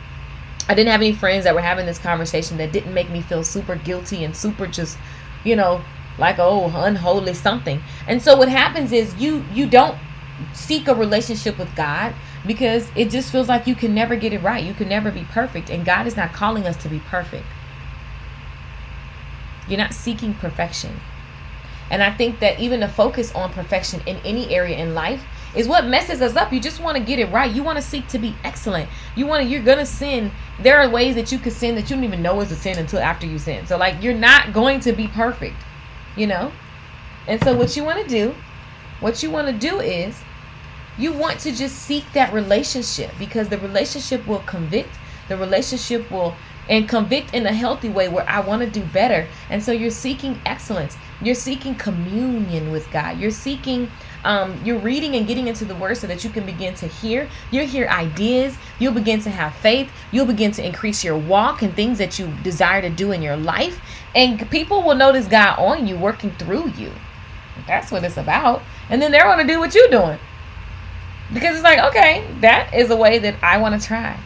I 0.70 0.76
didn't 0.76 0.92
have 0.92 1.02
any 1.02 1.14
friends 1.14 1.46
that 1.46 1.56
were 1.56 1.62
having 1.62 1.86
this 1.86 1.98
conversation 1.98 2.58
that 2.58 2.72
didn't 2.74 2.94
make 2.94 3.10
me 3.10 3.22
feel 3.22 3.44
super 3.44 3.76
guilty 3.76 4.26
and 4.26 4.36
super 4.36 4.68
just, 4.68 4.98
you 5.46 5.56
know, 5.56 5.82
like 6.18 6.38
oh 6.40 6.72
unholy 6.76 7.34
something. 7.34 7.82
And 8.08 8.22
so 8.22 8.36
what 8.36 8.50
happens 8.50 8.92
is 8.92 9.16
you 9.16 9.44
you 9.54 9.68
don't 9.68 9.98
seek 10.54 10.88
a 10.88 10.96
relationship 10.96 11.58
with 11.58 11.74
God 11.76 12.14
because 12.46 12.90
it 12.96 13.10
just 13.10 13.32
feels 13.32 13.48
like 13.48 13.68
you 13.68 13.76
can 13.76 13.94
never 13.94 14.16
get 14.16 14.34
it 14.34 14.42
right. 14.42 14.64
You 14.64 14.74
can 14.74 14.90
never 14.90 15.12
be 15.12 15.24
perfect 15.24 15.70
and 15.70 15.86
God 15.86 16.08
is 16.08 16.16
not 16.16 16.34
calling 16.34 16.66
us 16.66 16.78
to 16.78 16.90
be 16.90 17.00
perfect. 17.00 17.46
You're 19.68 19.80
not 19.80 19.94
seeking 19.94 20.34
perfection. 20.34 21.00
And 21.90 22.04
I 22.04 22.12
think 22.12 22.40
that 22.40 22.60
even 22.60 22.80
the 22.80 22.88
focus 22.88 23.34
on 23.34 23.52
perfection 23.52 24.02
in 24.06 24.18
any 24.18 24.54
area 24.54 24.78
in 24.78 24.94
life 24.94 25.24
is 25.56 25.68
what 25.68 25.86
messes 25.86 26.22
us 26.22 26.36
up. 26.36 26.52
You 26.52 26.60
just 26.60 26.82
want 26.82 26.98
to 26.98 27.04
get 27.04 27.20
it 27.20 27.32
right. 27.32 27.54
You 27.54 27.64
want 27.64 27.78
to 27.78 27.82
seek 27.82 28.08
to 28.10 28.20
be 28.20 28.36
excellent. 28.44 28.90
You 29.16 29.26
want 29.26 29.44
to 29.44 29.50
you're 29.50 29.64
to 29.64 29.86
sin. 29.86 30.32
There 30.60 30.80
are 30.80 30.90
ways 30.90 31.16
that 31.16 31.32
you 31.32 31.40
could 31.40 31.54
sin 31.54 31.76
that 31.76 31.90
you 31.90 31.96
don't 31.96 32.04
even 32.04 32.22
know 32.22 32.40
is 32.42 32.52
a 32.52 32.56
sin 32.56 32.78
until 32.78 33.00
after 33.00 33.26
you 33.26 33.40
sin. 33.40 33.66
So 33.68 33.78
like 33.78 34.02
you're 34.04 34.14
not 34.14 34.54
going 34.54 34.82
to 34.82 34.92
be 34.92 35.08
perfect, 35.08 35.56
you 36.18 36.28
know? 36.28 36.52
And 37.28 37.42
so 37.44 37.56
what 37.56 37.76
you 37.76 37.84
want 37.84 38.02
to 38.02 38.08
do, 38.08 38.36
what 39.00 39.22
you 39.22 39.30
want 39.30 39.48
to 39.48 39.54
do 39.54 39.80
is 39.80 40.20
you 40.98 41.14
want 41.14 41.40
to 41.42 41.52
just 41.52 41.78
seek 41.78 42.12
that 42.14 42.34
relationship 42.34 43.12
because 43.20 43.50
the 43.50 43.58
relationship 43.60 44.26
will 44.28 44.40
convict, 44.40 44.90
the 45.28 45.38
relationship 45.38 46.10
will 46.10 46.36
and 46.70 46.90
convict 46.90 47.34
in 47.34 47.46
a 47.46 47.54
healthy 47.54 47.90
way 47.90 48.10
where 48.10 48.28
I 48.30 48.42
want 48.42 48.62
to 48.62 48.70
do 48.70 48.86
better. 48.88 49.28
And 49.50 49.64
so 49.64 49.72
you're 49.72 49.90
seeking 49.90 50.40
excellence. 50.46 50.98
You're 51.22 51.36
seeking 51.36 51.76
communion 51.76 52.72
with 52.72 52.92
God. 52.92 53.20
You're 53.20 53.32
seeking 53.32 53.90
um, 54.24 54.60
you're 54.66 54.80
reading 54.80 55.16
and 55.16 55.26
getting 55.26 55.48
into 55.48 55.64
the 55.64 55.76
word 55.76 55.96
so 55.96 56.08
that 56.08 56.24
you 56.24 56.30
can 56.30 56.46
begin 56.46 56.74
to 56.76 56.88
hear. 56.88 57.30
You'll 57.50 57.68
hear 57.68 57.88
ideas. 57.88 58.58
You'll 58.78 58.94
begin 58.94 59.22
to 59.22 59.30
have 59.30 59.56
faith. 59.56 59.90
You'll 60.12 60.26
begin 60.26 60.52
to 60.54 60.66
increase 60.66 61.02
your 61.02 61.18
walk 61.18 61.62
and 61.62 61.74
things 61.74 61.98
that 62.00 62.20
you 62.20 62.28
desire 62.44 62.82
to 62.82 62.90
do 62.90 63.14
in 63.14 63.22
your 63.22 63.38
life. 63.38 63.80
And 64.18 64.50
people 64.50 64.82
will 64.82 64.96
notice 64.96 65.28
God 65.28 65.60
on 65.60 65.86
you, 65.86 65.96
working 65.96 66.32
through 66.32 66.72
you. 66.72 66.92
That's 67.68 67.92
what 67.92 68.04
it's 68.04 68.18
about. 68.18 68.64
And 68.90 69.00
then 69.00 69.12
they're 69.12 69.24
going 69.24 69.46
to 69.46 69.54
do 69.54 69.60
what 69.60 69.76
you're 69.76 69.90
doing. 69.90 70.18
Because 71.32 71.54
it's 71.56 71.64
like, 71.64 71.78
okay, 71.92 72.28
that 72.42 72.74
is 72.74 72.90
a 72.90 72.96
way 72.96 73.20
that 73.20 73.36
I 73.44 73.60
want 73.60 73.80
to 73.80 73.88
try. 73.88 74.20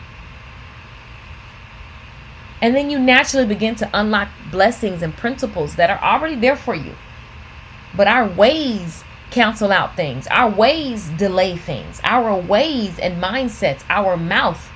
And 2.61 2.73
then 2.73 2.89
you 2.89 2.99
naturally 2.99 3.45
begin 3.45 3.75
to 3.75 3.89
unlock 3.93 4.29
blessings 4.49 5.01
and 5.01 5.13
principles 5.13 5.75
that 5.75 5.89
are 5.89 6.01
already 6.01 6.35
there 6.35 6.55
for 6.55 6.73
you. 6.73 6.95
But 7.93 8.07
our 8.07 8.29
ways 8.29 9.03
cancel 9.29 9.73
out 9.73 9.97
things, 9.97 10.25
our 10.27 10.49
ways 10.49 11.09
delay 11.09 11.57
things, 11.57 11.99
our 12.05 12.33
ways 12.39 12.97
and 12.97 13.21
mindsets, 13.21 13.83
our 13.89 14.15
mouth 14.15 14.69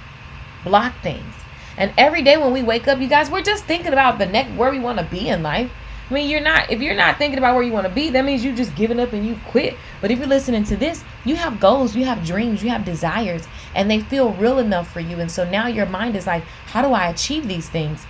block 0.65 0.93
things. 1.01 1.33
And 1.77 1.93
every 1.97 2.21
day 2.21 2.37
when 2.37 2.53
we 2.53 2.63
wake 2.63 2.87
up, 2.87 2.99
you 2.99 3.07
guys, 3.07 3.29
we're 3.29 3.41
just 3.41 3.65
thinking 3.65 3.93
about 3.93 4.17
the 4.17 4.25
next 4.25 4.51
where 4.57 4.71
we 4.71 4.79
want 4.79 4.99
to 4.99 5.05
be 5.05 5.29
in 5.29 5.43
life. 5.43 5.71
I 6.09 6.13
mean, 6.13 6.29
you're 6.29 6.41
not, 6.41 6.69
if 6.69 6.81
you're 6.81 6.95
not 6.95 7.17
thinking 7.17 7.39
about 7.39 7.55
where 7.55 7.63
you 7.63 7.73
want 7.73 7.87
to 7.87 7.93
be, 7.93 8.11
that 8.11 8.23
means 8.23 8.45
you 8.45 8.55
just 8.55 8.75
giving 8.75 8.99
up 8.99 9.13
and 9.13 9.25
you 9.25 9.39
quit. 9.47 9.75
But 10.01 10.11
if 10.11 10.19
you're 10.19 10.27
listening 10.27 10.63
to 10.65 10.77
this, 10.77 11.03
you 11.23 11.35
have 11.35 11.59
goals, 11.59 11.95
you 11.95 12.05
have 12.05 12.23
dreams, 12.23 12.63
you 12.63 12.69
have 12.69 12.85
desires, 12.85 13.47
and 13.73 13.89
they 13.89 14.01
feel 14.01 14.31
real 14.33 14.59
enough 14.59 14.91
for 14.91 14.99
you. 14.99 15.19
And 15.19 15.31
so 15.31 15.49
now 15.49 15.65
your 15.65 15.87
mind 15.87 16.15
is 16.15 16.27
like, 16.27 16.43
how 16.67 16.83
do 16.83 16.93
I 16.93 17.09
achieve 17.09 17.47
these 17.47 17.69
things? 17.69 18.05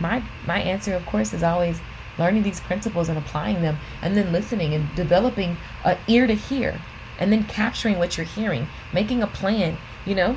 My, 0.00 0.24
my 0.44 0.58
answer, 0.58 0.92
of 0.94 1.06
course, 1.06 1.32
is 1.32 1.44
always 1.44 1.80
learning 2.18 2.42
these 2.42 2.60
principles 2.60 3.08
and 3.08 3.16
applying 3.16 3.62
them, 3.62 3.78
and 4.02 4.16
then 4.16 4.32
listening 4.32 4.74
and 4.74 4.92
developing 4.96 5.56
an 5.84 5.96
ear 6.08 6.26
to 6.26 6.34
hear, 6.34 6.80
and 7.20 7.32
then 7.32 7.44
capturing 7.44 7.98
what 7.98 8.16
you're 8.16 8.26
hearing, 8.26 8.66
making 8.92 9.22
a 9.22 9.26
plan, 9.28 9.76
you 10.04 10.16
know? 10.16 10.34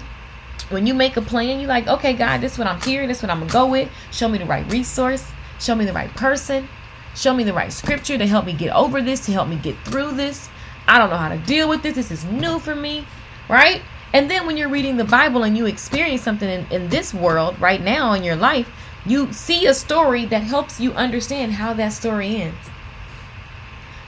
When 0.70 0.86
you 0.86 0.94
make 0.94 1.18
a 1.18 1.22
plan, 1.22 1.60
you're 1.60 1.70
like, 1.70 1.88
okay, 1.88 2.14
God, 2.14 2.42
this 2.42 2.54
is 2.54 2.58
what 2.58 2.68
I'm 2.68 2.82
hearing, 2.82 3.08
this 3.08 3.18
is 3.18 3.24
what 3.24 3.30
I'm 3.30 3.40
gonna 3.40 3.52
go 3.52 3.68
with. 3.68 3.90
Show 4.12 4.28
me 4.28 4.38
the 4.38 4.46
right 4.46 4.70
resource 4.72 5.26
Show 5.60 5.76
me 5.76 5.86
the 5.86 5.94
right 5.94 6.14
person. 6.16 6.68
Show 7.16 7.34
me 7.34 7.44
the 7.44 7.54
right 7.54 7.74
scripture 7.74 8.18
to 8.18 8.28
help 8.28 8.46
me 8.46 8.54
get 8.54 8.74
over 8.76 9.02
this, 9.02 9.26
to 9.26 9.32
help 9.32 9.48
me 9.48 9.56
get 9.56 9.76
through 9.80 10.14
this. 10.14 10.50
I 10.88 11.00
don't 11.00 11.10
know 11.10 11.18
how 11.18 11.30
to 11.30 11.38
deal 11.38 11.68
with 11.68 11.82
this. 11.82 11.96
This 11.96 12.12
is 12.12 12.24
new 12.26 12.60
for 12.60 12.76
me, 12.76 13.06
right? 13.50 13.82
And 14.14 14.30
then 14.30 14.46
when 14.46 14.56
you're 14.56 14.70
reading 14.70 14.98
the 14.98 15.04
Bible 15.04 15.44
and 15.44 15.58
you 15.58 15.66
experience 15.66 16.22
something 16.22 16.48
in, 16.48 16.66
in 16.72 16.90
this 16.90 17.14
world 17.14 17.60
right 17.60 17.82
now 17.82 18.14
in 18.14 18.24
your 18.24 18.36
life, 18.36 18.70
you 19.06 19.34
see 19.34 19.66
a 19.66 19.74
story 19.74 20.26
that 20.26 20.44
helps 20.44 20.80
you 20.80 20.94
understand 20.94 21.54
how 21.54 21.74
that 21.74 21.90
story 21.90 22.42
ends. 22.42 22.70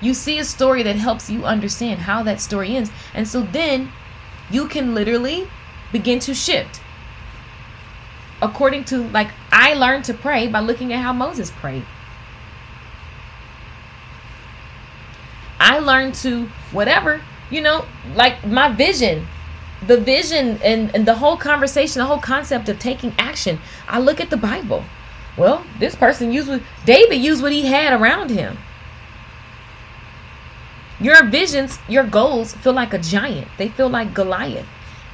You 0.01 0.13
see 0.13 0.38
a 0.39 0.45
story 0.45 0.83
that 0.83 0.95
helps 0.95 1.29
you 1.29 1.45
understand 1.45 2.01
how 2.01 2.23
that 2.23 2.39
story 2.39 2.75
ends. 2.75 2.91
And 3.13 3.27
so 3.27 3.41
then 3.41 3.91
you 4.51 4.67
can 4.67 4.93
literally 4.93 5.47
begin 5.91 6.19
to 6.19 6.34
shift 6.34 6.82
according 8.41 8.86
to 8.86 9.08
like 9.10 9.30
I 9.52 9.73
learned 9.73 10.06
to 10.06 10.13
pray 10.13 10.47
by 10.47 10.60
looking 10.60 10.93
at 10.93 10.99
how 10.99 11.13
Moses 11.13 11.52
prayed. 11.52 11.86
I 15.60 15.80
learned 15.80 16.15
to 16.15 16.45
whatever, 16.71 17.21
you 17.52 17.62
know, 17.62 17.86
like 18.15 18.45
my 18.45 18.71
vision, 18.71 19.28
the 19.86 19.97
vision 19.97 20.60
and, 20.63 20.93
and 20.95 21.06
the 21.06 21.15
whole 21.15 21.36
conversation, 21.36 21.99
the 21.99 22.06
whole 22.06 22.19
concept 22.19 22.69
of 22.69 22.80
taking 22.80 23.13
action. 23.17 23.60
I 23.88 23.99
look 23.99 24.21
at 24.21 24.30
the 24.30 24.38
Bible. 24.38 24.86
Well, 25.38 25.65
this 25.79 25.96
person 25.96 26.31
used 26.31 26.48
what 26.48 26.62
David 26.85 27.17
used 27.17 27.42
what 27.42 27.52
he 27.52 27.65
had 27.65 27.94
around 28.00 28.29
him. 28.29 28.58
Your 31.02 31.23
visions, 31.25 31.79
your 31.87 32.04
goals 32.04 32.54
feel 32.54 32.73
like 32.73 32.94
a 32.94 32.98
giant. 32.98 33.48
They 33.58 33.69
feel 33.69 33.90
like 33.90 34.13
Goliath. 34.13 34.65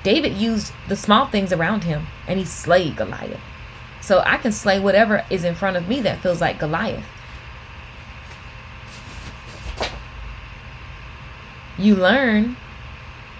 David 0.05 0.33
used 0.33 0.71
the 0.87 0.95
small 0.95 1.25
things 1.25 1.51
around 1.51 1.83
him 1.83 2.05
and 2.27 2.37
he 2.37 2.45
slayed 2.45 2.95
Goliath. 2.95 3.41
So 4.01 4.21
I 4.23 4.37
can 4.37 4.51
slay 4.51 4.79
whatever 4.79 5.25
is 5.31 5.43
in 5.43 5.55
front 5.55 5.77
of 5.77 5.87
me 5.87 5.99
that 6.01 6.19
feels 6.19 6.39
like 6.39 6.59
Goliath. 6.59 7.03
You 11.79 11.95
learn 11.95 12.55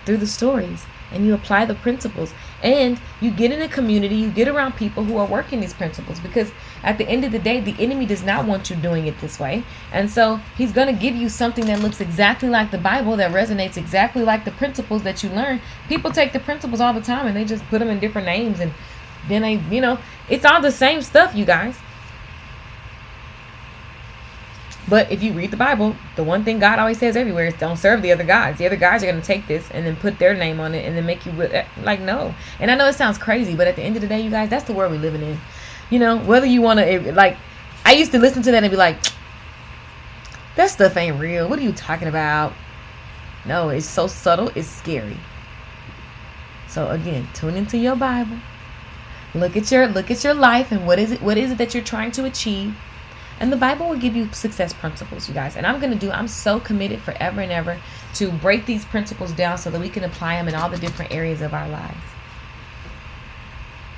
through 0.05 0.17
the 0.17 0.25
stories 0.25 0.87
and 1.11 1.23
you 1.23 1.35
apply 1.35 1.65
the 1.65 1.75
principles 1.75 2.33
and 2.65 2.99
you 3.21 3.31
get 3.31 3.51
in 3.51 3.61
a 3.61 3.69
community 3.69 4.15
you 4.15 4.29
get 4.29 4.47
around 4.47 4.73
people 4.73 5.03
who 5.03 5.17
are 5.17 5.25
working 5.25 5.61
these 5.61 5.73
principles 5.73 6.19
because 6.19 6.51
at 6.83 6.97
the 6.97 7.07
end 7.07 7.23
of 7.23 7.31
the 7.31 7.39
day 7.39 7.61
the 7.61 7.75
enemy 7.79 8.05
does 8.05 8.23
not 8.23 8.45
want 8.45 8.69
you 8.69 8.75
doing 8.75 9.07
it 9.07 9.17
this 9.21 9.39
way 9.39 9.63
and 9.93 10.09
so 10.09 10.37
he's 10.57 10.73
going 10.73 10.93
to 10.93 11.01
give 11.01 11.15
you 11.15 11.29
something 11.29 11.65
that 11.67 11.79
looks 11.79 12.01
exactly 12.01 12.49
like 12.49 12.71
the 12.71 12.77
bible 12.77 13.15
that 13.15 13.31
resonates 13.31 13.77
exactly 13.77 14.23
like 14.23 14.43
the 14.43 14.51
principles 14.51 15.03
that 15.03 15.23
you 15.23 15.29
learn 15.29 15.61
people 15.87 16.11
take 16.11 16.33
the 16.33 16.39
principles 16.39 16.81
all 16.81 16.93
the 16.93 17.01
time 17.01 17.25
and 17.27 17.35
they 17.35 17.45
just 17.45 17.63
put 17.65 17.79
them 17.79 17.89
in 17.89 17.99
different 17.99 18.25
names 18.25 18.59
and 18.59 18.73
then 19.27 19.41
they, 19.41 19.55
you 19.73 19.81
know, 19.81 19.99
it's 20.29 20.45
all 20.45 20.61
the 20.61 20.71
same 20.71 21.01
stuff, 21.01 21.35
you 21.35 21.45
guys. 21.45 21.77
But 24.87 25.11
if 25.11 25.23
you 25.23 25.33
read 25.33 25.49
the 25.49 25.57
Bible, 25.57 25.95
the 26.15 26.23
one 26.23 26.43
thing 26.43 26.59
God 26.59 26.77
always 26.77 26.99
says 26.99 27.15
everywhere 27.15 27.47
is 27.47 27.55
don't 27.55 27.77
serve 27.77 28.03
the 28.03 28.11
other 28.11 28.23
gods. 28.23 28.59
The 28.59 28.67
other 28.67 28.75
gods 28.75 29.03
are 29.03 29.07
going 29.07 29.19
to 29.19 29.25
take 29.25 29.47
this 29.47 29.69
and 29.71 29.85
then 29.85 29.95
put 29.95 30.19
their 30.19 30.35
name 30.35 30.59
on 30.59 30.75
it 30.75 30.85
and 30.85 30.95
then 30.95 31.05
make 31.05 31.25
you 31.25 31.31
like 31.81 32.01
no. 32.01 32.35
And 32.59 32.69
I 32.69 32.75
know 32.75 32.87
it 32.87 32.93
sounds 32.93 33.17
crazy, 33.17 33.55
but 33.55 33.67
at 33.67 33.75
the 33.75 33.81
end 33.81 33.95
of 33.95 34.03
the 34.03 34.07
day, 34.07 34.21
you 34.21 34.29
guys, 34.29 34.49
that's 34.49 34.65
the 34.65 34.73
world 34.73 34.91
we're 34.91 34.99
living 34.99 35.23
in. 35.23 35.39
You 35.89 35.99
know, 35.99 36.17
whether 36.17 36.45
you 36.45 36.61
want 36.61 36.79
to 36.79 37.13
like, 37.13 37.37
I 37.83 37.93
used 37.93 38.11
to 38.11 38.19
listen 38.19 38.43
to 38.43 38.51
that 38.51 38.63
and 38.63 38.69
be 38.69 38.77
like, 38.77 38.97
that 40.55 40.69
stuff 40.69 40.95
ain't 40.97 41.19
real. 41.19 41.49
What 41.49 41.57
are 41.57 41.63
you 41.63 41.73
talking 41.73 42.07
about? 42.07 42.53
No, 43.45 43.69
it's 43.69 43.87
so 43.87 44.05
subtle. 44.05 44.49
It's 44.55 44.67
scary. 44.67 45.17
So 46.67 46.89
again, 46.89 47.27
tune 47.33 47.55
into 47.55 47.77
your 47.77 47.95
Bible. 47.95 48.37
Look 49.33 49.57
at 49.57 49.71
your 49.71 49.87
look 49.87 50.11
at 50.11 50.23
your 50.23 50.33
life 50.33 50.71
and 50.71 50.85
what 50.85 50.97
is 50.99 51.11
it 51.11 51.21
what 51.21 51.37
is 51.37 51.51
it 51.51 51.57
that 51.57 51.73
you're 51.73 51.83
trying 51.83 52.11
to 52.11 52.25
achieve? 52.25 52.75
And 53.39 53.51
the 53.51 53.57
Bible 53.57 53.89
will 53.89 53.97
give 53.97 54.15
you 54.15 54.31
success 54.31 54.73
principles, 54.73 55.27
you 55.27 55.33
guys. 55.33 55.57
And 55.57 55.65
I'm 55.65 55.79
going 55.81 55.91
to 55.91 55.99
do, 55.99 56.09
I'm 56.09 56.27
so 56.27 56.59
committed 56.59 57.01
forever 57.01 57.41
and 57.41 57.51
ever 57.51 57.79
to 58.15 58.31
break 58.31 58.65
these 58.65 58.85
principles 58.85 59.33
down 59.33 59.57
so 59.57 59.69
that 59.71 59.81
we 59.81 59.89
can 59.89 60.05
apply 60.05 60.35
them 60.37 60.47
in 60.47 60.55
all 60.55 60.69
the 60.69 60.77
different 60.77 61.11
areas 61.13 61.41
of 61.41 61.53
our 61.53 61.67
lives. 61.67 61.97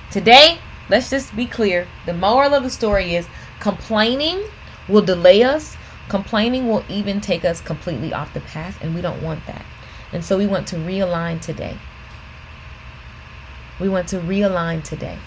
Today, 0.10 0.58
let's 0.90 1.10
just 1.10 1.36
be 1.36 1.46
clear. 1.46 1.88
The 2.08 2.14
moral 2.14 2.56
of 2.56 2.64
the 2.64 2.70
story 2.70 3.16
is 3.16 3.28
complaining 3.60 4.44
will 4.88 5.02
delay 5.02 5.44
us, 5.44 5.76
complaining 6.10 6.68
will 6.68 6.84
even 6.90 7.22
take 7.22 7.44
us 7.46 7.62
completely 7.62 8.14
off 8.14 8.34
the 8.34 8.40
path, 8.40 8.78
and 8.82 8.96
we 8.96 9.02
don't 9.02 9.22
want 9.22 9.46
that. 9.46 9.66
And 10.14 10.24
so 10.24 10.38
we 10.38 10.48
want 10.48 10.68
to 10.70 10.78
realign 10.78 11.42
today. 11.42 11.78
We 13.80 13.90
want 13.90 14.08
to 14.10 14.20
realign 14.20 14.84
today. 14.84 15.20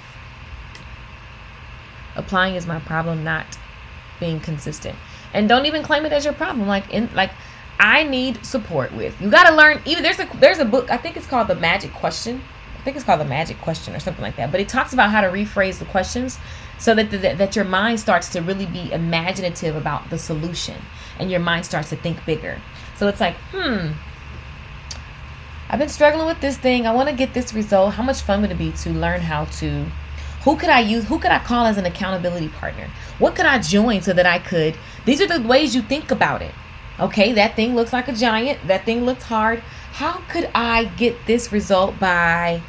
Applying 2.16 2.56
is 2.56 2.66
my 2.66 2.80
problem, 2.80 3.22
not 3.22 3.58
being 4.20 4.38
consistent. 4.40 4.96
And 5.32 5.48
don't 5.48 5.66
even 5.66 5.82
claim 5.82 6.04
it 6.04 6.12
as 6.12 6.24
your 6.24 6.34
problem. 6.34 6.68
Like 6.68 6.90
in 6.92 7.10
like 7.14 7.30
I 7.78 8.04
need 8.04 8.44
support 8.44 8.92
with. 8.92 9.20
You 9.20 9.30
got 9.30 9.48
to 9.48 9.56
learn 9.56 9.80
even 9.86 10.02
there's 10.02 10.20
a 10.20 10.28
there's 10.38 10.58
a 10.58 10.64
book, 10.64 10.90
I 10.90 10.98
think 10.98 11.16
it's 11.16 11.26
called 11.26 11.48
The 11.48 11.54
Magic 11.54 11.92
Question. 11.94 12.42
I 12.78 12.82
think 12.82 12.96
it's 12.96 13.04
called 13.04 13.20
The 13.20 13.26
Magic 13.26 13.60
Question 13.60 13.94
or 13.94 14.00
something 14.00 14.22
like 14.22 14.36
that. 14.36 14.52
But 14.52 14.60
it 14.60 14.68
talks 14.68 14.92
about 14.92 15.10
how 15.10 15.20
to 15.20 15.28
rephrase 15.28 15.78
the 15.78 15.84
questions 15.86 16.38
so 16.78 16.94
that 16.94 17.10
the, 17.10 17.18
that 17.18 17.56
your 17.56 17.64
mind 17.64 18.00
starts 18.00 18.28
to 18.30 18.40
really 18.40 18.66
be 18.66 18.92
imaginative 18.92 19.76
about 19.76 20.08
the 20.10 20.18
solution 20.18 20.76
and 21.18 21.30
your 21.30 21.40
mind 21.40 21.66
starts 21.66 21.90
to 21.90 21.96
think 21.96 22.24
bigger. 22.24 22.60
So 22.96 23.08
it's 23.08 23.20
like, 23.20 23.36
"Hmm, 23.52 23.92
I've 25.70 25.78
been 25.78 25.88
struggling 25.88 26.26
with 26.26 26.40
this 26.40 26.58
thing. 26.58 26.86
I 26.86 26.92
want 26.92 27.08
to 27.08 27.14
get 27.14 27.32
this 27.32 27.54
result. 27.54 27.94
How 27.94 28.02
much 28.02 28.22
fun 28.22 28.40
would 28.42 28.50
it 28.50 28.58
be 28.58 28.72
to 28.72 28.90
learn 28.90 29.20
how 29.20 29.44
to 29.44 29.86
who 30.42 30.56
could 30.56 30.70
I 30.70 30.80
use? 30.80 31.04
Who 31.04 31.18
could 31.18 31.30
I 31.30 31.38
call 31.38 31.66
as 31.66 31.76
an 31.76 31.84
accountability 31.84 32.48
partner? 32.48 32.88
What 33.18 33.34
could 33.34 33.46
I 33.46 33.58
join 33.58 34.00
so 34.00 34.12
that 34.14 34.26
I 34.26 34.38
could? 34.38 34.76
These 35.04 35.20
are 35.20 35.26
the 35.26 35.46
ways 35.46 35.74
you 35.74 35.82
think 35.82 36.10
about 36.10 36.40
it. 36.40 36.54
Okay, 36.98 37.32
that 37.32 37.56
thing 37.56 37.74
looks 37.74 37.92
like 37.92 38.08
a 38.08 38.12
giant. 38.12 38.66
That 38.66 38.84
thing 38.84 39.04
looks 39.04 39.24
hard. 39.24 39.60
How 39.92 40.20
could 40.30 40.50
I 40.54 40.84
get 40.96 41.26
this 41.26 41.52
result 41.52 41.98
by 41.98 42.62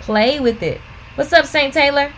play 0.00 0.38
with 0.38 0.62
it? 0.62 0.80
What's 1.14 1.32
up, 1.32 1.46
St. 1.46 1.72
Taylor? 1.72 2.12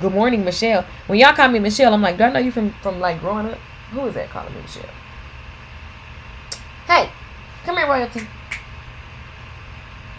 Good 0.00 0.12
morning, 0.12 0.44
Michelle. 0.44 0.84
When 1.06 1.18
y'all 1.18 1.32
call 1.32 1.48
me 1.48 1.58
Michelle, 1.58 1.94
I'm 1.94 2.02
like, 2.02 2.18
do 2.18 2.24
I 2.24 2.32
know 2.32 2.40
you 2.40 2.52
from 2.52 2.72
from 2.82 3.00
like 3.00 3.20
growing 3.20 3.46
up? 3.46 3.58
Who 3.92 4.06
is 4.06 4.14
that 4.14 4.30
calling 4.30 4.54
me 4.54 4.60
Michelle? 4.60 4.90
Hey, 6.86 7.10
come 7.64 7.76
here, 7.76 7.88
royalty. 7.88 8.26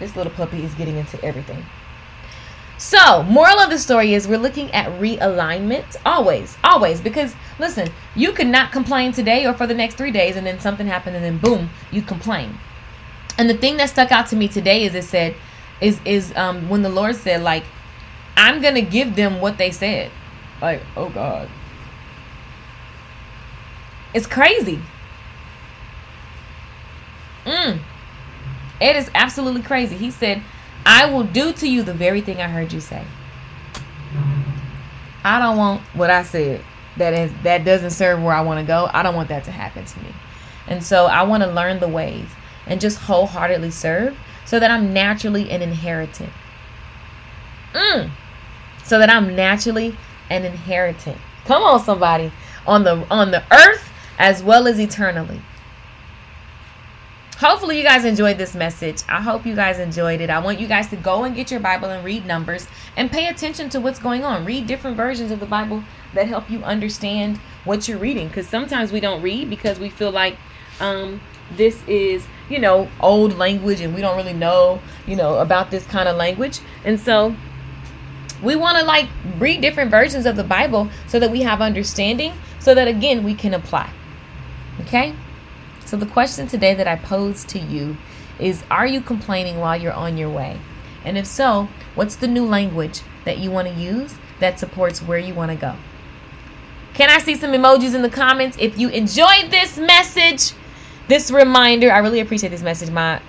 This 0.00 0.16
little 0.16 0.32
puppy 0.32 0.64
is 0.64 0.74
getting 0.74 0.96
into 0.96 1.22
everything. 1.24 1.64
So, 2.84 3.22
moral 3.22 3.60
of 3.60 3.70
the 3.70 3.78
story 3.78 4.12
is 4.12 4.28
we're 4.28 4.36
looking 4.36 4.70
at 4.72 5.00
realignment 5.00 5.96
always, 6.04 6.54
always. 6.62 7.00
Because 7.00 7.34
listen, 7.58 7.88
you 8.14 8.32
could 8.32 8.46
not 8.46 8.72
complain 8.72 9.10
today 9.10 9.46
or 9.46 9.54
for 9.54 9.66
the 9.66 9.72
next 9.72 9.94
three 9.94 10.10
days, 10.10 10.36
and 10.36 10.46
then 10.46 10.60
something 10.60 10.86
happened, 10.86 11.16
and 11.16 11.24
then 11.24 11.38
boom, 11.38 11.70
you 11.90 12.02
complain. 12.02 12.58
And 13.38 13.48
the 13.48 13.56
thing 13.56 13.78
that 13.78 13.88
stuck 13.88 14.12
out 14.12 14.26
to 14.28 14.36
me 14.36 14.48
today 14.48 14.84
is 14.84 14.94
it 14.94 15.04
said, 15.04 15.34
is 15.80 15.98
is 16.04 16.36
um 16.36 16.68
when 16.68 16.82
the 16.82 16.90
Lord 16.90 17.16
said 17.16 17.40
like, 17.40 17.64
I'm 18.36 18.60
gonna 18.60 18.82
give 18.82 19.16
them 19.16 19.40
what 19.40 19.56
they 19.56 19.70
said. 19.70 20.10
Like, 20.60 20.82
oh 20.94 21.08
God, 21.08 21.48
it's 24.12 24.26
crazy. 24.26 24.78
Mm. 27.46 27.80
It 28.78 28.96
is 28.96 29.10
absolutely 29.14 29.62
crazy. 29.62 29.96
He 29.96 30.10
said, 30.10 30.42
I 30.86 31.06
will 31.10 31.24
do 31.24 31.52
to 31.54 31.68
you 31.68 31.82
the 31.82 31.94
very 31.94 32.20
thing 32.20 32.40
I 32.40 32.48
heard 32.48 32.72
you 32.72 32.80
say. 32.80 33.04
I 35.24 35.38
don't 35.38 35.56
want 35.56 35.80
what 35.94 36.10
I 36.10 36.22
said 36.22 36.62
that 36.96 37.14
is 37.14 37.32
that 37.42 37.64
doesn't 37.64 37.90
serve 37.90 38.22
where 38.22 38.34
I 38.34 38.42
want 38.42 38.60
to 38.60 38.66
go. 38.66 38.88
I 38.92 39.02
don't 39.02 39.14
want 39.14 39.28
that 39.30 39.44
to 39.44 39.50
happen 39.50 39.84
to 39.84 40.00
me. 40.00 40.14
And 40.66 40.84
so 40.84 41.06
I 41.06 41.22
want 41.22 41.42
to 41.42 41.50
learn 41.50 41.80
the 41.80 41.88
ways 41.88 42.28
and 42.66 42.80
just 42.80 42.98
wholeheartedly 42.98 43.70
serve 43.70 44.16
so 44.44 44.60
that 44.60 44.70
I'm 44.70 44.92
naturally 44.92 45.50
an 45.50 45.62
inheritant. 45.62 46.32
Mm. 47.72 48.10
So 48.84 48.98
that 48.98 49.10
I'm 49.10 49.34
naturally 49.34 49.96
an 50.30 50.44
inheritant. 50.44 51.18
Come 51.46 51.62
on 51.62 51.82
somebody 51.82 52.32
on 52.66 52.84
the 52.84 53.06
on 53.10 53.30
the 53.30 53.42
earth 53.50 53.90
as 54.18 54.42
well 54.42 54.66
as 54.66 54.78
eternally 54.78 55.40
hopefully 57.36 57.76
you 57.76 57.82
guys 57.82 58.04
enjoyed 58.04 58.38
this 58.38 58.54
message. 58.54 59.02
I 59.08 59.20
hope 59.20 59.44
you 59.44 59.54
guys 59.54 59.78
enjoyed 59.78 60.20
it. 60.20 60.30
I 60.30 60.38
want 60.38 60.60
you 60.60 60.66
guys 60.66 60.88
to 60.88 60.96
go 60.96 61.24
and 61.24 61.34
get 61.34 61.50
your 61.50 61.60
bible 61.60 61.88
and 61.90 62.04
read 62.04 62.26
numbers 62.26 62.66
and 62.96 63.10
pay 63.10 63.26
attention 63.26 63.68
to 63.70 63.80
what's 63.80 63.98
going 63.98 64.24
on. 64.24 64.44
Read 64.44 64.66
different 64.66 64.96
versions 64.96 65.30
of 65.30 65.40
the 65.40 65.46
bible 65.46 65.82
that 66.14 66.28
help 66.28 66.48
you 66.50 66.62
understand 66.62 67.38
what 67.64 67.88
you're 67.88 67.98
reading 67.98 68.28
because 68.28 68.48
sometimes 68.48 68.92
we 68.92 69.00
don't 69.00 69.20
read 69.22 69.50
because 69.50 69.78
we 69.78 69.88
feel 69.88 70.10
like 70.10 70.36
um, 70.80 71.20
this 71.56 71.82
is 71.86 72.26
you 72.48 72.58
know 72.58 72.88
old 73.00 73.36
language 73.36 73.80
and 73.80 73.94
we 73.94 74.00
don't 74.00 74.16
really 74.16 74.32
know 74.32 74.80
you 75.06 75.16
know 75.16 75.38
about 75.38 75.70
this 75.70 75.84
kind 75.86 76.08
of 76.08 76.16
language. 76.16 76.60
And 76.84 77.00
so 77.00 77.34
we 78.42 78.54
want 78.54 78.78
to 78.78 78.84
like 78.84 79.08
read 79.38 79.60
different 79.60 79.90
versions 79.90 80.26
of 80.26 80.36
the 80.36 80.44
bible 80.44 80.88
so 81.08 81.18
that 81.18 81.30
we 81.30 81.42
have 81.42 81.60
understanding 81.60 82.32
so 82.58 82.74
that 82.74 82.86
again 82.86 83.24
we 83.24 83.34
can 83.34 83.54
apply. 83.54 83.90
Okay 84.82 85.14
so, 85.94 86.00
the 86.00 86.06
question 86.06 86.48
today 86.48 86.74
that 86.74 86.88
I 86.88 86.96
pose 86.96 87.44
to 87.44 87.56
you 87.56 87.96
is 88.40 88.64
Are 88.68 88.84
you 88.84 89.00
complaining 89.00 89.60
while 89.60 89.80
you're 89.80 89.92
on 89.92 90.16
your 90.16 90.28
way? 90.28 90.58
And 91.04 91.16
if 91.16 91.24
so, 91.24 91.68
what's 91.94 92.16
the 92.16 92.26
new 92.26 92.44
language 92.44 93.02
that 93.24 93.38
you 93.38 93.52
want 93.52 93.68
to 93.68 93.74
use 93.74 94.16
that 94.40 94.58
supports 94.58 95.00
where 95.00 95.20
you 95.20 95.34
want 95.34 95.52
to 95.52 95.56
go? 95.56 95.76
Can 96.94 97.10
I 97.10 97.18
see 97.18 97.36
some 97.36 97.52
emojis 97.52 97.94
in 97.94 98.02
the 98.02 98.10
comments? 98.10 98.56
If 98.58 98.76
you 98.76 98.88
enjoyed 98.88 99.52
this 99.52 99.78
message, 99.78 100.58
this 101.06 101.30
reminder, 101.30 101.92
I 101.92 101.98
really 101.98 102.18
appreciate 102.18 102.48
this 102.48 102.64
message. 102.64 102.90
My 102.90 103.22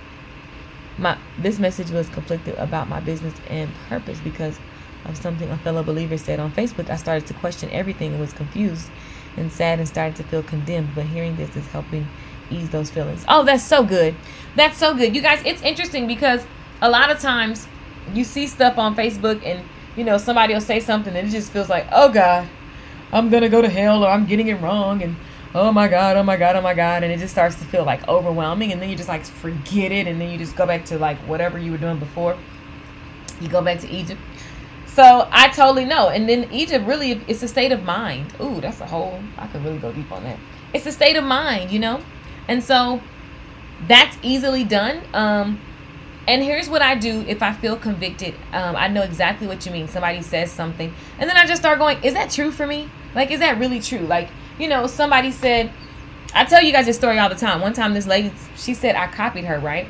my 0.98 1.16
this 1.38 1.60
message 1.60 1.92
was 1.92 2.08
conflicted 2.08 2.56
about 2.56 2.88
my 2.88 2.98
business 2.98 3.34
and 3.48 3.70
purpose 3.88 4.18
because 4.18 4.58
of 5.04 5.16
something 5.16 5.48
a 5.50 5.58
fellow 5.58 5.84
believer 5.84 6.18
said 6.18 6.40
on 6.40 6.50
Facebook. 6.50 6.90
I 6.90 6.96
started 6.96 7.28
to 7.28 7.34
question 7.34 7.70
everything 7.70 8.10
and 8.10 8.20
was 8.20 8.32
confused 8.32 8.90
and 9.36 9.52
sad 9.52 9.78
and 9.78 9.86
started 9.86 10.16
to 10.16 10.24
feel 10.24 10.42
condemned. 10.42 10.88
But 10.96 11.06
hearing 11.06 11.36
this 11.36 11.54
is 11.56 11.66
helping 11.68 12.08
ease 12.50 12.70
those 12.70 12.90
feelings. 12.90 13.24
Oh, 13.28 13.44
that's 13.44 13.64
so 13.64 13.84
good. 13.84 14.14
That's 14.54 14.78
so 14.78 14.94
good. 14.94 15.14
You 15.14 15.22
guys, 15.22 15.42
it's 15.44 15.62
interesting 15.62 16.06
because 16.06 16.44
a 16.80 16.90
lot 16.90 17.10
of 17.10 17.20
times 17.20 17.66
you 18.14 18.24
see 18.24 18.46
stuff 18.46 18.78
on 18.78 18.94
Facebook 18.94 19.44
and 19.44 19.62
you 19.96 20.04
know 20.04 20.18
somebody 20.18 20.54
will 20.54 20.60
say 20.60 20.80
something 20.80 21.14
and 21.14 21.28
it 21.28 21.30
just 21.30 21.50
feels 21.52 21.68
like, 21.68 21.86
"Oh 21.92 22.10
god, 22.10 22.48
I'm 23.12 23.30
going 23.30 23.42
to 23.42 23.48
go 23.48 23.62
to 23.62 23.68
hell 23.68 24.04
or 24.04 24.08
I'm 24.08 24.26
getting 24.26 24.48
it 24.48 24.60
wrong." 24.60 25.02
And 25.02 25.16
oh 25.54 25.72
my 25.72 25.88
god, 25.88 26.16
oh 26.16 26.22
my 26.22 26.36
god, 26.36 26.56
oh 26.56 26.60
my 26.60 26.74
god, 26.74 27.02
and 27.02 27.12
it 27.12 27.18
just 27.18 27.32
starts 27.32 27.56
to 27.56 27.64
feel 27.64 27.84
like 27.84 28.06
overwhelming 28.08 28.72
and 28.72 28.80
then 28.80 28.90
you 28.90 28.96
just 28.96 29.08
like 29.08 29.24
forget 29.24 29.92
it 29.92 30.06
and 30.06 30.20
then 30.20 30.30
you 30.30 30.38
just 30.38 30.56
go 30.56 30.66
back 30.66 30.84
to 30.86 30.98
like 30.98 31.18
whatever 31.20 31.58
you 31.58 31.70
were 31.70 31.78
doing 31.78 31.98
before. 31.98 32.36
You 33.40 33.48
go 33.48 33.62
back 33.62 33.80
to 33.80 33.88
Egypt. 33.88 34.20
So 34.86 35.28
I 35.30 35.48
totally 35.48 35.84
know. 35.84 36.08
And 36.08 36.26
then 36.28 36.50
Egypt 36.52 36.86
really 36.86 37.20
it's 37.28 37.42
a 37.42 37.48
state 37.48 37.72
of 37.72 37.82
mind. 37.82 38.32
Ooh, 38.40 38.60
that's 38.60 38.80
a 38.80 38.86
whole 38.86 39.20
I 39.36 39.46
could 39.46 39.64
really 39.64 39.78
go 39.78 39.92
deep 39.92 40.10
on 40.10 40.22
that. 40.24 40.38
It's 40.72 40.86
a 40.86 40.92
state 40.92 41.16
of 41.16 41.24
mind, 41.24 41.70
you 41.70 41.78
know? 41.78 42.02
And 42.48 42.62
so 42.62 43.00
that's 43.86 44.16
easily 44.22 44.64
done. 44.64 45.02
Um, 45.12 45.60
and 46.28 46.42
here's 46.42 46.68
what 46.68 46.82
I 46.82 46.96
do 46.96 47.24
if 47.28 47.42
I 47.42 47.52
feel 47.52 47.76
convicted. 47.76 48.34
Um, 48.52 48.74
I 48.74 48.88
know 48.88 49.02
exactly 49.02 49.46
what 49.46 49.64
you 49.64 49.72
mean. 49.72 49.86
Somebody 49.86 50.22
says 50.22 50.50
something, 50.50 50.92
and 51.18 51.30
then 51.30 51.36
I 51.36 51.46
just 51.46 51.62
start 51.62 51.78
going, 51.78 52.02
"Is 52.02 52.14
that 52.14 52.30
true 52.30 52.50
for 52.50 52.66
me? 52.66 52.90
Like, 53.14 53.30
is 53.30 53.40
that 53.40 53.58
really 53.58 53.80
true? 53.80 54.00
Like, 54.00 54.28
you 54.58 54.68
know, 54.68 54.86
somebody 54.86 55.30
said." 55.30 55.70
I 56.34 56.44
tell 56.44 56.62
you 56.62 56.72
guys 56.72 56.84
this 56.84 56.96
story 56.96 57.18
all 57.18 57.30
the 57.30 57.36
time. 57.36 57.62
One 57.62 57.72
time, 57.72 57.94
this 57.94 58.06
lady, 58.06 58.30
she 58.56 58.74
said 58.74 58.94
I 58.94 59.06
copied 59.06 59.44
her, 59.46 59.58
right? 59.58 59.86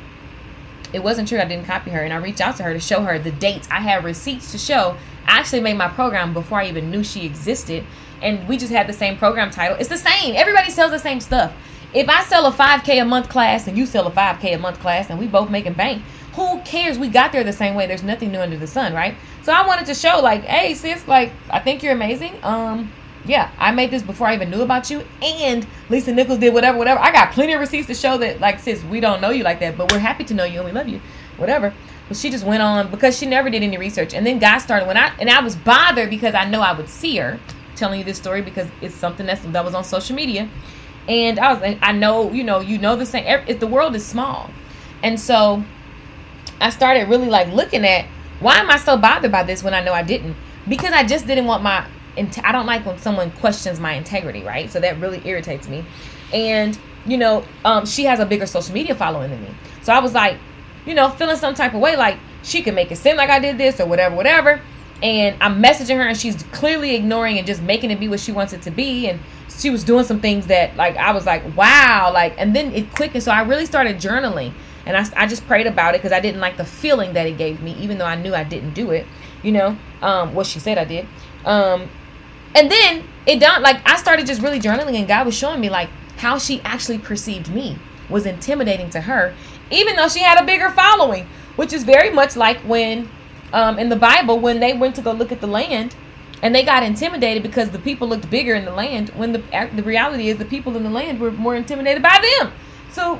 It 0.93 1.03
wasn't 1.03 1.27
true. 1.27 1.39
I 1.39 1.45
didn't 1.45 1.65
copy 1.65 1.91
her, 1.91 2.01
and 2.01 2.13
I 2.13 2.17
reached 2.17 2.39
out 2.39 2.55
to 2.57 2.63
her 2.63 2.73
to 2.73 2.79
show 2.79 3.01
her 3.01 3.19
the 3.19 3.31
dates. 3.31 3.67
I 3.69 3.81
had 3.81 4.03
receipts 4.03 4.51
to 4.53 4.57
show. 4.57 4.95
I 5.25 5.39
actually 5.39 5.61
made 5.61 5.77
my 5.77 5.89
program 5.89 6.33
before 6.33 6.61
I 6.61 6.67
even 6.67 6.89
knew 6.89 7.03
she 7.03 7.25
existed, 7.25 7.83
and 8.21 8.47
we 8.47 8.57
just 8.57 8.71
had 8.71 8.87
the 8.87 8.93
same 8.93 9.17
program 9.17 9.51
title. 9.51 9.75
It's 9.77 9.89
the 9.89 9.97
same. 9.97 10.35
Everybody 10.35 10.71
sells 10.71 10.91
the 10.91 10.99
same 10.99 11.19
stuff. 11.19 11.51
If 11.93 12.09
I 12.09 12.23
sell 12.23 12.45
a 12.45 12.51
5K 12.51 13.01
a 13.01 13.05
month 13.05 13.29
class 13.29 13.67
and 13.67 13.77
you 13.77 13.85
sell 13.85 14.07
a 14.07 14.11
5K 14.11 14.55
a 14.55 14.59
month 14.59 14.79
class 14.79 15.09
and 15.09 15.17
we 15.17 15.27
both 15.27 15.49
making 15.49 15.73
bank, 15.73 16.03
who 16.33 16.59
cares? 16.61 16.99
We 16.99 17.07
got 17.07 17.31
there 17.31 17.43
the 17.43 17.53
same 17.53 17.75
way. 17.75 17.87
There's 17.87 18.03
nothing 18.03 18.31
new 18.31 18.39
under 18.39 18.57
the 18.57 18.67
sun, 18.67 18.93
right? 18.93 19.15
So 19.41 19.53
I 19.53 19.65
wanted 19.65 19.87
to 19.87 19.95
show, 19.95 20.19
like, 20.21 20.43
hey, 20.43 20.73
sis, 20.73 21.07
like, 21.07 21.31
I 21.49 21.59
think 21.59 21.81
you're 21.81 21.93
amazing. 21.93 22.35
Um, 22.43 22.91
yeah, 23.25 23.49
I 23.57 23.71
made 23.71 23.89
this 23.89 24.03
before 24.03 24.27
I 24.27 24.35
even 24.35 24.51
knew 24.51 24.61
about 24.61 24.89
you. 24.89 25.03
And 25.21 25.65
Lisa 25.89 26.13
Nichols 26.13 26.37
did 26.39 26.53
whatever, 26.53 26.77
whatever. 26.77 26.99
I 26.99 27.11
got 27.11 27.31
plenty 27.31 27.53
of 27.53 27.59
receipts 27.59 27.87
to 27.87 27.95
show 27.95 28.17
that, 28.19 28.39
like, 28.39 28.59
sis, 28.59 28.83
we 28.83 28.99
don't 28.99 29.19
know 29.21 29.31
you 29.31 29.43
like 29.43 29.59
that, 29.61 29.77
but 29.77 29.91
we're 29.91 29.99
happy 29.99 30.25
to 30.25 30.33
know 30.33 30.43
you 30.43 30.59
and 30.59 30.65
we 30.65 30.71
love 30.71 30.87
you, 30.87 31.01
whatever. 31.37 31.73
But 32.07 32.17
she 32.17 32.29
just 32.29 32.45
went 32.45 32.61
on 32.61 32.91
because 32.91 33.17
she 33.17 33.25
never 33.25 33.49
did 33.49 33.63
any 33.63 33.77
research. 33.77 34.13
And 34.13 34.25
then 34.25 34.39
God 34.39 34.59
started 34.59 34.87
when 34.87 34.97
I 34.97 35.13
and 35.19 35.29
I 35.29 35.41
was 35.41 35.55
bothered 35.55 36.09
because 36.09 36.35
I 36.35 36.49
know 36.49 36.61
I 36.61 36.71
would 36.71 36.87
see 36.87 37.17
her 37.17 37.39
telling 37.75 37.99
you 37.99 38.05
this 38.05 38.17
story 38.17 38.41
because 38.41 38.67
it's 38.81 38.95
something 38.95 39.25
that's 39.25 39.41
that 39.41 39.65
was 39.65 39.73
on 39.73 39.83
social 39.83 40.15
media. 40.15 40.49
And 41.07 41.39
I 41.39 41.53
was 41.53 41.61
like, 41.61 41.79
I 41.81 41.91
know, 41.93 42.31
you 42.31 42.43
know, 42.43 42.59
you 42.59 42.77
know 42.77 42.95
the 42.95 43.05
same. 43.05 43.25
If 43.47 43.59
the 43.59 43.67
world 43.67 43.95
is 43.95 44.05
small, 44.05 44.49
and 45.03 45.19
so 45.19 45.63
I 46.59 46.69
started 46.69 47.07
really 47.07 47.29
like 47.29 47.47
looking 47.49 47.85
at 47.85 48.05
why 48.39 48.57
am 48.57 48.69
I 48.69 48.77
so 48.77 48.97
bothered 48.97 49.31
by 49.31 49.43
this 49.43 49.63
when 49.63 49.73
I 49.73 49.81
know 49.81 49.93
I 49.93 50.03
didn't? 50.03 50.35
Because 50.67 50.93
I 50.93 51.03
just 51.05 51.27
didn't 51.27 51.45
want 51.45 51.63
my. 51.63 51.85
I 52.17 52.51
don't 52.51 52.65
like 52.65 52.85
when 52.85 52.97
someone 52.97 53.29
questions 53.31 53.79
my 53.79 53.93
integrity, 53.93 54.43
right? 54.43 54.71
So 54.71 54.79
that 54.79 54.99
really 54.99 55.21
irritates 55.25 55.67
me. 55.67 55.85
And 56.33 56.77
you 57.05 57.17
know, 57.17 57.45
um, 57.63 57.85
she 57.85 58.03
has 58.05 58.19
a 58.19 58.25
bigger 58.25 58.45
social 58.45 58.73
media 58.73 58.93
following 58.93 59.31
than 59.31 59.41
me. 59.41 59.49
So 59.81 59.93
I 59.93 59.99
was 59.99 60.13
like, 60.13 60.37
you 60.85 60.93
know, 60.93 61.09
feeling 61.09 61.37
some 61.37 61.53
type 61.53 61.73
of 61.73 61.79
way, 61.79 61.95
like 61.95 62.19
she 62.43 62.61
could 62.61 62.75
make 62.75 62.91
it 62.91 62.97
seem 62.97 63.15
like 63.15 63.29
I 63.29 63.39
did 63.39 63.57
this 63.57 63.79
or 63.79 63.85
whatever, 63.85 64.15
whatever. 64.15 64.61
And 65.01 65.41
I'm 65.41 65.61
messaging 65.61 65.95
her, 65.97 66.07
and 66.07 66.17
she's 66.17 66.41
clearly 66.51 66.95
ignoring 66.95 67.37
and 67.37 67.45
just 67.45 67.61
making 67.61 67.91
it 67.91 67.99
be 67.99 68.09
what 68.09 68.19
she 68.19 68.31
wants 68.31 68.53
it 68.53 68.63
to 68.63 68.71
be. 68.71 69.07
And 69.07 69.19
she 69.57 69.69
was 69.69 69.83
doing 69.83 70.05
some 70.05 70.19
things 70.19 70.47
that, 70.47 70.75
like, 70.75 70.95
I 70.97 71.11
was 71.11 71.25
like, 71.25 71.43
wow, 71.57 72.11
like, 72.13 72.35
and 72.37 72.55
then 72.55 72.73
it 72.73 72.93
clicked. 72.93 73.15
And 73.15 73.23
so 73.23 73.31
I 73.31 73.41
really 73.41 73.65
started 73.65 73.97
journaling, 73.97 74.53
and 74.85 74.95
I, 74.95 75.05
I 75.23 75.27
just 75.27 75.45
prayed 75.47 75.67
about 75.67 75.95
it 75.95 75.99
because 75.99 76.11
I 76.11 76.19
didn't 76.19 76.41
like 76.41 76.57
the 76.57 76.65
feeling 76.65 77.13
that 77.13 77.25
it 77.27 77.37
gave 77.37 77.61
me, 77.61 77.73
even 77.73 77.97
though 77.97 78.05
I 78.05 78.15
knew 78.15 78.33
I 78.33 78.43
didn't 78.43 78.73
do 78.73 78.91
it. 78.91 79.05
You 79.43 79.51
know, 79.51 79.77
um, 80.01 80.33
what 80.33 80.47
she 80.47 80.59
said 80.59 80.77
I 80.77 80.85
did. 80.85 81.07
Um, 81.45 81.89
and 82.55 82.71
then 82.71 83.03
it 83.25 83.39
done 83.39 83.61
like 83.61 83.87
I 83.87 83.97
started 83.97 84.25
just 84.25 84.41
really 84.41 84.59
journaling, 84.59 84.95
and 84.95 85.07
God 85.07 85.25
was 85.25 85.35
showing 85.35 85.59
me 85.59 85.69
like 85.69 85.89
how 86.17 86.37
she 86.37 86.61
actually 86.61 86.97
perceived 86.97 87.53
me 87.53 87.77
was 88.09 88.25
intimidating 88.25 88.89
to 88.89 89.01
her 89.01 89.33
even 89.69 89.95
though 89.95 90.07
she 90.07 90.19
had 90.19 90.41
a 90.41 90.45
bigger 90.45 90.69
following, 90.69 91.27
which 91.55 91.73
is 91.73 91.83
very 91.83 92.09
much 92.09 92.35
like 92.35 92.57
when 92.59 93.09
um, 93.53 93.79
in 93.79 93.89
the 93.89 93.95
Bible 93.95 94.39
when 94.39 94.59
they 94.59 94.73
went 94.73 94.95
to 94.95 95.01
go 95.01 95.11
look 95.11 95.31
at 95.31 95.41
the 95.41 95.47
land 95.47 95.95
and 96.41 96.53
they 96.53 96.63
got 96.63 96.83
intimidated 96.83 97.43
because 97.43 97.71
the 97.71 97.79
people 97.79 98.07
looked 98.07 98.29
bigger 98.29 98.53
in 98.53 98.65
the 98.65 98.71
land 98.71 99.09
when 99.09 99.31
the 99.31 99.43
the 99.75 99.83
reality 99.83 100.29
is 100.29 100.37
the 100.37 100.45
people 100.45 100.75
in 100.77 100.83
the 100.83 100.89
land 100.89 101.19
were 101.19 101.31
more 101.31 101.55
intimidated 101.55 102.03
by 102.03 102.19
them. 102.39 102.51
So 102.91 103.19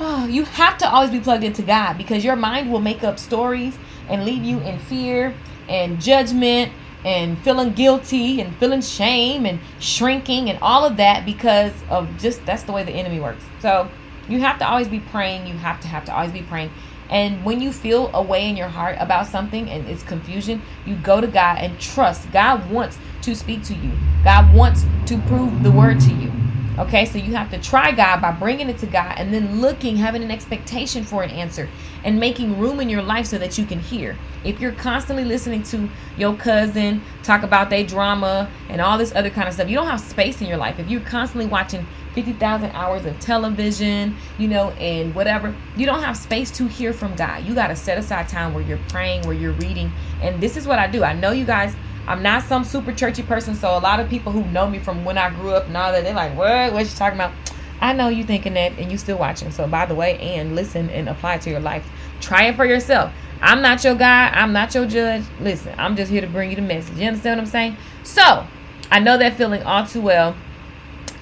oh, 0.00 0.26
you 0.26 0.44
have 0.44 0.78
to 0.78 0.88
always 0.88 1.10
be 1.10 1.20
plugged 1.20 1.44
into 1.44 1.62
God 1.62 1.98
because 1.98 2.24
your 2.24 2.36
mind 2.36 2.70
will 2.70 2.80
make 2.80 3.02
up 3.02 3.18
stories 3.18 3.78
and 4.08 4.24
leave 4.24 4.44
you 4.44 4.60
in 4.60 4.78
fear 4.78 5.34
and 5.68 6.00
judgment 6.00 6.72
and 7.04 7.38
feeling 7.38 7.72
guilty 7.72 8.40
and 8.40 8.54
feeling 8.56 8.80
shame 8.80 9.46
and 9.46 9.60
shrinking 9.78 10.50
and 10.50 10.58
all 10.60 10.84
of 10.84 10.96
that 10.96 11.24
because 11.24 11.72
of 11.88 12.08
just 12.18 12.44
that's 12.44 12.64
the 12.64 12.72
way 12.72 12.82
the 12.82 12.92
enemy 12.92 13.20
works. 13.20 13.44
So 13.60 13.90
you 14.28 14.40
have 14.40 14.58
to 14.58 14.68
always 14.68 14.88
be 14.88 15.00
praying. 15.00 15.46
You 15.46 15.54
have 15.54 15.80
to 15.80 15.88
have 15.88 16.04
to 16.06 16.14
always 16.14 16.32
be 16.32 16.42
praying. 16.42 16.70
And 17.10 17.44
when 17.44 17.60
you 17.60 17.72
feel 17.72 18.10
a 18.12 18.22
way 18.22 18.48
in 18.48 18.56
your 18.56 18.68
heart 18.68 18.96
about 19.00 19.26
something 19.26 19.70
and 19.70 19.88
it's 19.88 20.02
confusion, 20.02 20.62
you 20.84 20.96
go 20.96 21.20
to 21.20 21.26
God 21.26 21.58
and 21.58 21.78
trust. 21.80 22.30
God 22.32 22.70
wants 22.70 22.98
to 23.22 23.34
speak 23.34 23.62
to 23.64 23.74
you. 23.74 23.92
God 24.24 24.54
wants 24.54 24.84
to 25.06 25.18
prove 25.22 25.62
the 25.62 25.70
word 25.70 26.00
to 26.00 26.12
you. 26.12 26.32
Okay, 26.78 27.06
so 27.06 27.18
you 27.18 27.34
have 27.34 27.50
to 27.50 27.58
try 27.58 27.90
God 27.90 28.20
by 28.22 28.30
bringing 28.30 28.68
it 28.68 28.78
to 28.78 28.86
God 28.86 29.16
and 29.18 29.34
then 29.34 29.60
looking, 29.60 29.96
having 29.96 30.22
an 30.22 30.30
expectation 30.30 31.02
for 31.02 31.24
an 31.24 31.30
answer 31.30 31.68
and 32.04 32.20
making 32.20 32.56
room 32.56 32.78
in 32.78 32.88
your 32.88 33.02
life 33.02 33.26
so 33.26 33.36
that 33.38 33.58
you 33.58 33.66
can 33.66 33.80
hear. 33.80 34.16
If 34.44 34.60
you're 34.60 34.72
constantly 34.72 35.24
listening 35.24 35.64
to 35.64 35.88
your 36.16 36.36
cousin 36.36 37.02
talk 37.24 37.42
about 37.42 37.68
their 37.68 37.84
drama 37.84 38.48
and 38.68 38.80
all 38.80 38.96
this 38.96 39.12
other 39.12 39.28
kind 39.28 39.48
of 39.48 39.54
stuff, 39.54 39.68
you 39.68 39.74
don't 39.74 39.88
have 39.88 40.00
space 40.00 40.40
in 40.40 40.46
your 40.46 40.56
life. 40.56 40.78
If 40.78 40.88
you're 40.88 41.00
constantly 41.00 41.46
watching 41.46 41.84
50,000 42.14 42.70
hours 42.70 43.04
of 43.06 43.18
television, 43.20 44.16
you 44.38 44.48
know, 44.48 44.70
and 44.70 45.14
whatever. 45.14 45.54
You 45.76 45.86
don't 45.86 46.02
have 46.02 46.16
space 46.16 46.50
to 46.52 46.66
hear 46.66 46.92
from 46.92 47.14
God. 47.14 47.44
You 47.44 47.54
got 47.54 47.68
to 47.68 47.76
set 47.76 47.98
aside 47.98 48.28
time 48.28 48.54
where 48.54 48.64
you're 48.64 48.80
praying, 48.88 49.22
where 49.22 49.34
you're 49.34 49.52
reading. 49.52 49.92
And 50.22 50.40
this 50.40 50.56
is 50.56 50.66
what 50.66 50.78
I 50.78 50.86
do. 50.86 51.04
I 51.04 51.12
know 51.12 51.30
you 51.30 51.44
guys, 51.44 51.74
I'm 52.08 52.22
not 52.22 52.42
some 52.42 52.64
super 52.64 52.92
churchy 52.92 53.22
person. 53.22 53.54
So 53.54 53.76
a 53.76 53.78
lot 53.78 54.00
of 54.00 54.08
people 54.08 54.32
who 54.32 54.44
know 54.46 54.68
me 54.68 54.78
from 54.78 55.04
when 55.04 55.18
I 55.18 55.30
grew 55.30 55.50
up 55.50 55.66
and 55.66 55.76
all 55.76 55.92
that, 55.92 56.04
they're 56.04 56.14
like, 56.14 56.36
what? 56.36 56.72
What 56.72 56.84
you 56.84 56.96
talking 56.96 57.18
about? 57.18 57.32
I 57.80 57.92
know 57.92 58.08
you 58.08 58.24
thinking 58.24 58.54
that 58.54 58.72
and 58.78 58.90
you 58.90 58.98
still 58.98 59.18
watching. 59.18 59.50
So 59.50 59.68
by 59.68 59.86
the 59.86 59.94
way, 59.94 60.18
and 60.18 60.56
listen 60.56 60.90
and 60.90 61.08
apply 61.08 61.38
to 61.38 61.50
your 61.50 61.60
life. 61.60 61.86
Try 62.20 62.44
it 62.44 62.56
for 62.56 62.64
yourself. 62.64 63.12
I'm 63.40 63.62
not 63.62 63.84
your 63.84 63.94
guy. 63.94 64.30
I'm 64.30 64.52
not 64.52 64.74
your 64.74 64.86
judge. 64.86 65.22
Listen, 65.40 65.74
I'm 65.78 65.94
just 65.94 66.10
here 66.10 66.20
to 66.20 66.26
bring 66.26 66.50
you 66.50 66.56
the 66.56 66.62
message. 66.62 66.96
You 66.96 67.06
understand 67.06 67.38
what 67.38 67.44
I'm 67.44 67.50
saying? 67.50 67.76
So 68.02 68.44
I 68.90 68.98
know 68.98 69.16
that 69.18 69.34
feeling 69.34 69.62
all 69.62 69.86
too 69.86 70.00
well 70.00 70.34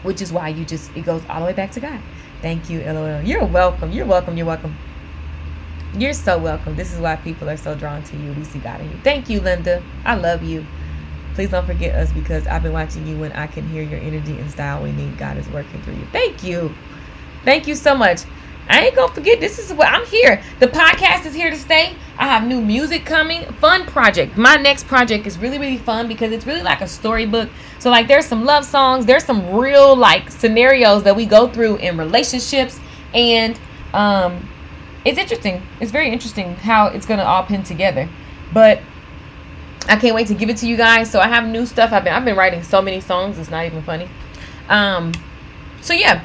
which 0.07 0.23
is 0.23 0.33
why 0.33 0.49
you 0.49 0.65
just 0.65 0.97
it 0.97 1.05
goes 1.05 1.23
all 1.29 1.41
the 1.41 1.47
way 1.47 1.53
back 1.53 1.73
to 1.73 1.81
God. 1.81 2.01
Thank 2.41 2.71
you, 2.71 2.81
LOL. 2.81 3.23
You're 3.23 3.45
welcome. 3.45 3.93
You're 3.93 4.07
welcome. 4.07 4.37
You're 4.37 4.47
welcome. 4.47 4.77
You're 5.95 6.13
so 6.13 6.39
welcome. 6.39 6.77
This 6.77 6.93
is 6.93 7.01
why 7.01 7.17
people 7.17 7.49
are 7.51 7.57
so 7.57 7.75
drawn 7.75 8.03
to 8.05 8.17
you. 8.17 8.33
We 8.33 8.45
see 8.45 8.59
God 8.61 8.81
in 8.81 8.91
you. 8.91 8.97
Thank 9.03 9.29
you, 9.29 9.41
Linda. 9.41 9.83
I 10.05 10.15
love 10.15 10.43
you. 10.43 10.65
Please 11.37 11.51
don't 11.51 11.67
forget 11.67 11.95
us 11.95 12.11
because 12.13 12.47
I've 12.47 12.63
been 12.63 12.73
watching 12.73 13.07
you 13.07 13.19
when 13.19 13.31
I 13.33 13.47
can 13.47 13.69
hear 13.69 13.83
your 13.83 14.01
energy 14.01 14.39
and 14.39 14.51
style 14.51 14.83
we 14.83 14.91
need. 14.91 15.19
God 15.19 15.37
is 15.37 15.47
working 15.51 15.83
through 15.83 15.97
you. 15.97 16.07
Thank 16.11 16.43
you. 16.43 16.75
Thank 17.45 17.67
you 17.67 17.75
so 17.75 17.95
much. 17.95 18.23
I 18.71 18.87
ain't 18.87 18.97
gonna 18.97 19.13
forget. 19.13 19.39
This 19.39 19.59
is 19.59 19.71
what 19.71 19.87
I'm 19.87 20.07
here. 20.07 20.43
The 20.61 20.67
podcast 20.69 21.27
is 21.27 21.35
here 21.35 21.51
to 21.51 21.57
stay. 21.57 21.95
I 22.17 22.27
have 22.27 22.49
new 22.49 22.63
music 22.63 23.05
coming. 23.05 23.45
Fun 23.61 23.85
project. 23.85 24.39
My 24.39 24.57
next 24.57 24.87
project 24.87 25.27
is 25.27 25.37
really 25.37 25.59
really 25.59 25.77
fun 25.77 26.09
because 26.09 26.33
it's 26.33 26.47
really 26.47 26.63
like 26.63 26.81
a 26.81 26.89
storybook. 26.89 27.51
So 27.81 27.91
like 27.91 28.09
there's 28.09 28.25
some 28.25 28.47
love 28.47 28.65
songs. 28.65 29.05
There's 29.05 29.25
some 29.25 29.55
real 29.55 29.95
like 29.95 30.31
scenarios 30.31 31.03
that 31.03 31.15
we 31.15 31.27
go 31.27 31.49
through 31.49 31.77
in 31.77 31.99
relationships, 31.99 32.81
and 33.13 33.61
um, 33.93 34.49
it's 35.05 35.19
interesting. 35.19 35.61
It's 35.83 35.93
very 35.93 36.11
interesting 36.11 36.57
how 36.57 36.87
it's 36.87 37.05
gonna 37.05 37.25
all 37.25 37.43
pin 37.43 37.63
together. 37.63 38.09
But 38.55 38.81
I 39.89 39.97
can't 39.97 40.15
wait 40.15 40.27
to 40.29 40.35
give 40.35 40.51
it 40.51 40.57
to 40.59 40.67
you 40.67 40.77
guys. 40.77 41.11
So 41.11 41.21
I 41.21 41.29
have 41.29 41.47
new 41.47 41.67
stuff. 41.67 41.93
I've 41.93 42.05
been 42.05 42.13
I've 42.13 42.25
been 42.25 42.37
writing 42.37 42.63
so 42.63 42.83
many 42.83 43.01
songs. 43.01 43.39
It's 43.39 43.51
not 43.51 43.67
even 43.67 43.83
funny. 43.83 44.09
Um, 44.69 45.13
so 45.81 45.95
yeah 45.95 46.23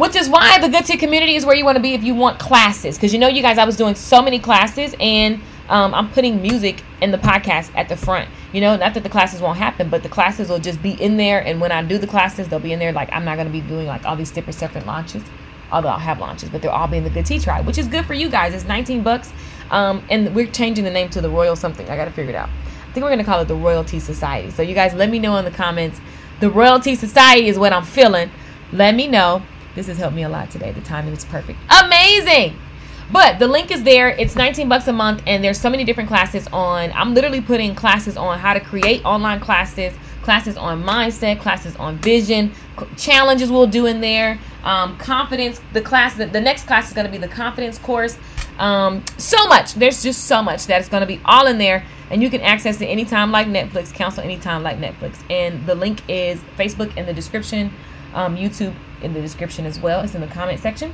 which 0.00 0.16
is 0.16 0.30
why 0.30 0.58
the 0.58 0.68
good 0.68 0.86
tea 0.86 0.96
community 0.96 1.36
is 1.36 1.44
where 1.44 1.54
you 1.54 1.64
want 1.64 1.76
to 1.76 1.82
be 1.82 1.92
if 1.92 2.02
you 2.02 2.14
want 2.14 2.38
classes 2.38 2.96
because 2.96 3.12
you 3.12 3.18
know 3.18 3.28
you 3.28 3.42
guys 3.42 3.58
i 3.58 3.64
was 3.64 3.76
doing 3.76 3.94
so 3.94 4.22
many 4.22 4.38
classes 4.38 4.94
and 4.98 5.40
um, 5.68 5.94
i'm 5.94 6.10
putting 6.12 6.40
music 6.40 6.82
in 7.02 7.10
the 7.10 7.18
podcast 7.18 7.70
at 7.76 7.88
the 7.88 7.96
front 7.96 8.28
you 8.52 8.62
know 8.62 8.76
not 8.76 8.94
that 8.94 9.02
the 9.02 9.08
classes 9.10 9.42
won't 9.42 9.58
happen 9.58 9.90
but 9.90 10.02
the 10.02 10.08
classes 10.08 10.48
will 10.48 10.58
just 10.58 10.82
be 10.82 10.92
in 11.02 11.18
there 11.18 11.44
and 11.44 11.60
when 11.60 11.70
i 11.70 11.82
do 11.82 11.98
the 11.98 12.06
classes 12.06 12.48
they'll 12.48 12.58
be 12.58 12.72
in 12.72 12.78
there 12.78 12.92
like 12.92 13.10
i'm 13.12 13.26
not 13.26 13.36
to 13.36 13.44
be 13.50 13.60
doing 13.60 13.86
like 13.86 14.04
all 14.06 14.16
these 14.16 14.30
different 14.30 14.58
separate 14.58 14.86
launches 14.86 15.22
although 15.70 15.88
i'll 15.88 15.98
have 15.98 16.18
launches 16.18 16.48
but 16.48 16.62
they'll 16.62 16.70
all 16.70 16.88
be 16.88 16.96
in 16.96 17.04
the 17.04 17.10
good 17.10 17.26
tea 17.26 17.38
tribe 17.38 17.66
which 17.66 17.76
is 17.76 17.86
good 17.86 18.06
for 18.06 18.14
you 18.14 18.30
guys 18.30 18.54
it's 18.54 18.64
19 18.64 19.02
bucks 19.02 19.32
um, 19.70 20.02
and 20.10 20.34
we're 20.34 20.50
changing 20.50 20.84
the 20.84 20.90
name 20.90 21.10
to 21.10 21.20
the 21.20 21.28
royal 21.28 21.54
something 21.54 21.88
i 21.90 21.96
gotta 21.96 22.10
figure 22.10 22.32
it 22.32 22.36
out 22.36 22.48
i 22.90 22.92
think 22.92 23.04
we're 23.04 23.10
gonna 23.10 23.24
call 23.24 23.40
it 23.40 23.48
the 23.48 23.54
royalty 23.54 23.98
society 23.98 24.50
so 24.50 24.60
you 24.60 24.74
guys 24.74 24.92
let 24.94 25.08
me 25.08 25.18
know 25.18 25.36
in 25.36 25.44
the 25.44 25.50
comments 25.50 26.00
the 26.40 26.50
royalty 26.50 26.94
society 26.94 27.48
is 27.48 27.58
what 27.58 27.72
i'm 27.72 27.84
feeling 27.84 28.30
let 28.72 28.94
me 28.94 29.06
know 29.06 29.42
this 29.74 29.86
has 29.86 29.98
helped 29.98 30.16
me 30.16 30.24
a 30.24 30.28
lot 30.28 30.50
today. 30.50 30.72
The 30.72 30.80
timing 30.80 31.12
is 31.14 31.24
perfect. 31.24 31.58
Amazing. 31.84 32.56
But 33.12 33.38
the 33.38 33.48
link 33.48 33.70
is 33.70 33.82
there. 33.82 34.10
It's 34.10 34.36
19 34.36 34.68
bucks 34.68 34.86
a 34.88 34.92
month 34.92 35.22
and 35.26 35.42
there's 35.42 35.60
so 35.60 35.70
many 35.70 35.84
different 35.84 36.08
classes 36.08 36.46
on. 36.52 36.92
I'm 36.92 37.14
literally 37.14 37.40
putting 37.40 37.74
classes 37.74 38.16
on 38.16 38.38
how 38.38 38.54
to 38.54 38.60
create 38.60 39.04
online 39.04 39.40
classes, 39.40 39.94
classes 40.22 40.56
on 40.56 40.82
mindset, 40.82 41.40
classes 41.40 41.76
on 41.76 41.96
vision, 41.98 42.52
challenges 42.96 43.50
we'll 43.50 43.66
do 43.66 43.86
in 43.86 44.00
there. 44.00 44.38
Um, 44.62 44.98
confidence. 44.98 45.60
The 45.72 45.80
class, 45.80 46.14
the, 46.14 46.26
the 46.26 46.40
next 46.40 46.66
class 46.66 46.88
is 46.88 46.94
going 46.94 47.06
to 47.06 47.12
be 47.12 47.18
the 47.18 47.28
confidence 47.28 47.78
course. 47.78 48.18
Um, 48.58 49.02
so 49.16 49.46
much. 49.46 49.74
There's 49.74 50.02
just 50.02 50.26
so 50.26 50.42
much 50.42 50.66
that 50.66 50.80
is 50.80 50.88
going 50.88 51.00
to 51.00 51.06
be 51.06 51.20
all 51.24 51.46
in 51.46 51.56
there, 51.56 51.86
and 52.10 52.22
you 52.22 52.28
can 52.28 52.42
access 52.42 52.80
it 52.80 52.86
anytime 52.86 53.32
like 53.32 53.46
Netflix. 53.46 53.92
Counsel 53.92 54.22
anytime 54.22 54.62
like 54.62 54.78
Netflix, 54.78 55.16
and 55.30 55.64
the 55.66 55.74
link 55.74 56.02
is 56.08 56.40
Facebook 56.58 56.94
in 56.96 57.06
the 57.06 57.14
description, 57.14 57.72
um, 58.12 58.36
YouTube 58.36 58.74
in 59.02 59.14
the 59.14 59.20
description 59.20 59.64
as 59.64 59.80
well. 59.80 60.02
It's 60.02 60.14
in 60.14 60.20
the 60.20 60.26
comment 60.26 60.60
section. 60.60 60.92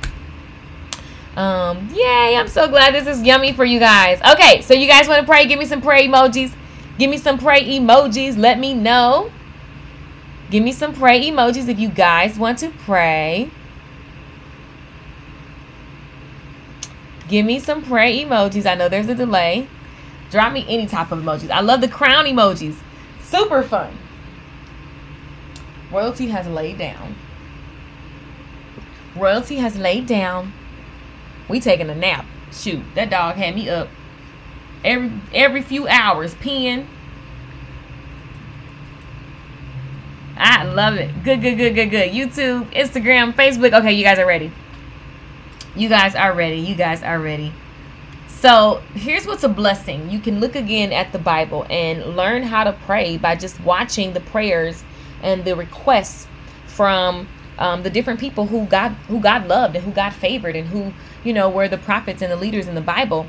Um, 1.35 1.89
yay, 1.93 2.35
I'm 2.35 2.47
so 2.47 2.67
glad 2.67 2.95
this 2.95 3.05
is 3.05 3.21
yummy 3.21 3.53
for 3.53 3.65
you 3.65 3.79
guys. 3.79 4.19
Okay, 4.21 4.61
so 4.61 4.73
you 4.73 4.87
guys 4.87 5.07
want 5.07 5.19
to 5.19 5.27
pray? 5.27 5.45
Give 5.45 5.59
me 5.59 5.65
some 5.65 5.81
prayer 5.81 6.07
emojis. 6.07 6.51
Give 6.97 7.09
me 7.09 7.17
some 7.17 7.37
pray 7.37 7.63
emojis. 7.63 8.37
Let 8.37 8.59
me 8.59 8.73
know. 8.73 9.31
Give 10.49 10.63
me 10.63 10.71
some 10.71 10.93
pray 10.93 11.29
emojis 11.29 11.67
if 11.67 11.79
you 11.79 11.89
guys 11.89 12.39
want 12.39 12.57
to 12.59 12.69
pray. 12.69 13.51
Give 17.27 17.45
me 17.45 17.59
some 17.59 17.83
pray 17.83 18.23
emojis. 18.23 18.65
I 18.65 18.75
know 18.75 18.89
there's 18.89 19.09
a 19.09 19.15
delay. 19.15 19.67
Drop 20.31 20.53
me 20.53 20.65
any 20.67 20.87
type 20.87 21.11
of 21.11 21.19
emojis. 21.19 21.51
I 21.51 21.59
love 21.59 21.81
the 21.81 21.87
crown 21.87 22.25
emojis. 22.25 22.75
Super 23.21 23.61
fun. 23.61 23.97
Royalty 25.91 26.27
has 26.27 26.47
laid 26.47 26.77
down. 26.77 27.15
Royalty 29.15 29.57
has 29.57 29.77
laid 29.77 30.07
down. 30.07 30.53
We 31.47 31.59
taking 31.59 31.89
a 31.89 31.95
nap. 31.95 32.25
shoot, 32.51 32.83
that 32.95 33.09
dog 33.09 33.35
had 33.35 33.55
me 33.55 33.69
up 33.69 33.89
every 34.83 35.11
every 35.33 35.61
few 35.61 35.87
hours 35.87 36.35
peeing. 36.35 36.85
I 40.37 40.63
love 40.65 40.95
it. 40.95 41.23
Good, 41.23 41.41
good, 41.41 41.57
good, 41.57 41.73
good, 41.73 41.89
good. 41.89 42.11
YouTube, 42.11 42.71
Instagram, 42.71 43.33
Facebook. 43.33 43.73
Okay, 43.79 43.93
you 43.93 44.03
guys 44.03 44.19
are 44.19 44.27
ready. 44.27 44.51
You 45.75 45.89
guys 45.89 46.15
are 46.15 46.33
ready. 46.33 46.57
You 46.57 46.75
guys 46.75 47.01
are 47.01 47.19
ready. 47.19 47.53
So 48.27 48.83
here's 48.93 49.25
what's 49.25 49.43
a 49.43 49.49
blessing. 49.49 50.11
You 50.11 50.19
can 50.19 50.39
look 50.39 50.55
again 50.55 50.93
at 50.93 51.11
the 51.11 51.17
Bible 51.17 51.65
and 51.69 52.15
learn 52.15 52.43
how 52.43 52.63
to 52.65 52.73
pray 52.85 53.17
by 53.17 53.35
just 53.35 53.59
watching 53.61 54.13
the 54.13 54.19
prayers 54.19 54.83
and 55.23 55.43
the 55.43 55.55
requests 55.55 56.27
from 56.67 57.27
um, 57.57 57.81
the 57.81 57.89
different 57.89 58.19
people 58.19 58.45
who 58.45 58.65
God 58.65 58.91
who 59.07 59.19
God 59.19 59.47
loved 59.47 59.75
and 59.75 59.83
who 59.83 59.91
God 59.91 60.11
favored 60.11 60.55
and 60.55 60.67
who 60.67 60.93
you 61.23 61.33
know 61.33 61.49
were 61.49 61.67
the 61.67 61.79
prophets 61.79 62.21
and 62.21 62.31
the 62.31 62.35
leaders 62.35 62.67
in 62.67 62.75
the 62.75 62.81
Bible. 62.81 63.27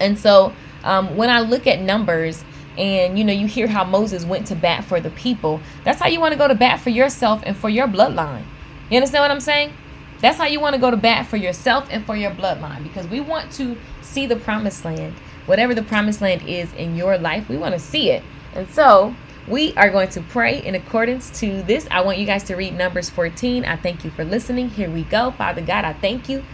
And 0.00 0.18
so 0.18 0.52
um, 0.82 1.16
when 1.16 1.30
I 1.30 1.40
look 1.40 1.66
at 1.66 1.80
numbers 1.80 2.42
and 2.78 3.18
you 3.18 3.24
know 3.24 3.32
you 3.32 3.46
hear 3.46 3.66
how 3.66 3.84
Moses 3.84 4.24
went 4.24 4.46
to 4.48 4.54
bat 4.54 4.84
for 4.84 5.00
the 5.00 5.10
people, 5.10 5.60
that's 5.84 6.00
how 6.00 6.08
you 6.08 6.20
want 6.20 6.32
to 6.32 6.38
go 6.38 6.48
to 6.48 6.54
bat 6.54 6.80
for 6.80 6.90
yourself 6.90 7.42
and 7.44 7.56
for 7.56 7.68
your 7.68 7.86
bloodline. 7.86 8.44
You 8.90 8.96
understand 8.96 9.22
what 9.22 9.30
I'm 9.30 9.40
saying? 9.40 9.72
That's 10.20 10.36
how 10.36 10.46
you 10.46 10.60
want 10.60 10.74
to 10.74 10.80
go 10.80 10.90
to 10.90 10.96
bat 10.96 11.26
for 11.26 11.36
yourself 11.36 11.88
and 11.90 12.04
for 12.04 12.16
your 12.16 12.30
bloodline 12.30 12.82
because 12.82 13.06
we 13.06 13.20
want 13.20 13.52
to 13.52 13.76
see 14.02 14.26
the 14.26 14.36
promised 14.36 14.84
land. 14.84 15.14
Whatever 15.46 15.74
the 15.74 15.82
promised 15.82 16.20
land 16.20 16.46
is 16.46 16.72
in 16.74 16.96
your 16.96 17.16
life, 17.16 17.48
we 17.48 17.56
want 17.56 17.74
to 17.74 17.80
see 17.80 18.10
it. 18.10 18.22
And 18.54 18.68
so 18.68 19.14
we 19.48 19.72
are 19.74 19.90
going 19.90 20.08
to 20.10 20.20
pray 20.20 20.62
in 20.62 20.74
accordance 20.74 21.40
to 21.40 21.62
this. 21.62 21.88
I 21.90 22.02
want 22.02 22.18
you 22.18 22.26
guys 22.26 22.44
to 22.44 22.54
read 22.54 22.76
Numbers 22.76 23.08
14. 23.08 23.64
I 23.64 23.76
thank 23.76 24.04
you 24.04 24.10
for 24.10 24.24
listening. 24.24 24.68
Here 24.68 24.90
we 24.90 25.04
go. 25.04 25.30
Father 25.30 25.62
God, 25.62 25.84
I 25.84 25.94
thank 25.94 26.28
you. 26.28 26.44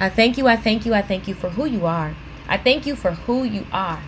I 0.00 0.08
thank 0.08 0.38
you. 0.38 0.48
I 0.48 0.56
thank 0.56 0.86
you. 0.86 0.94
I 0.94 1.02
thank 1.02 1.28
you 1.28 1.34
for 1.34 1.50
who 1.50 1.66
you 1.66 1.86
are. 1.86 2.14
I 2.50 2.58
thank 2.58 2.84
you 2.84 2.96
for 2.96 3.12
who 3.12 3.44
you 3.44 3.64
are. 3.72 4.02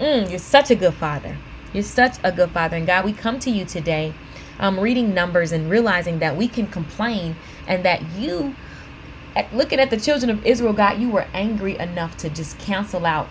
Mm, 0.00 0.28
you're 0.28 0.40
such 0.40 0.72
a 0.72 0.74
good 0.74 0.94
father. 0.94 1.38
You're 1.72 1.84
such 1.84 2.16
a 2.24 2.32
good 2.32 2.50
father. 2.50 2.76
And 2.76 2.86
God, 2.86 3.04
we 3.04 3.12
come 3.12 3.38
to 3.38 3.50
you 3.50 3.64
today 3.64 4.14
um, 4.58 4.80
reading 4.80 5.14
numbers 5.14 5.52
and 5.52 5.70
realizing 5.70 6.18
that 6.18 6.36
we 6.36 6.48
can 6.48 6.66
complain 6.66 7.36
and 7.68 7.84
that 7.84 8.02
you, 8.18 8.56
at, 9.36 9.54
looking 9.54 9.78
at 9.78 9.90
the 9.90 9.96
children 9.96 10.28
of 10.28 10.44
Israel, 10.44 10.72
God, 10.72 11.00
you 11.00 11.08
were 11.08 11.26
angry 11.32 11.78
enough 11.78 12.16
to 12.18 12.28
just 12.28 12.58
cancel 12.58 13.06
out 13.06 13.28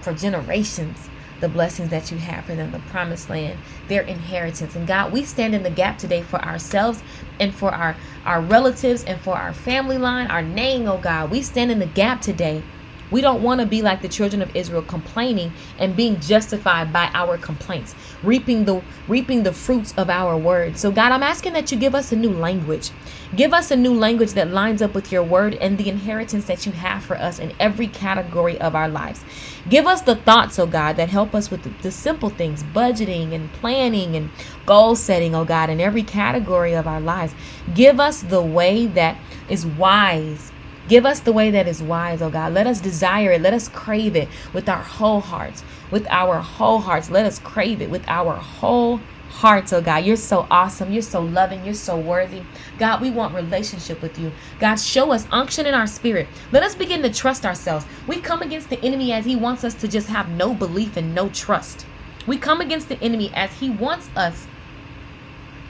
for 0.00 0.14
generations 0.14 1.10
the 1.40 1.48
blessings 1.48 1.90
that 1.90 2.10
you 2.10 2.18
have 2.18 2.44
for 2.46 2.54
them, 2.54 2.72
the 2.72 2.80
promised 2.90 3.30
land, 3.30 3.58
their 3.86 4.02
inheritance. 4.02 4.74
And 4.74 4.86
God, 4.86 5.12
we 5.12 5.24
stand 5.24 5.54
in 5.54 5.62
the 5.62 5.70
gap 5.70 5.98
today 5.98 6.22
for 6.22 6.42
ourselves 6.44 7.02
and 7.38 7.54
for 7.54 7.70
our, 7.70 7.96
our 8.24 8.40
relatives 8.40 9.04
and 9.04 9.20
for 9.20 9.36
our 9.36 9.52
family 9.52 9.98
line, 9.98 10.30
our 10.30 10.42
name, 10.42 10.88
oh 10.88 10.98
God. 10.98 11.30
We 11.30 11.42
stand 11.42 11.70
in 11.70 11.78
the 11.78 11.86
gap 11.86 12.20
today 12.20 12.62
we 13.10 13.20
don't 13.20 13.42
want 13.42 13.60
to 13.60 13.66
be 13.66 13.82
like 13.82 14.02
the 14.02 14.08
children 14.08 14.42
of 14.42 14.54
Israel 14.54 14.82
complaining 14.82 15.52
and 15.78 15.96
being 15.96 16.20
justified 16.20 16.92
by 16.92 17.10
our 17.14 17.38
complaints, 17.38 17.94
reaping 18.22 18.64
the 18.64 18.82
reaping 19.06 19.42
the 19.42 19.52
fruits 19.52 19.94
of 19.96 20.10
our 20.10 20.36
words. 20.36 20.80
So 20.80 20.90
God, 20.90 21.12
I'm 21.12 21.22
asking 21.22 21.54
that 21.54 21.72
you 21.72 21.78
give 21.78 21.94
us 21.94 22.12
a 22.12 22.16
new 22.16 22.30
language. 22.30 22.90
Give 23.36 23.52
us 23.52 23.70
a 23.70 23.76
new 23.76 23.94
language 23.94 24.32
that 24.32 24.50
lines 24.50 24.80
up 24.80 24.94
with 24.94 25.12
your 25.12 25.22
word 25.22 25.54
and 25.54 25.76
the 25.76 25.88
inheritance 25.88 26.46
that 26.46 26.64
you 26.64 26.72
have 26.72 27.04
for 27.04 27.16
us 27.16 27.38
in 27.38 27.52
every 27.60 27.86
category 27.86 28.58
of 28.60 28.74
our 28.74 28.88
lives. 28.88 29.22
Give 29.68 29.86
us 29.86 30.00
the 30.00 30.16
thoughts, 30.16 30.58
oh 30.58 30.66
God, 30.66 30.96
that 30.96 31.10
help 31.10 31.34
us 31.34 31.50
with 31.50 31.62
the, 31.62 31.70
the 31.82 31.90
simple 31.90 32.30
things, 32.30 32.62
budgeting 32.62 33.34
and 33.34 33.52
planning 33.54 34.16
and 34.16 34.30
goal 34.64 34.94
setting, 34.94 35.34
oh 35.34 35.44
God, 35.44 35.68
in 35.68 35.80
every 35.80 36.02
category 36.02 36.74
of 36.74 36.86
our 36.86 37.00
lives. 37.00 37.34
Give 37.74 38.00
us 38.00 38.22
the 38.22 38.42
way 38.42 38.86
that 38.86 39.18
is 39.48 39.66
wise 39.66 40.52
Give 40.88 41.04
us 41.04 41.20
the 41.20 41.32
way 41.32 41.50
that 41.50 41.68
is 41.68 41.82
wise, 41.82 42.22
oh 42.22 42.30
God. 42.30 42.54
Let 42.54 42.66
us 42.66 42.80
desire 42.80 43.32
it. 43.32 43.42
Let 43.42 43.54
us 43.54 43.68
crave 43.68 44.16
it 44.16 44.28
with 44.54 44.68
our 44.68 44.82
whole 44.82 45.20
hearts. 45.20 45.62
With 45.90 46.06
our 46.08 46.38
whole 46.38 46.80
hearts. 46.80 47.10
Let 47.10 47.26
us 47.26 47.38
crave 47.38 47.82
it 47.82 47.90
with 47.90 48.08
our 48.08 48.34
whole 48.36 49.00
hearts, 49.28 49.72
oh 49.74 49.82
God. 49.82 50.04
You're 50.04 50.16
so 50.16 50.46
awesome. 50.50 50.90
You're 50.90 51.02
so 51.02 51.20
loving. 51.20 51.64
You're 51.64 51.74
so 51.74 51.98
worthy. 51.98 52.42
God, 52.78 53.02
we 53.02 53.10
want 53.10 53.34
relationship 53.34 54.00
with 54.00 54.18
you. 54.18 54.32
God, 54.60 54.76
show 54.76 55.12
us 55.12 55.26
unction 55.30 55.66
in 55.66 55.74
our 55.74 55.86
spirit. 55.86 56.26
Let 56.52 56.62
us 56.62 56.74
begin 56.74 57.02
to 57.02 57.12
trust 57.12 57.44
ourselves. 57.44 57.84
We 58.06 58.20
come 58.20 58.40
against 58.40 58.70
the 58.70 58.82
enemy 58.82 59.12
as 59.12 59.26
he 59.26 59.36
wants 59.36 59.64
us 59.64 59.74
to 59.76 59.88
just 59.88 60.08
have 60.08 60.30
no 60.30 60.54
belief 60.54 60.96
and 60.96 61.14
no 61.14 61.28
trust. 61.28 61.84
We 62.26 62.38
come 62.38 62.60
against 62.62 62.88
the 62.88 63.00
enemy 63.02 63.30
as 63.34 63.52
he 63.60 63.68
wants 63.68 64.08
us. 64.16 64.46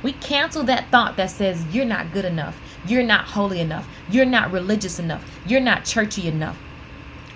We 0.03 0.12
cancel 0.12 0.62
that 0.64 0.91
thought 0.91 1.16
that 1.16 1.31
says, 1.31 1.64
You're 1.73 1.85
not 1.85 2.12
good 2.12 2.25
enough. 2.25 2.57
You're 2.87 3.03
not 3.03 3.26
holy 3.26 3.61
enough. 3.61 3.89
You're 4.11 4.24
not 4.24 4.53
religious 4.53 4.99
enough. 4.99 5.24
You're 5.47 5.61
not 5.61 5.85
churchy 5.85 6.29
enough. 6.29 6.59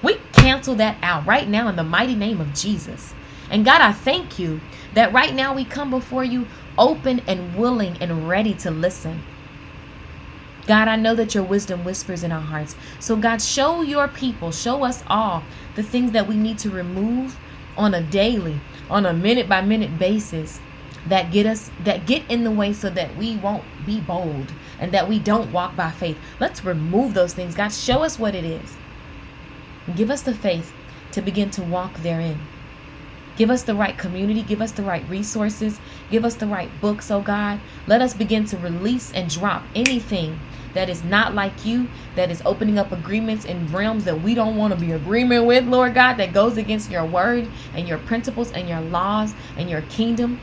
We 0.02 0.18
cancel 0.32 0.74
that 0.76 0.96
out 1.02 1.26
right 1.26 1.48
now 1.48 1.68
in 1.68 1.76
the 1.76 1.84
mighty 1.84 2.14
name 2.14 2.40
of 2.40 2.54
Jesus. 2.54 3.14
And 3.50 3.64
God, 3.64 3.80
I 3.80 3.92
thank 3.92 4.38
you 4.38 4.60
that 4.94 5.12
right 5.12 5.34
now 5.34 5.54
we 5.54 5.64
come 5.64 5.90
before 5.90 6.24
you 6.24 6.46
open 6.78 7.20
and 7.26 7.56
willing 7.56 7.96
and 8.00 8.28
ready 8.28 8.54
to 8.54 8.70
listen. 8.70 9.22
God, 10.66 10.88
I 10.88 10.96
know 10.96 11.14
that 11.16 11.34
your 11.34 11.44
wisdom 11.44 11.84
whispers 11.84 12.22
in 12.22 12.30
our 12.30 12.40
hearts. 12.40 12.76
So, 13.00 13.16
God, 13.16 13.42
show 13.42 13.82
your 13.82 14.08
people, 14.08 14.52
show 14.52 14.84
us 14.84 15.02
all 15.08 15.42
the 15.74 15.82
things 15.82 16.12
that 16.12 16.28
we 16.28 16.36
need 16.36 16.58
to 16.58 16.70
remove 16.70 17.36
on 17.76 17.94
a 17.94 18.00
daily, 18.00 18.60
on 18.88 19.04
a 19.04 19.12
minute 19.12 19.48
by 19.48 19.60
minute 19.60 19.98
basis 19.98 20.60
that 21.08 21.32
get 21.32 21.46
us 21.46 21.70
that 21.82 22.06
get 22.06 22.22
in 22.30 22.44
the 22.44 22.50
way 22.50 22.72
so 22.72 22.88
that 22.90 23.16
we 23.16 23.36
won't 23.36 23.64
be 23.84 24.00
bold 24.00 24.52
and 24.82 24.90
that 24.90 25.08
we 25.08 25.20
don't 25.20 25.52
walk 25.52 25.76
by 25.76 25.92
faith. 25.92 26.18
Let's 26.40 26.64
remove 26.64 27.14
those 27.14 27.32
things. 27.32 27.54
God, 27.54 27.72
show 27.72 28.02
us 28.02 28.18
what 28.18 28.34
it 28.34 28.44
is. 28.44 28.74
Give 29.94 30.10
us 30.10 30.22
the 30.22 30.34
faith 30.34 30.72
to 31.12 31.22
begin 31.22 31.50
to 31.52 31.62
walk 31.62 31.94
therein. 31.98 32.40
Give 33.36 33.48
us 33.48 33.62
the 33.62 33.76
right 33.76 33.96
community. 33.96 34.42
Give 34.42 34.60
us 34.60 34.72
the 34.72 34.82
right 34.82 35.08
resources. 35.08 35.78
Give 36.10 36.24
us 36.24 36.34
the 36.34 36.48
right 36.48 36.68
books, 36.80 37.12
oh 37.12 37.22
God. 37.22 37.60
Let 37.86 38.02
us 38.02 38.12
begin 38.12 38.44
to 38.46 38.58
release 38.58 39.12
and 39.12 39.30
drop 39.30 39.62
anything 39.76 40.40
that 40.74 40.90
is 40.90 41.04
not 41.04 41.32
like 41.32 41.64
you, 41.64 41.86
that 42.16 42.32
is 42.32 42.42
opening 42.44 42.76
up 42.76 42.90
agreements 42.90 43.44
in 43.44 43.68
realms 43.68 44.04
that 44.04 44.20
we 44.20 44.34
don't 44.34 44.56
want 44.56 44.74
to 44.74 44.80
be 44.80 44.90
agreement 44.90 45.46
with, 45.46 45.64
Lord 45.64 45.94
God, 45.94 46.14
that 46.14 46.32
goes 46.32 46.56
against 46.56 46.90
your 46.90 47.06
word 47.06 47.46
and 47.74 47.86
your 47.86 47.98
principles 47.98 48.50
and 48.50 48.68
your 48.68 48.80
laws 48.80 49.32
and 49.56 49.70
your 49.70 49.82
kingdom. 49.82 50.40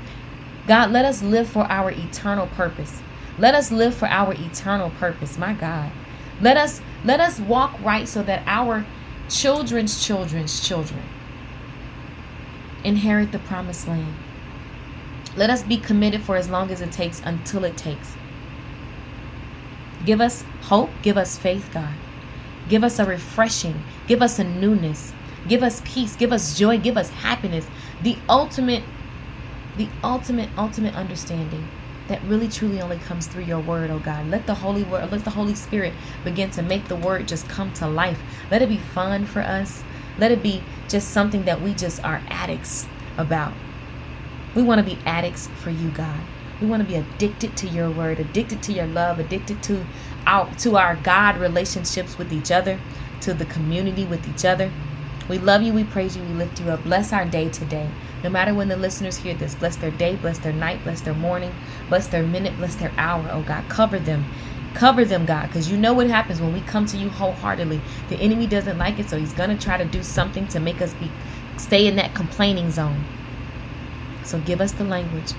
God, 0.65 0.91
let 0.91 1.03
us 1.03 1.21
live 1.21 1.49
for 1.49 1.63
our 1.63 1.91
eternal 1.91 2.47
purpose. 2.47 3.01
Let 3.39 3.55
us 3.55 3.71
live 3.71 3.95
for 3.95 4.07
our 4.07 4.33
eternal 4.33 4.89
purpose, 4.89 5.37
my 5.37 5.53
God. 5.53 5.91
Let 6.41 6.57
us 6.57 6.81
let 7.05 7.21
us 7.21 7.39
walk 7.39 7.79
right 7.81 8.05
so 8.05 8.21
that 8.23 8.43
our 8.45 8.85
children's 9.29 10.05
children's 10.05 10.59
children 10.67 11.01
inherit 12.83 13.31
the 13.31 13.39
promised 13.39 13.87
land. 13.87 14.13
Let 15.37 15.49
us 15.49 15.63
be 15.63 15.77
committed 15.77 16.21
for 16.21 16.35
as 16.35 16.49
long 16.49 16.69
as 16.69 16.81
it 16.81 16.91
takes 16.91 17.21
until 17.23 17.63
it 17.63 17.77
takes. 17.77 18.13
Give 20.05 20.19
us 20.19 20.43
hope, 20.63 20.89
give 21.01 21.17
us 21.17 21.37
faith, 21.37 21.69
God. 21.73 21.93
Give 22.67 22.83
us 22.83 22.99
a 22.99 23.05
refreshing, 23.05 23.81
give 24.07 24.21
us 24.21 24.39
a 24.39 24.43
newness, 24.43 25.13
give 25.47 25.63
us 25.63 25.81
peace, 25.85 26.17
give 26.17 26.33
us 26.33 26.57
joy, 26.57 26.77
give 26.77 26.97
us 26.97 27.09
happiness. 27.09 27.65
The 28.03 28.17
ultimate 28.27 28.83
the 29.77 29.87
ultimate, 30.03 30.49
ultimate 30.57 30.93
understanding 30.93 31.65
that 32.09 32.21
really 32.23 32.47
truly 32.47 32.81
only 32.81 32.97
comes 32.97 33.27
through 33.27 33.43
your 33.43 33.59
word, 33.59 33.89
oh 33.89 33.99
God. 33.99 34.27
Let 34.27 34.45
the 34.45 34.55
Holy 34.55 34.83
Word, 34.83 35.11
let 35.11 35.23
the 35.23 35.29
Holy 35.29 35.55
Spirit 35.55 35.93
begin 36.23 36.51
to 36.51 36.61
make 36.61 36.87
the 36.87 36.95
word 36.95 37.27
just 37.27 37.47
come 37.47 37.71
to 37.75 37.87
life. 37.87 38.19
Let 38.51 38.61
it 38.61 38.69
be 38.69 38.77
fun 38.77 39.25
for 39.25 39.41
us. 39.41 39.83
Let 40.17 40.31
it 40.31 40.43
be 40.43 40.63
just 40.89 41.11
something 41.11 41.45
that 41.45 41.61
we 41.61 41.73
just 41.73 42.03
are 42.03 42.21
addicts 42.27 42.87
about. 43.17 43.53
We 44.55 44.63
want 44.63 44.79
to 44.79 44.85
be 44.85 44.99
addicts 45.05 45.47
for 45.47 45.69
you, 45.69 45.89
God. 45.91 46.19
We 46.59 46.67
want 46.67 46.81
to 46.83 46.87
be 46.87 46.95
addicted 46.95 47.55
to 47.57 47.67
your 47.67 47.89
word, 47.89 48.19
addicted 48.19 48.61
to 48.63 48.73
your 48.73 48.87
love, 48.87 49.19
addicted 49.19 49.63
to 49.63 49.85
our 50.27 50.53
to 50.55 50.77
our 50.77 50.95
God 50.97 51.37
relationships 51.37 52.17
with 52.17 52.33
each 52.33 52.51
other, 52.51 52.79
to 53.21 53.33
the 53.33 53.45
community 53.45 54.05
with 54.05 54.27
each 54.27 54.45
other. 54.45 54.71
We 55.29 55.37
love 55.37 55.61
you, 55.61 55.73
we 55.73 55.83
praise 55.83 56.17
you, 56.17 56.23
we 56.23 56.33
lift 56.33 56.59
you 56.59 56.71
up. 56.71 56.83
Bless 56.83 57.13
our 57.13 57.23
day 57.23 57.49
today. 57.49 57.89
No 58.23 58.29
matter 58.29 58.53
when 58.53 58.67
the 58.67 58.75
listeners 58.75 59.17
hear 59.17 59.33
this, 59.33 59.55
bless 59.55 59.77
their 59.77 59.91
day, 59.91 60.17
bless 60.17 60.39
their 60.39 60.51
night, 60.51 60.83
bless 60.83 60.99
their 61.01 61.13
morning, 61.13 61.53
bless 61.87 62.07
their 62.07 62.23
minute, 62.23 62.57
bless 62.57 62.75
their 62.75 62.91
hour. 62.97 63.25
Oh 63.31 63.43
God, 63.43 63.67
cover 63.69 63.97
them. 63.97 64.25
Cover 64.73 65.05
them, 65.05 65.25
God, 65.25 65.47
because 65.47 65.71
you 65.71 65.77
know 65.77 65.93
what 65.93 66.07
happens 66.07 66.41
when 66.41 66.53
we 66.53 66.61
come 66.61 66.85
to 66.87 66.97
you 66.97 67.09
wholeheartedly. 67.09 67.81
The 68.09 68.17
enemy 68.17 68.45
doesn't 68.45 68.77
like 68.77 68.99
it, 68.99 69.09
so 69.09 69.17
he's 69.17 69.33
gonna 69.33 69.57
try 69.57 69.77
to 69.77 69.85
do 69.85 70.03
something 70.03 70.47
to 70.49 70.59
make 70.59 70.81
us 70.81 70.93
be 70.95 71.09
stay 71.57 71.87
in 71.87 71.95
that 71.95 72.13
complaining 72.13 72.71
zone. 72.71 73.03
So 74.23 74.39
give 74.39 74.61
us 74.61 74.73
the 74.73 74.83
language. 74.83 75.31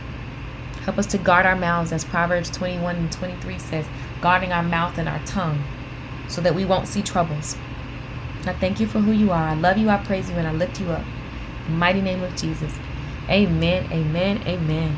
Help 0.83 0.99
us 0.99 1.07
to 1.09 1.19
guard 1.19 1.47
our 1.47 1.57
mouths, 1.57 1.93
as 1.93 2.05
Proverbs 2.05 2.51
21 2.51 2.97
and 2.97 3.13
23 3.13 3.59
says, 3.59 3.87
guarding 4.21 4.53
our 4.53 4.63
mouth 4.63 4.99
and 4.99 5.09
our 5.09 5.21
tongue 5.27 5.63
so 6.29 6.41
that 6.41 6.55
we 6.55 6.65
won't 6.65 6.89
see 6.89 7.03
troubles. 7.03 7.57
I 8.47 8.55
thank 8.55 8.81
you 8.81 8.87
for 8.87 9.01
who 9.01 9.13
you 9.13 9.31
are. 9.31 9.49
I 9.49 9.55
love 9.55 9.77
you, 9.77 9.91
I 9.91 9.99
praise 9.99 10.31
you, 10.31 10.37
and 10.37 10.49
I 10.49 10.53
lift 10.53 10.81
you 10.81 10.91
up 10.91 11.05
mighty 11.69 12.01
name 12.01 12.23
of 12.23 12.35
Jesus. 12.37 12.73
Amen, 13.29 13.87
amen, 13.93 14.43
amen. 14.47 14.97